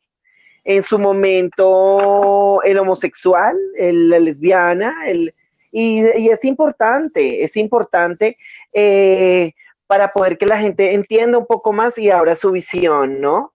en 0.63 0.83
su 0.83 0.99
momento 0.99 2.61
el 2.63 2.77
homosexual, 2.77 3.57
el, 3.75 4.09
la 4.09 4.19
lesbiana, 4.19 4.93
el, 5.07 5.33
y, 5.71 5.99
es 5.99 6.43
importante, 6.43 7.43
es 7.43 7.55
importante 7.57 8.37
eh, 8.73 9.53
para 9.87 10.11
poder 10.11 10.37
que 10.37 10.45
la 10.45 10.59
gente 10.59 10.93
entienda 10.93 11.37
un 11.37 11.45
poco 11.45 11.73
más 11.73 11.97
y 11.97 12.09
abra 12.09 12.35
su 12.35 12.51
visión, 12.51 13.21
¿no? 13.21 13.50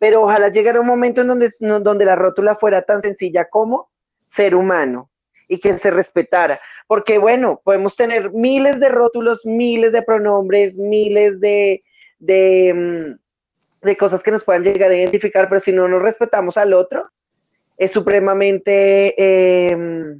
Pero 0.00 0.22
ojalá 0.22 0.48
llegara 0.48 0.80
un 0.80 0.88
momento 0.88 1.20
en 1.20 1.28
donde, 1.28 1.52
donde 1.60 2.04
la 2.04 2.16
rótula 2.16 2.56
fuera 2.56 2.82
tan 2.82 3.02
sencilla 3.02 3.48
como 3.48 3.88
ser 4.26 4.56
humano 4.56 5.08
y 5.46 5.58
que 5.58 5.78
se 5.78 5.92
respetara. 5.92 6.58
Porque 6.88 7.18
bueno, 7.18 7.60
podemos 7.62 7.94
tener 7.94 8.32
miles 8.32 8.80
de 8.80 8.88
rótulos, 8.88 9.46
miles 9.46 9.92
de 9.92 10.02
pronombres, 10.02 10.74
miles 10.74 11.38
de, 11.38 11.84
de, 12.18 12.72
mm, 12.74 13.86
de 13.86 13.96
cosas 13.96 14.22
que 14.22 14.32
nos 14.32 14.42
puedan 14.42 14.64
llegar 14.64 14.90
a 14.90 14.96
identificar, 14.96 15.48
pero 15.48 15.60
si 15.60 15.72
no 15.72 15.86
nos 15.86 16.02
respetamos 16.02 16.56
al 16.56 16.72
otro, 16.72 17.08
es 17.76 17.92
supremamente 17.92 19.14
eh, 19.16 20.16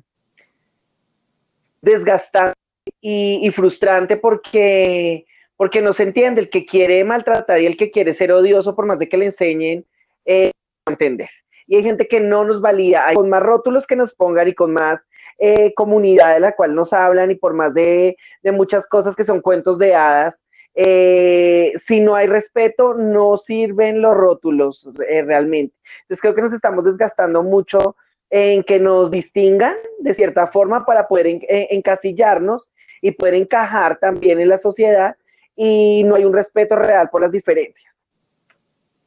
desgastante 1.82 2.58
y, 3.00 3.50
frustrante 3.50 4.16
porque, 4.16 5.26
porque 5.60 5.82
no 5.82 5.92
se 5.92 6.04
entiende. 6.04 6.40
El 6.40 6.48
que 6.48 6.64
quiere 6.64 7.04
maltratar 7.04 7.60
y 7.60 7.66
el 7.66 7.76
que 7.76 7.90
quiere 7.90 8.14
ser 8.14 8.32
odioso, 8.32 8.74
por 8.74 8.86
más 8.86 8.98
de 8.98 9.10
que 9.10 9.18
le 9.18 9.26
enseñen, 9.26 9.84
eh, 10.24 10.52
entender. 10.86 11.28
Y 11.66 11.76
hay 11.76 11.82
gente 11.82 12.08
que 12.08 12.18
no 12.18 12.46
nos 12.46 12.62
valía, 12.62 13.06
hay, 13.06 13.14
con 13.14 13.28
más 13.28 13.42
rótulos 13.42 13.86
que 13.86 13.94
nos 13.94 14.14
pongan 14.14 14.48
y 14.48 14.54
con 14.54 14.72
más 14.72 15.02
eh, 15.36 15.74
comunidad 15.74 16.32
de 16.32 16.40
la 16.40 16.52
cual 16.52 16.74
nos 16.74 16.94
hablan 16.94 17.30
y 17.30 17.34
por 17.34 17.52
más 17.52 17.74
de, 17.74 18.16
muchas 18.44 18.88
cosas 18.88 19.14
que 19.14 19.26
son 19.26 19.42
cuentos 19.42 19.78
de 19.78 19.94
hadas, 19.94 20.40
eh, 20.74 21.74
si 21.84 22.00
no 22.00 22.14
hay 22.14 22.26
respeto, 22.26 22.94
no 22.94 23.36
sirven 23.36 24.00
los 24.00 24.16
rótulos 24.16 24.88
eh, 25.10 25.20
realmente. 25.20 25.76
Entonces 26.04 26.22
creo 26.22 26.34
que 26.34 26.40
nos 26.40 26.54
estamos 26.54 26.84
desgastando 26.84 27.42
mucho 27.42 27.96
en 28.30 28.64
que 28.64 28.80
nos 28.80 29.10
distingan 29.10 29.76
de 29.98 30.14
cierta 30.14 30.46
forma 30.46 30.86
para 30.86 31.06
poder 31.06 31.26
encasillarnos 31.50 32.70
y 33.02 33.10
poder 33.10 33.34
encajar 33.34 33.98
también 33.98 34.40
en 34.40 34.48
la 34.48 34.56
sociedad 34.56 35.16
y 35.62 36.04
no 36.04 36.14
hay 36.14 36.24
un 36.24 36.32
respeto 36.32 36.74
real 36.74 37.10
por 37.10 37.20
las 37.20 37.30
diferencias. 37.30 37.92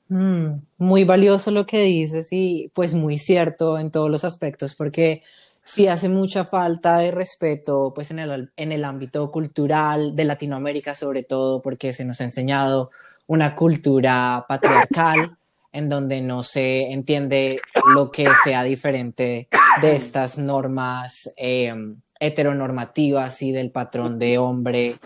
Mm, 0.08 0.56
muy 0.78 1.04
valioso 1.04 1.50
lo 1.50 1.66
que 1.66 1.82
dices 1.82 2.28
y 2.30 2.70
pues 2.76 2.94
muy 2.94 3.18
cierto 3.18 3.80
en 3.80 3.90
todos 3.90 4.12
los 4.12 4.24
aspectos 4.24 4.76
porque 4.76 5.24
sí 5.64 5.88
hace 5.88 6.10
mucha 6.10 6.46
falta 6.46 7.00
de 7.00 7.10
respeto 7.10 7.92
pues 7.96 8.12
en 8.12 8.20
el, 8.20 8.52
en 8.56 8.72
el 8.72 8.86
ámbito 8.86 9.32
cultural 9.32 10.16
de 10.16 10.26
Latinoamérica 10.26 10.94
sobre 10.94 11.24
todo 11.24 11.64
porque 11.64 11.92
se 11.92 12.06
nos 12.06 12.22
ha 12.22 12.26
enseñado 12.26 12.92
una 13.26 13.56
cultura 13.56 14.46
patriarcal 14.48 15.36
en 15.72 15.90
donde 15.90 16.22
no 16.22 16.44
se 16.44 16.92
entiende 16.92 17.60
lo 17.96 18.12
que 18.12 18.28
sea 18.44 18.62
diferente 18.62 19.48
de 19.82 19.96
estas 19.96 20.38
normas 20.38 21.34
em, 21.36 21.96
heteronormativas 22.20 23.42
y 23.42 23.52
del 23.52 23.72
patrón 23.72 24.20
de 24.20 24.38
hombre 24.38 24.98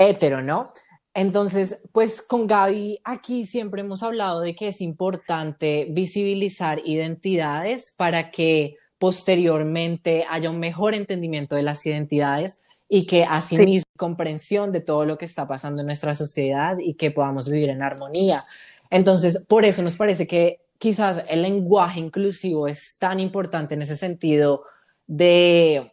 hetero, 0.00 0.42
¿no? 0.42 0.72
Entonces, 1.14 1.80
pues 1.92 2.22
con 2.22 2.46
Gaby 2.46 3.00
aquí 3.04 3.44
siempre 3.44 3.82
hemos 3.82 4.02
hablado 4.02 4.40
de 4.40 4.54
que 4.54 4.68
es 4.68 4.80
importante 4.80 5.86
visibilizar 5.90 6.80
identidades 6.84 7.92
para 7.96 8.30
que 8.30 8.76
posteriormente 8.98 10.24
haya 10.28 10.50
un 10.50 10.58
mejor 10.58 10.94
entendimiento 10.94 11.54
de 11.54 11.62
las 11.62 11.84
identidades 11.86 12.60
y 12.88 13.06
que 13.06 13.24
asimismo 13.24 13.84
comprensión 13.96 14.72
de 14.72 14.80
todo 14.80 15.04
lo 15.04 15.18
que 15.18 15.24
está 15.24 15.46
pasando 15.46 15.82
en 15.82 15.86
nuestra 15.86 16.14
sociedad 16.14 16.78
y 16.78 16.94
que 16.94 17.10
podamos 17.10 17.48
vivir 17.48 17.70
en 17.70 17.82
armonía. 17.82 18.44
Entonces, 18.90 19.44
por 19.46 19.64
eso 19.64 19.82
nos 19.82 19.96
parece 19.96 20.26
que 20.26 20.60
quizás 20.78 21.24
el 21.28 21.42
lenguaje 21.42 22.00
inclusivo 22.00 22.66
es 22.66 22.96
tan 22.98 23.20
importante 23.20 23.74
en 23.74 23.82
ese 23.82 23.96
sentido 23.96 24.64
de 25.06 25.92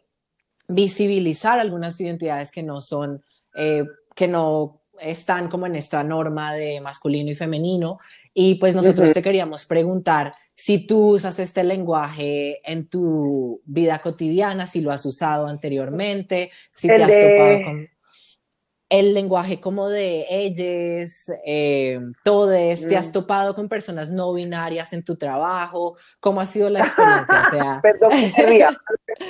visibilizar 0.66 1.58
algunas 1.58 2.00
identidades 2.00 2.50
que 2.50 2.62
no 2.62 2.80
son, 2.80 3.22
eh, 3.58 3.84
que 4.14 4.28
no 4.28 4.82
están 5.00 5.48
como 5.48 5.66
en 5.66 5.74
esta 5.74 6.04
norma 6.04 6.54
de 6.54 6.80
masculino 6.80 7.30
y 7.30 7.34
femenino. 7.34 7.98
Y 8.32 8.54
pues 8.54 8.74
nosotros 8.74 9.12
te 9.12 9.22
queríamos 9.22 9.66
preguntar 9.66 10.32
si 10.54 10.86
tú 10.86 11.14
usas 11.14 11.38
este 11.40 11.64
lenguaje 11.64 12.60
en 12.64 12.88
tu 12.88 13.60
vida 13.64 14.00
cotidiana, 14.00 14.66
si 14.66 14.80
lo 14.80 14.92
has 14.92 15.04
usado 15.06 15.48
anteriormente, 15.48 16.52
si 16.72 16.86
te 16.86 17.02
has 17.02 17.10
topado 17.10 17.64
con 17.64 17.88
el 18.90 19.12
lenguaje 19.12 19.60
como 19.60 19.88
de 19.88 20.24
ellos, 20.30 21.30
eh, 21.44 22.00
todes, 22.24 22.88
te 22.88 22.96
has 22.96 23.08
mm. 23.08 23.12
topado 23.12 23.54
con 23.54 23.68
personas 23.68 24.10
no 24.10 24.32
binarias 24.32 24.92
en 24.92 25.04
tu 25.04 25.16
trabajo, 25.16 25.96
¿cómo 26.20 26.40
ha 26.40 26.46
sido 26.46 26.70
la 26.70 26.80
experiencia? 26.80 27.42
O 27.46 27.50
sea... 27.50 27.80
Perdón 27.82 28.10
que 28.10 28.32
me 28.36 28.46
ría. 28.46 28.68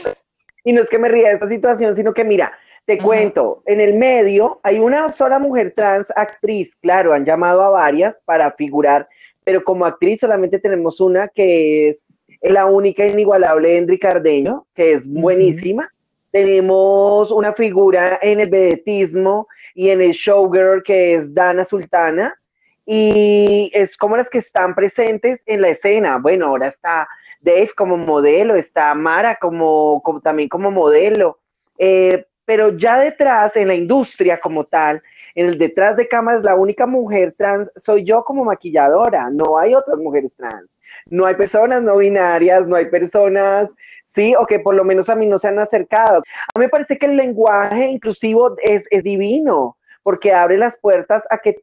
y 0.65 0.73
no 0.73 0.83
es 0.83 0.89
que 0.89 0.99
me 0.99 1.09
ría 1.09 1.29
de 1.29 1.35
esta 1.35 1.49
situación, 1.49 1.95
sino 1.95 2.15
que 2.15 2.25
mira, 2.25 2.53
te 2.89 2.97
cuento, 2.97 3.63
en 3.67 3.83
el 3.83 3.93
medio 3.93 4.61
hay 4.63 4.79
una 4.79 5.13
sola 5.13 5.39
mujer 5.39 5.75
trans 5.77 6.07
actriz, 6.17 6.75
claro, 6.81 7.13
han 7.13 7.27
llamado 7.27 7.63
a 7.63 7.69
varias 7.69 8.19
para 8.25 8.51
figurar, 8.53 9.07
pero 9.45 9.63
como 9.63 9.85
actriz 9.85 10.21
solamente 10.21 10.59
tenemos 10.59 10.99
una 10.99 11.29
que 11.29 11.91
es 11.91 12.07
la 12.41 12.65
única 12.65 13.07
inigualable 13.07 13.77
Henry 13.77 13.99
Cardeño, 13.99 14.67
que 14.75 14.93
es 14.93 15.07
buenísima. 15.07 15.93
Tenemos 16.31 17.31
una 17.31 17.53
figura 17.53 18.21
en 18.23 18.41
el 18.41 18.49
vedetismo 18.49 19.49
y 19.75 19.91
en 19.91 20.01
el 20.01 20.13
showgirl 20.13 20.83
que 20.83 21.17
es 21.17 21.35
Dana 21.35 21.67
Sultana 21.67 22.41
y 22.87 23.71
es 23.75 23.99
como 23.99 24.17
las 24.17 24.31
que 24.31 24.39
están 24.39 24.75
presentes 24.75 25.43
en 25.45 25.61
la 25.61 25.69
escena. 25.69 26.17
Bueno, 26.17 26.47
ahora 26.47 26.69
está 26.69 27.07
Dave 27.43 27.73
como 27.77 27.99
modelo, 27.99 28.57
está 28.57 28.95
Mara 28.95 29.37
como, 29.37 30.03
también 30.25 30.49
como 30.49 30.71
modelo, 30.71 31.39
eh, 31.77 32.25
pero 32.49 32.75
ya 32.79 32.99
detrás, 32.99 33.55
en 33.57 33.69
la 33.69 33.75
industria 33.75 34.41
como 34.41 34.65
tal, 34.65 35.03
en 35.35 35.49
el 35.49 35.59
detrás 35.59 35.99
de 35.99 36.09
cámaras, 36.09 36.43
la 36.43 36.55
única 36.55 36.87
mujer 36.87 37.35
trans 37.37 37.71
soy 37.77 38.05
yo 38.05 38.25
como 38.25 38.43
maquilladora, 38.43 39.29
no 39.29 39.59
hay 39.59 39.75
otras 39.75 39.99
mujeres 39.99 40.35
trans, 40.35 40.65
no 41.11 41.27
hay 41.27 41.35
personas 41.35 41.83
no 41.83 41.99
binarias, 41.99 42.67
no 42.67 42.77
hay 42.77 42.87
personas 42.87 43.69
¿sí? 44.15 44.35
O 44.35 44.47
que 44.47 44.61
por 44.61 44.75
lo 44.75 44.83
menos 44.83 45.11
a 45.11 45.15
mí 45.15 45.27
no 45.27 45.39
se 45.39 45.49
han 45.49 45.59
acercado. 45.59 46.23
A 46.55 46.59
mí 46.59 46.65
me 46.65 46.71
parece 46.71 46.97
que 46.97 47.05
el 47.05 47.19
lenguaje 47.19 47.89
inclusivo 47.89 48.57
es, 48.63 48.87
divino, 49.05 49.77
porque 50.03 50.33
abre 50.33 50.57
las 50.57 50.79
puertas 50.79 51.25
a 51.29 51.37
que, 51.37 51.61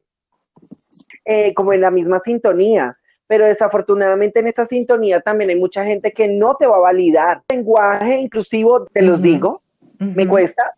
eh, 1.26 1.52
como 1.56 1.74
en 1.74 1.82
la 1.82 1.90
misma 1.90 2.20
sintonía, 2.20 2.96
pero 3.26 3.48
desafortunadamente 3.48 4.40
en 4.40 4.50
esa 4.50 4.68
sintonía 4.68 5.20
también 5.20 5.50
hay 5.50 5.56
mucha 5.56 5.84
gente 5.84 6.12
que 6.12 6.28
no 6.28 6.58
te 6.58 6.68
va 6.68 6.76
a 6.76 6.92
validar. 6.92 7.42
El 7.48 7.58
lenguaje 7.58 8.20
inclusivo, 8.20 8.86
te 8.86 9.02
los 9.02 9.20
digo, 9.20 9.64
me 10.00 10.28
cuesta, 10.28 10.74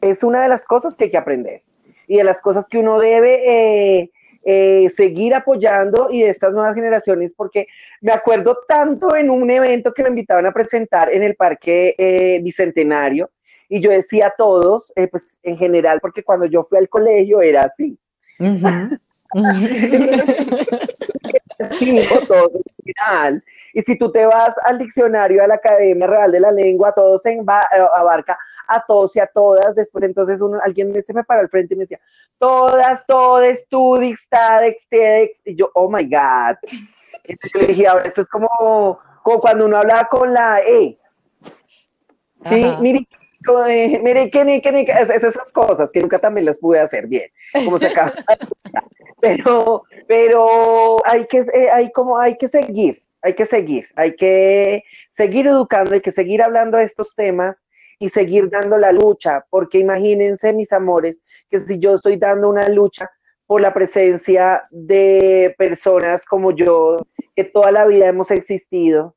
es 0.00 0.22
una 0.22 0.42
de 0.42 0.48
las 0.48 0.64
cosas 0.64 0.96
que 0.96 1.04
hay 1.04 1.10
que 1.10 1.16
aprender 1.16 1.62
y 2.06 2.16
de 2.16 2.24
las 2.24 2.40
cosas 2.40 2.68
que 2.68 2.78
uno 2.78 2.98
debe... 2.98 4.00
Eh, 4.00 4.10
eh, 4.44 4.90
seguir 4.90 5.36
apoyando 5.36 6.08
y 6.10 6.22
de 6.22 6.30
estas 6.30 6.52
nuevas 6.52 6.74
generaciones, 6.74 7.30
porque 7.36 7.68
me 8.00 8.10
acuerdo 8.10 8.58
tanto 8.66 9.14
en 9.14 9.30
un 9.30 9.48
evento 9.48 9.94
que 9.94 10.02
me 10.02 10.08
invitaban 10.08 10.46
a 10.46 10.52
presentar 10.52 11.12
en 11.12 11.22
el 11.22 11.36
Parque 11.36 11.94
eh, 11.96 12.40
Bicentenario, 12.42 13.30
y 13.68 13.78
yo 13.80 13.92
decía 13.92 14.26
a 14.26 14.34
todos, 14.36 14.92
pues 15.12 15.38
en 15.44 15.56
general, 15.56 16.00
porque 16.00 16.24
cuando 16.24 16.46
yo 16.46 16.64
fui 16.64 16.76
al 16.76 16.88
colegio 16.88 17.40
era 17.40 17.62
así. 17.66 17.96
y 23.74 23.82
si 23.82 23.96
tú 23.96 24.10
te 24.10 24.26
vas 24.26 24.54
al 24.64 24.78
diccionario 24.78 25.40
de 25.42 25.48
la 25.48 25.54
Academia 25.54 26.06
Real 26.08 26.32
de 26.32 26.40
la 26.40 26.50
Lengua, 26.50 26.92
todo 26.92 27.18
se 27.18 27.40
abarca 27.94 28.36
a 28.74 28.84
todos 28.86 29.14
y 29.16 29.20
a 29.20 29.26
todas. 29.26 29.74
Después 29.74 30.04
entonces 30.04 30.40
uno, 30.40 30.58
alguien 30.62 31.00
se 31.02 31.14
me 31.14 31.24
paró 31.24 31.40
al 31.40 31.48
frente 31.48 31.74
y 31.74 31.76
me 31.76 31.84
decía, 31.84 32.00
todas, 32.38 33.04
todes, 33.06 33.66
tú, 33.68 34.00
tadex, 34.28 34.88
tedex. 34.88 35.38
Y 35.44 35.56
yo, 35.56 35.70
oh 35.74 35.90
my 35.90 36.04
God. 36.04 36.56
Entonces 37.24 37.60
le 37.60 37.66
dije, 37.68 37.86
ahora 37.86 38.04
esto 38.06 38.22
es 38.22 38.28
como, 38.28 38.98
como 39.22 39.40
cuando 39.40 39.66
uno 39.66 39.76
hablaba 39.76 40.04
con 40.04 40.32
la 40.32 40.60
E. 40.60 40.98
Sí, 42.44 42.74
mire, 42.80 43.06
eh, 43.68 44.00
mire, 44.02 44.30
que 44.30 44.44
ni, 44.44 44.60
que 44.60 44.72
ni, 44.72 44.80
esas 44.82 45.52
cosas 45.52 45.90
que 45.90 46.00
nunca 46.00 46.18
también 46.18 46.44
las 46.44 46.58
pude 46.58 46.80
hacer 46.80 47.06
bien, 47.06 47.30
como 47.64 47.78
se 47.78 47.86
acaba. 47.86 48.12
pero, 49.20 49.84
pero 50.06 50.96
hay 51.06 51.26
que, 51.26 51.38
eh, 51.38 51.70
hay 51.72 51.90
como, 51.92 52.18
hay 52.18 52.36
que 52.36 52.48
seguir, 52.48 53.02
hay 53.20 53.34
que 53.34 53.46
seguir, 53.46 53.88
hay 53.94 54.16
que 54.16 54.84
seguir 55.10 55.46
educando, 55.46 55.94
hay 55.94 56.00
que 56.00 56.12
seguir 56.12 56.42
hablando 56.42 56.78
de 56.78 56.84
estos 56.84 57.14
temas 57.14 57.62
y 58.02 58.08
seguir 58.08 58.50
dando 58.50 58.78
la 58.78 58.90
lucha, 58.90 59.46
porque 59.48 59.78
imagínense, 59.78 60.52
mis 60.52 60.72
amores, 60.72 61.18
que 61.48 61.60
si 61.60 61.78
yo 61.78 61.94
estoy 61.94 62.16
dando 62.16 62.48
una 62.48 62.68
lucha 62.68 63.08
por 63.46 63.60
la 63.60 63.72
presencia 63.72 64.64
de 64.72 65.54
personas 65.56 66.24
como 66.26 66.50
yo, 66.50 66.96
que 67.36 67.44
toda 67.44 67.70
la 67.70 67.86
vida 67.86 68.08
hemos 68.08 68.32
existido, 68.32 69.14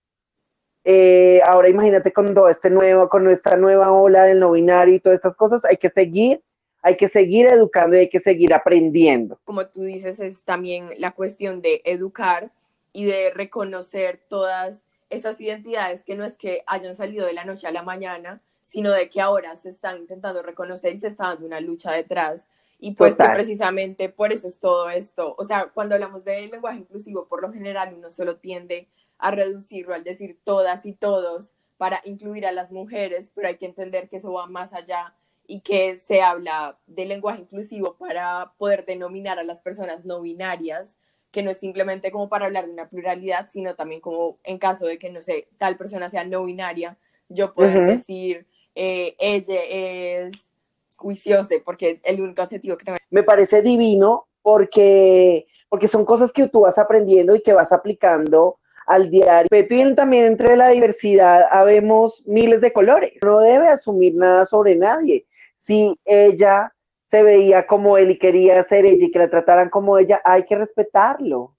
eh, 0.83 1.41
ahora 1.45 1.67
imagínate 1.67 2.13
con 2.13 2.31
todo 2.36 2.47
este 2.47 2.69
nuevo, 2.69 3.09
con 3.09 3.23
nuestra 3.23 3.57
nueva 3.57 3.91
ola 3.91 4.25
del 4.25 4.39
no 4.39 4.51
binario 4.51 4.93
y 4.93 4.99
todas 4.99 5.15
estas 5.15 5.36
cosas, 5.36 5.65
hay 5.65 5.77
que 5.77 5.89
seguir, 5.89 6.43
hay 6.83 6.95
que 6.95 7.09
seguir 7.09 7.47
educando 7.47 7.95
y 7.95 8.01
hay 8.01 8.09
que 8.09 8.19
seguir 8.19 8.53
aprendiendo. 8.53 9.39
Como 9.45 9.65
tú 9.65 9.81
dices, 9.81 10.19
es 10.19 10.43
también 10.43 10.89
la 10.99 11.09
cuestión 11.09 11.63
de 11.63 11.81
educar 11.86 12.51
y 12.93 13.05
de 13.05 13.31
reconocer 13.31 14.21
todas 14.29 14.83
esas 15.09 15.41
identidades 15.41 16.03
que 16.03 16.15
no 16.15 16.23
es 16.23 16.38
que 16.38 16.61
hayan 16.67 16.93
salido 16.93 17.25
de 17.25 17.33
la 17.33 17.45
noche 17.45 17.65
a 17.65 17.71
la 17.71 17.81
mañana, 17.81 18.43
sino 18.66 18.89
de 18.89 19.09
que 19.09 19.22
ahora 19.22 19.55
se 19.57 19.70
están 19.70 19.99
intentando 19.99 20.41
reconocer 20.41 20.95
y 20.95 20.97
se 20.97 21.05
está 21.05 21.28
dando 21.28 21.45
una 21.45 21.59
lucha 21.59 21.91
detrás. 21.91 22.47
Y 22.80 22.95
pues 22.95 23.16
que 23.16 23.24
precisamente 23.26 24.09
por 24.09 24.34
eso 24.34 24.47
es 24.47 24.57
todo 24.57 24.89
esto. 24.89 25.36
O 25.38 25.43
sea, 25.43 25.68
cuando 25.72 25.93
hablamos 25.93 26.26
del 26.26 26.49
lenguaje 26.49 26.80
inclusivo, 26.80 27.28
por 27.28 27.43
lo 27.43 27.53
general 27.53 27.93
uno 27.95 28.09
solo 28.09 28.38
tiende 28.38 28.88
a 29.20 29.30
reducirlo 29.30 29.93
al 29.93 30.03
decir 30.03 30.39
todas 30.43 30.88
y 30.88 30.93
todos 30.93 31.53
para 31.78 32.01
incluir 32.05 32.47
a 32.47 32.51
las 32.51 32.72
mujeres, 32.72 33.32
pero 33.36 33.49
hay 33.49 33.57
que 33.57 33.68
entender 33.68 34.09
que 34.09 34.16
eso 34.16 34.34
va 34.34 34.47
más 34.47 34.74
allá 34.74 35.13
y 35.45 35.59
que 35.59 35.95
se 35.95 36.24
habla 36.24 36.80
de 36.88 37.05
lenguaje 37.05 37.41
inclusivo 37.41 37.97
para 37.97 38.53
poder 38.57 38.84
denominar 38.84 39.38
a 39.38 39.43
las 39.43 39.61
personas 39.61 40.05
no 40.05 40.22
binarias, 40.22 40.97
que 41.30 41.43
no 41.43 41.51
es 41.51 41.59
simplemente 41.59 42.11
como 42.11 42.30
para 42.30 42.47
hablar 42.47 42.66
de 42.66 42.74
una 42.74 42.89
pluralidad, 42.89 43.47
sino 43.47 43.76
también 43.76 44.01
como 44.01 44.39
en 44.43 44.57
caso 44.57 44.88
de 44.88 44.97
que, 44.97 45.11
no 45.11 45.22
sé, 45.22 45.49
tal 45.59 45.78
persona 45.78 46.09
sea 46.09 46.24
no 46.24 46.45
binaria, 46.45 46.97
yo 47.30 47.53
puedo 47.53 47.82
decir, 47.82 48.45
eh, 48.76 49.15
ella 49.17 49.61
es 49.63 50.49
juiciosa, 50.97 51.55
porque 51.63 51.91
es 51.91 51.99
el 52.03 52.21
único 52.21 52.41
objetivo 52.41 52.78
que 52.78 52.86
tengo. 52.86 52.97
Me 53.09 53.23
parece 53.23 53.61
divino 53.61 54.28
porque, 54.41 55.47
porque 55.69 55.88
son 55.88 56.05
cosas 56.05 56.32
que 56.32 56.47
tú 56.47 56.61
vas 56.61 56.78
aprendiendo 56.78 57.36
y 57.36 57.41
que 57.41 57.53
vas 57.53 57.71
aplicando 57.71 58.59
al 58.86 59.09
diario. 59.09 59.47
Pero 59.49 59.95
también 59.95 60.26
entre 60.26 60.55
la 60.55 60.69
diversidad 60.69 61.47
habemos 61.49 62.23
miles 62.26 62.61
de 62.61 62.71
colores. 62.71 63.13
No 63.23 63.39
debe 63.39 63.67
asumir 63.67 64.15
nada 64.15 64.45
sobre 64.45 64.76
nadie. 64.76 65.26
Si 65.59 65.97
ella 66.05 66.73
se 67.09 67.23
veía 67.23 67.65
como 67.65 67.97
él 67.97 68.11
y 68.11 68.19
quería 68.19 68.63
ser 68.63 68.86
ella 68.86 69.05
y 69.05 69.11
que 69.11 69.19
la 69.19 69.30
trataran 69.30 69.69
como 69.69 69.97
ella, 69.97 70.21
hay 70.23 70.45
que 70.45 70.55
respetarlo. 70.55 71.55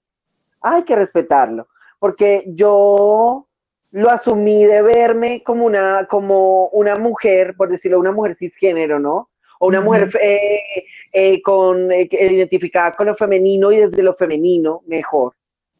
Hay 0.61 0.83
que 0.83 0.95
respetarlo. 0.95 1.67
Porque 1.99 2.43
yo 2.47 3.46
lo 3.91 4.09
asumí 4.09 4.65
de 4.65 4.81
verme 4.81 5.43
como 5.43 5.65
una, 5.65 6.07
como 6.09 6.67
una 6.69 6.95
mujer, 6.95 7.55
por 7.55 7.69
decirlo, 7.69 7.99
una 7.99 8.11
mujer 8.11 8.35
cisgénero, 8.35 8.99
¿no? 8.99 9.29
O 9.59 9.67
una 9.67 9.81
mujer 9.81 10.09
eh, 10.21 10.61
eh, 11.13 11.41
con, 11.41 11.91
eh, 11.91 12.07
identificada 12.11 12.95
con 12.95 13.07
lo 13.07 13.15
femenino 13.15 13.71
y 13.71 13.77
desde 13.77 14.03
lo 14.03 14.13
femenino, 14.13 14.81
mejor, 14.85 15.33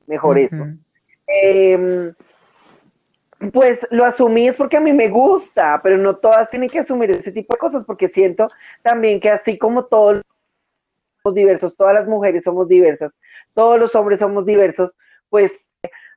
mejor 0.08 0.40
eso. 0.40 0.66
Em, 1.28 2.14
pues 3.52 3.86
lo 3.92 4.04
asumí 4.04 4.48
es 4.48 4.56
porque 4.56 4.78
a 4.78 4.82
mí 4.82 4.94
me 4.94 5.10
gusta, 5.10 5.80
pero 5.84 5.98
no 5.98 6.16
todas 6.16 6.50
tienen 6.50 6.70
que 6.70 6.80
asumir 6.80 7.12
ese 7.12 7.32
tipo 7.32 7.54
de 7.54 7.60
cosas, 7.60 7.86
porque 7.86 8.10
siento 8.10 8.50
también 8.82 9.20
que 9.20 9.30
así 9.30 9.58
como 9.58 9.86
todos 9.86 10.22
somos 11.22 11.36
diversos, 11.36 11.76
todas 11.76 11.94
las 11.94 12.08
mujeres 12.08 12.44
somos 12.44 12.68
diversas, 12.68 13.14
todos 13.54 13.80
los 13.80 13.94
hombres 13.94 14.20
somos 14.20 14.46
diversos, 14.46 14.98
pues 15.30 15.67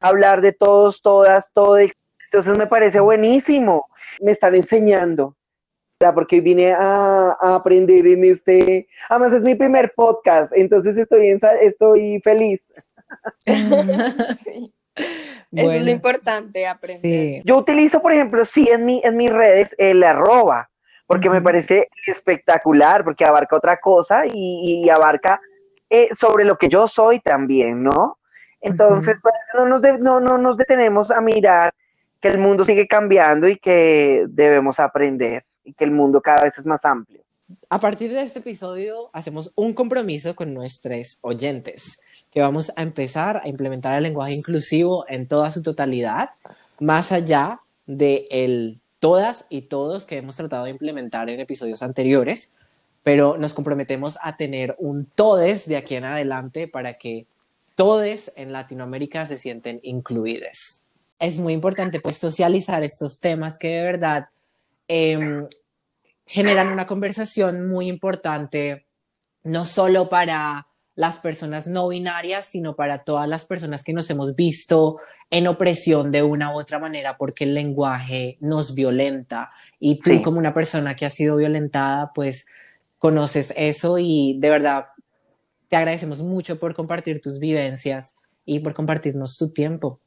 hablar 0.01 0.41
de 0.41 0.53
todos, 0.53 1.03
todas, 1.03 1.53
todo, 1.53 1.79
entonces 1.79 2.59
me 2.59 2.67
parece 2.67 3.01
buenísimo, 3.01 3.87
me 4.21 4.33
están 4.33 4.55
enseñando, 4.55 5.37
porque 6.15 6.41
vine 6.41 6.73
a, 6.73 7.37
aprender 7.41 8.07
en 8.07 8.25
este, 8.25 8.89
además 9.09 9.35
es 9.35 9.43
mi 9.43 9.55
primer 9.55 9.93
podcast, 9.95 10.53
entonces 10.55 10.97
estoy, 10.97 11.39
estoy 11.61 12.21
feliz. 12.23 12.61
es 15.53 15.85
lo 15.85 15.91
importante, 15.91 16.67
aprender. 16.67 17.43
Yo 17.45 17.59
utilizo, 17.59 18.01
por 18.01 18.13
ejemplo, 18.13 18.45
sí, 18.45 18.69
en, 18.71 18.85
mi, 18.85 19.01
en 19.05 19.17
mis 19.17 19.31
redes 19.31 19.75
el 19.77 20.03
arroba, 20.03 20.71
porque 21.07 21.29
me 21.29 21.43
parece 21.43 21.89
espectacular, 22.07 23.03
porque 23.03 23.25
abarca 23.25 23.57
otra 23.57 23.81
cosa 23.81 24.23
y, 24.33 24.89
abarca 24.89 25.41
eh, 25.91 26.09
sobre 26.17 26.45
lo 26.45 26.57
que 26.57 26.69
yo 26.69 26.87
soy 26.87 27.19
también, 27.19 27.83
¿no? 27.83 28.20
Entonces, 28.61 29.19
pues, 29.23 29.35
no, 29.55 29.67
nos 29.67 29.83
no, 30.01 30.21
no 30.21 30.39
nos 30.39 30.57
detenemos 30.57 31.11
a 31.11 31.21
mirar 31.21 31.73
que 32.21 32.29
el 32.29 32.39
mundo 32.39 32.65
sigue 32.65 32.87
cambiando 32.87 33.49
y 33.49 33.59
que 33.59 34.27
debemos 34.29 34.79
aprender 34.79 35.45
y 35.65 35.73
que 35.73 35.85
el 35.85 35.91
mundo 35.91 36.21
cada 36.21 36.43
vez 36.43 36.59
es 36.59 36.67
más 36.67 36.85
amplio. 36.85 37.23
A 37.69 37.81
partir 37.81 38.13
de 38.13 38.23
este 38.23 38.41
episodio 38.41 39.11
hacemos 39.13 39.53
un 39.57 39.73
compromiso 39.73 40.37
con 40.37 40.55
nuestros 40.55 41.19
oyentes 41.23 42.01
que 42.31 42.41
vamos 42.41 42.73
a 42.77 42.83
empezar 42.83 43.41
a 43.43 43.49
implementar 43.49 43.95
el 43.95 44.05
lenguaje 44.05 44.35
inclusivo 44.35 45.05
en 45.09 45.27
toda 45.27 45.51
su 45.51 45.63
totalidad, 45.63 46.31
más 46.79 47.11
allá 47.11 47.61
de 47.87 48.29
el 48.31 48.81
todas 49.01 49.47
y 49.49 49.63
todos 49.63 50.05
que 50.05 50.19
hemos 50.19 50.37
tratado 50.37 50.65
de 50.65 50.71
implementar 50.71 51.29
en 51.31 51.41
episodios 51.41 51.83
anteriores, 51.83 52.53
pero 53.03 53.37
nos 53.39 53.55
comprometemos 53.55 54.19
a 54.23 54.37
tener 54.37 54.77
un 54.79 55.07
todes 55.07 55.67
de 55.67 55.77
aquí 55.77 55.97
en 55.97 56.05
adelante 56.05 56.69
para 56.69 56.95
que 56.95 57.27
todes 57.81 58.31
en 58.37 58.53
Latinoamérica 58.53 59.24
se 59.24 59.39
sienten 59.39 59.81
incluidos. 59.83 60.85
Es 61.18 61.39
muy 61.39 61.55
importante 61.55 61.99
pues 61.99 62.18
socializar 62.18 62.83
estos 62.83 63.20
temas 63.20 63.57
que 63.57 63.68
de 63.68 63.85
verdad 63.85 64.28
em, 64.87 65.49
generan 66.26 66.68
una 66.68 66.87
conversación 66.87 67.66
muy 67.70 67.89
importante, 67.89 68.85
no 69.45 69.64
solo 69.64 70.11
para 70.11 70.66
las 70.95 71.20
personas 71.20 71.68
no 71.68 71.89
binarias, 71.89 72.45
sino 72.45 72.76
para 72.76 73.03
todas 73.03 73.26
las 73.26 73.47
personas 73.47 73.83
que 73.83 73.95
nos 73.95 74.11
hemos 74.11 74.37
visto 74.37 74.99
en 75.31 75.47
opresión 75.47 76.12
de 76.12 76.22
una 76.22 76.55
u 76.55 76.59
otra 76.59 76.78
manera 76.78 77.16
porque 77.16 77.45
el 77.45 77.55
lenguaje 77.55 78.37
nos 78.41 78.74
violenta. 78.74 79.53
Y 79.78 80.01
tú 80.01 80.20
como 80.20 80.39
una 80.39 80.53
persona 80.53 80.95
que 80.97 81.07
ha 81.07 81.11
sido 81.11 81.39
violentada, 81.39 82.12
pues 82.14 82.45
conoces 82.99 83.55
eso 83.57 83.97
y 83.97 84.37
de 84.39 84.51
verdad 84.51 84.85
te 85.71 85.77
agradecemos 85.77 86.21
mucho 86.21 86.59
por 86.59 86.75
compartir 86.75 87.21
tus 87.23 87.39
vivencias 87.39 88.16
y 88.45 88.59
por 88.59 88.75
compartirnos 88.75 89.39
tu 89.39 89.53
tiempo. 89.53 90.01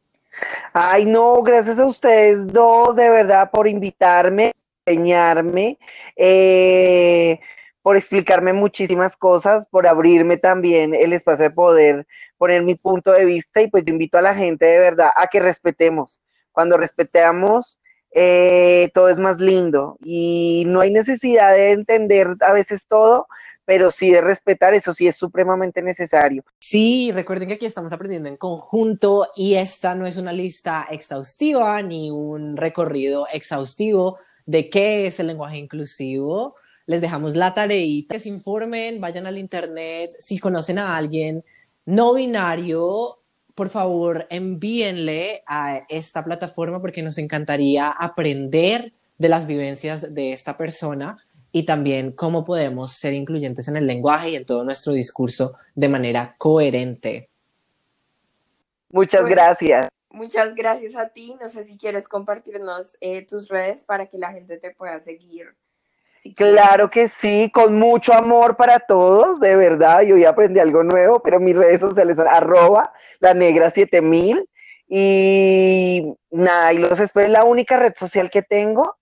Ay, 0.73 1.05
no, 1.05 1.41
gracias 1.41 1.79
a 1.79 1.85
ustedes 1.85 2.45
dos, 2.47 2.95
de 2.95 3.09
verdad, 3.09 3.49
por 3.49 3.67
invitarme, 3.67 4.51
enseñarme. 4.85 5.79
Eh, 6.15 7.39
por 7.83 7.97
explicarme 7.97 8.53
muchísimas 8.53 9.17
cosas, 9.17 9.67
por 9.67 9.85
abrirme 9.85 10.37
también 10.37 10.95
el 10.95 11.11
espacio 11.11 11.43
de 11.43 11.51
poder 11.51 12.07
poner 12.37 12.63
mi 12.63 12.75
punto 12.75 13.11
de 13.11 13.25
vista 13.25 13.61
y 13.61 13.67
pues 13.67 13.85
invito 13.87 14.17
a 14.17 14.21
la 14.21 14.33
gente 14.33 14.65
de 14.65 14.79
verdad 14.79 15.09
a 15.15 15.27
que 15.27 15.41
respetemos. 15.41 16.21
Cuando 16.53 16.77
respetamos, 16.77 17.81
eh, 18.11 18.89
todo 18.93 19.09
es 19.09 19.19
más 19.19 19.39
lindo 19.39 19.97
y 20.01 20.63
no 20.67 20.79
hay 20.79 20.91
necesidad 20.91 21.51
de 21.53 21.73
entender 21.73 22.35
a 22.39 22.53
veces 22.53 22.87
todo, 22.87 23.27
pero 23.65 23.91
sí 23.91 24.11
de 24.11 24.21
respetar, 24.21 24.73
eso 24.73 24.93
sí 24.93 25.07
es 25.07 25.15
supremamente 25.15 25.81
necesario. 25.81 26.43
Sí, 26.59 27.11
recuerden 27.13 27.47
que 27.47 27.55
aquí 27.55 27.65
estamos 27.65 27.93
aprendiendo 27.93 28.29
en 28.29 28.37
conjunto 28.37 29.29
y 29.35 29.55
esta 29.55 29.95
no 29.95 30.05
es 30.05 30.17
una 30.17 30.33
lista 30.33 30.87
exhaustiva 30.91 31.81
ni 31.81 32.11
un 32.11 32.57
recorrido 32.57 33.27
exhaustivo 33.31 34.17
de 34.45 34.69
qué 34.69 35.07
es 35.07 35.19
el 35.19 35.27
lenguaje 35.27 35.57
inclusivo. 35.57 36.55
Les 36.85 36.99
dejamos 36.99 37.35
la 37.35 37.53
tareita, 37.53 38.15
que 38.15 38.19
se 38.19 38.29
informen, 38.29 38.99
vayan 38.99 39.25
al 39.25 39.37
internet, 39.37 40.11
si 40.19 40.37
conocen 40.37 40.79
a 40.79 40.97
alguien 40.97 41.43
no 41.85 42.13
binario, 42.13 43.19
por 43.55 43.69
favor 43.69 44.25
envíenle 44.29 45.43
a 45.45 45.83
esta 45.89 46.23
plataforma 46.23 46.81
porque 46.81 47.03
nos 47.03 47.17
encantaría 47.17 47.89
aprender 47.89 48.93
de 49.17 49.29
las 49.29 49.47
vivencias 49.47 50.13
de 50.13 50.33
esta 50.33 50.57
persona 50.57 51.22
y 51.55 51.63
también 51.63 52.11
cómo 52.11 52.43
podemos 52.43 52.93
ser 52.93 53.13
incluyentes 53.13 53.67
en 53.67 53.77
el 53.77 53.85
lenguaje 53.85 54.31
y 54.31 54.35
en 54.35 54.45
todo 54.45 54.65
nuestro 54.65 54.91
discurso 54.91 55.53
de 55.75 55.87
manera 55.87 56.35
coherente. 56.39 57.29
Muchas 58.89 59.21
pues, 59.21 59.31
gracias. 59.31 59.87
Muchas 60.09 60.55
gracias 60.55 60.95
a 60.95 61.09
ti. 61.09 61.37
No 61.39 61.47
sé 61.49 61.63
si 61.63 61.77
quieres 61.77 62.07
compartirnos 62.07 62.97
eh, 63.01 63.25
tus 63.25 63.47
redes 63.49 63.83
para 63.83 64.07
que 64.07 64.17
la 64.17 64.33
gente 64.33 64.57
te 64.57 64.71
pueda 64.71 64.99
seguir 64.99 65.55
Si 66.11 66.33
Claro 66.33 66.89
que 66.89 67.07
sí, 67.07 67.51
con 67.53 67.77
mucho 67.77 68.13
amor 68.13 68.57
para 68.57 68.79
todos, 68.79 69.39
de 69.39 69.55
verdad. 69.55 70.01
Yo 70.01 70.15
hoy 70.15 70.25
aprendí 70.25 70.59
algo 70.59 70.83
nuevo, 70.83 71.21
pero 71.21 71.39
mis 71.39 71.55
redes 71.55 71.81
sociales 71.81 72.17
son 72.17 72.27
arroba 72.27 72.91
la 73.19 73.35
negra 73.35 73.69
7000 73.69 74.49
y 74.87 76.15
nada, 76.31 76.73
y 76.73 76.79
los 76.79 76.99
espero, 76.99 77.27
es 77.27 77.31
la 77.31 77.43
única 77.43 77.77
red 77.77 77.93
social 77.95 78.31
que 78.31 78.41
tengo. 78.41 78.97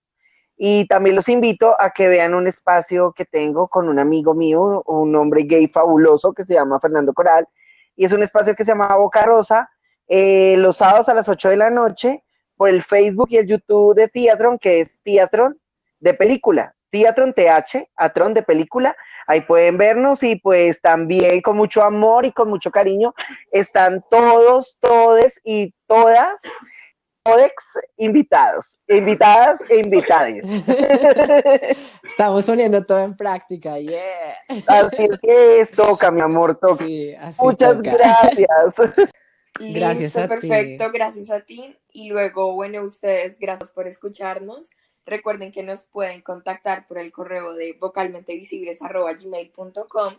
Y 0.64 0.86
también 0.86 1.16
los 1.16 1.28
invito 1.28 1.74
a 1.76 1.90
que 1.90 2.06
vean 2.06 2.34
un 2.34 2.46
espacio 2.46 3.10
que 3.10 3.24
tengo 3.24 3.66
con 3.66 3.88
un 3.88 3.98
amigo 3.98 4.32
mío, 4.32 4.84
un 4.86 5.16
hombre 5.16 5.42
gay 5.42 5.66
fabuloso 5.66 6.32
que 6.32 6.44
se 6.44 6.54
llama 6.54 6.78
Fernando 6.78 7.12
Coral. 7.12 7.48
Y 7.96 8.04
es 8.04 8.12
un 8.12 8.22
espacio 8.22 8.54
que 8.54 8.64
se 8.64 8.70
llama 8.70 8.94
Boca 8.94 9.24
Rosa, 9.24 9.68
eh, 10.06 10.54
los 10.58 10.76
sábados 10.76 11.08
a 11.08 11.14
las 11.14 11.28
8 11.28 11.48
de 11.48 11.56
la 11.56 11.68
noche, 11.68 12.22
por 12.56 12.68
el 12.68 12.84
Facebook 12.84 13.26
y 13.30 13.38
el 13.38 13.48
YouTube 13.48 13.96
de 13.96 14.06
Teatron, 14.06 14.56
que 14.56 14.82
es 14.82 15.00
Teatron 15.02 15.58
de 15.98 16.14
película. 16.14 16.76
Teatron 16.90 17.32
TH, 17.32 17.88
Atron 17.96 18.32
de 18.32 18.44
película. 18.44 18.94
Ahí 19.26 19.40
pueden 19.40 19.78
vernos 19.78 20.22
y 20.22 20.36
pues 20.36 20.80
también 20.80 21.42
con 21.42 21.56
mucho 21.56 21.82
amor 21.82 22.24
y 22.24 22.30
con 22.30 22.48
mucho 22.48 22.70
cariño 22.70 23.14
están 23.50 24.04
todos, 24.08 24.78
todes 24.78 25.40
y 25.42 25.74
todas, 25.88 26.36
todex 27.24 27.54
invitados, 27.96 28.66
invitadas 28.88 29.58
e 29.70 29.78
invitades. 29.80 30.44
Estamos 32.04 32.44
poniendo 32.44 32.84
todo 32.84 33.02
en 33.04 33.16
práctica, 33.16 33.78
yeah. 33.78 34.36
Así 34.66 35.04
es 35.10 35.18
que 35.20 35.60
es, 35.60 35.70
toca, 35.70 36.10
mi 36.10 36.20
amor, 36.20 36.58
toca. 36.58 36.84
Sí, 36.84 37.14
así 37.14 37.38
Muchas 37.40 37.76
toca. 37.76 37.96
gracias. 37.96 38.48
Gracias 39.60 40.14
Listo, 40.14 40.18
a 40.18 40.22
ti. 40.22 40.28
perfecto, 40.28 40.90
gracias 40.92 41.30
a 41.30 41.40
ti. 41.40 41.76
Y 41.92 42.08
luego, 42.08 42.54
bueno, 42.54 42.82
ustedes, 42.82 43.38
gracias 43.38 43.68
por 43.70 43.86
escucharnos. 43.86 44.70
Recuerden 45.04 45.52
que 45.52 45.62
nos 45.62 45.84
pueden 45.84 46.22
contactar 46.22 46.86
por 46.88 46.98
el 46.98 47.12
correo 47.12 47.52
de 47.52 47.76
vocalmentevisibles.gmail.com 47.78 50.14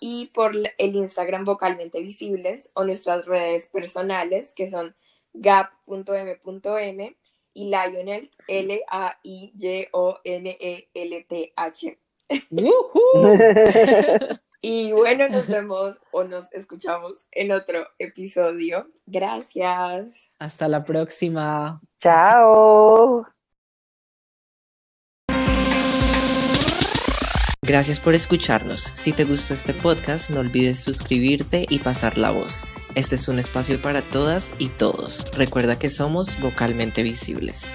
y 0.00 0.26
por 0.34 0.52
el 0.54 0.96
Instagram 0.96 1.44
vocalmente 1.44 2.02
visibles 2.02 2.68
o 2.74 2.84
nuestras 2.84 3.24
redes 3.24 3.68
personales 3.68 4.52
que 4.52 4.68
son 4.68 4.94
gap.m.m 5.34 7.16
y 7.54 7.64
Lionel 7.66 8.30
L-A-I-Y-O-N-E-L-T-H. 8.48 9.08
Yujú. 12.50 13.38
Y 14.60 14.92
bueno, 14.92 15.28
nos 15.28 15.48
vemos 15.48 16.00
o 16.10 16.24
nos 16.24 16.50
escuchamos 16.52 17.12
en 17.32 17.52
otro 17.52 17.86
episodio. 17.98 18.90
Gracias. 19.06 20.30
Hasta 20.38 20.68
la 20.68 20.84
próxima. 20.86 21.82
Chao. 21.98 23.26
Gracias 27.60 28.00
por 28.00 28.14
escucharnos. 28.14 28.80
Si 28.80 29.12
te 29.12 29.24
gustó 29.24 29.52
este 29.54 29.74
podcast, 29.74 30.30
no 30.30 30.40
olvides 30.40 30.82
suscribirte 30.82 31.66
y 31.68 31.78
pasar 31.78 32.16
la 32.18 32.30
voz. 32.30 32.64
Este 32.94 33.16
es 33.16 33.26
un 33.26 33.40
espacio 33.40 33.82
para 33.82 34.02
todas 34.02 34.54
y 34.58 34.68
todos. 34.68 35.26
Recuerda 35.32 35.78
que 35.78 35.90
somos 35.90 36.40
vocalmente 36.40 37.02
visibles. 37.02 37.74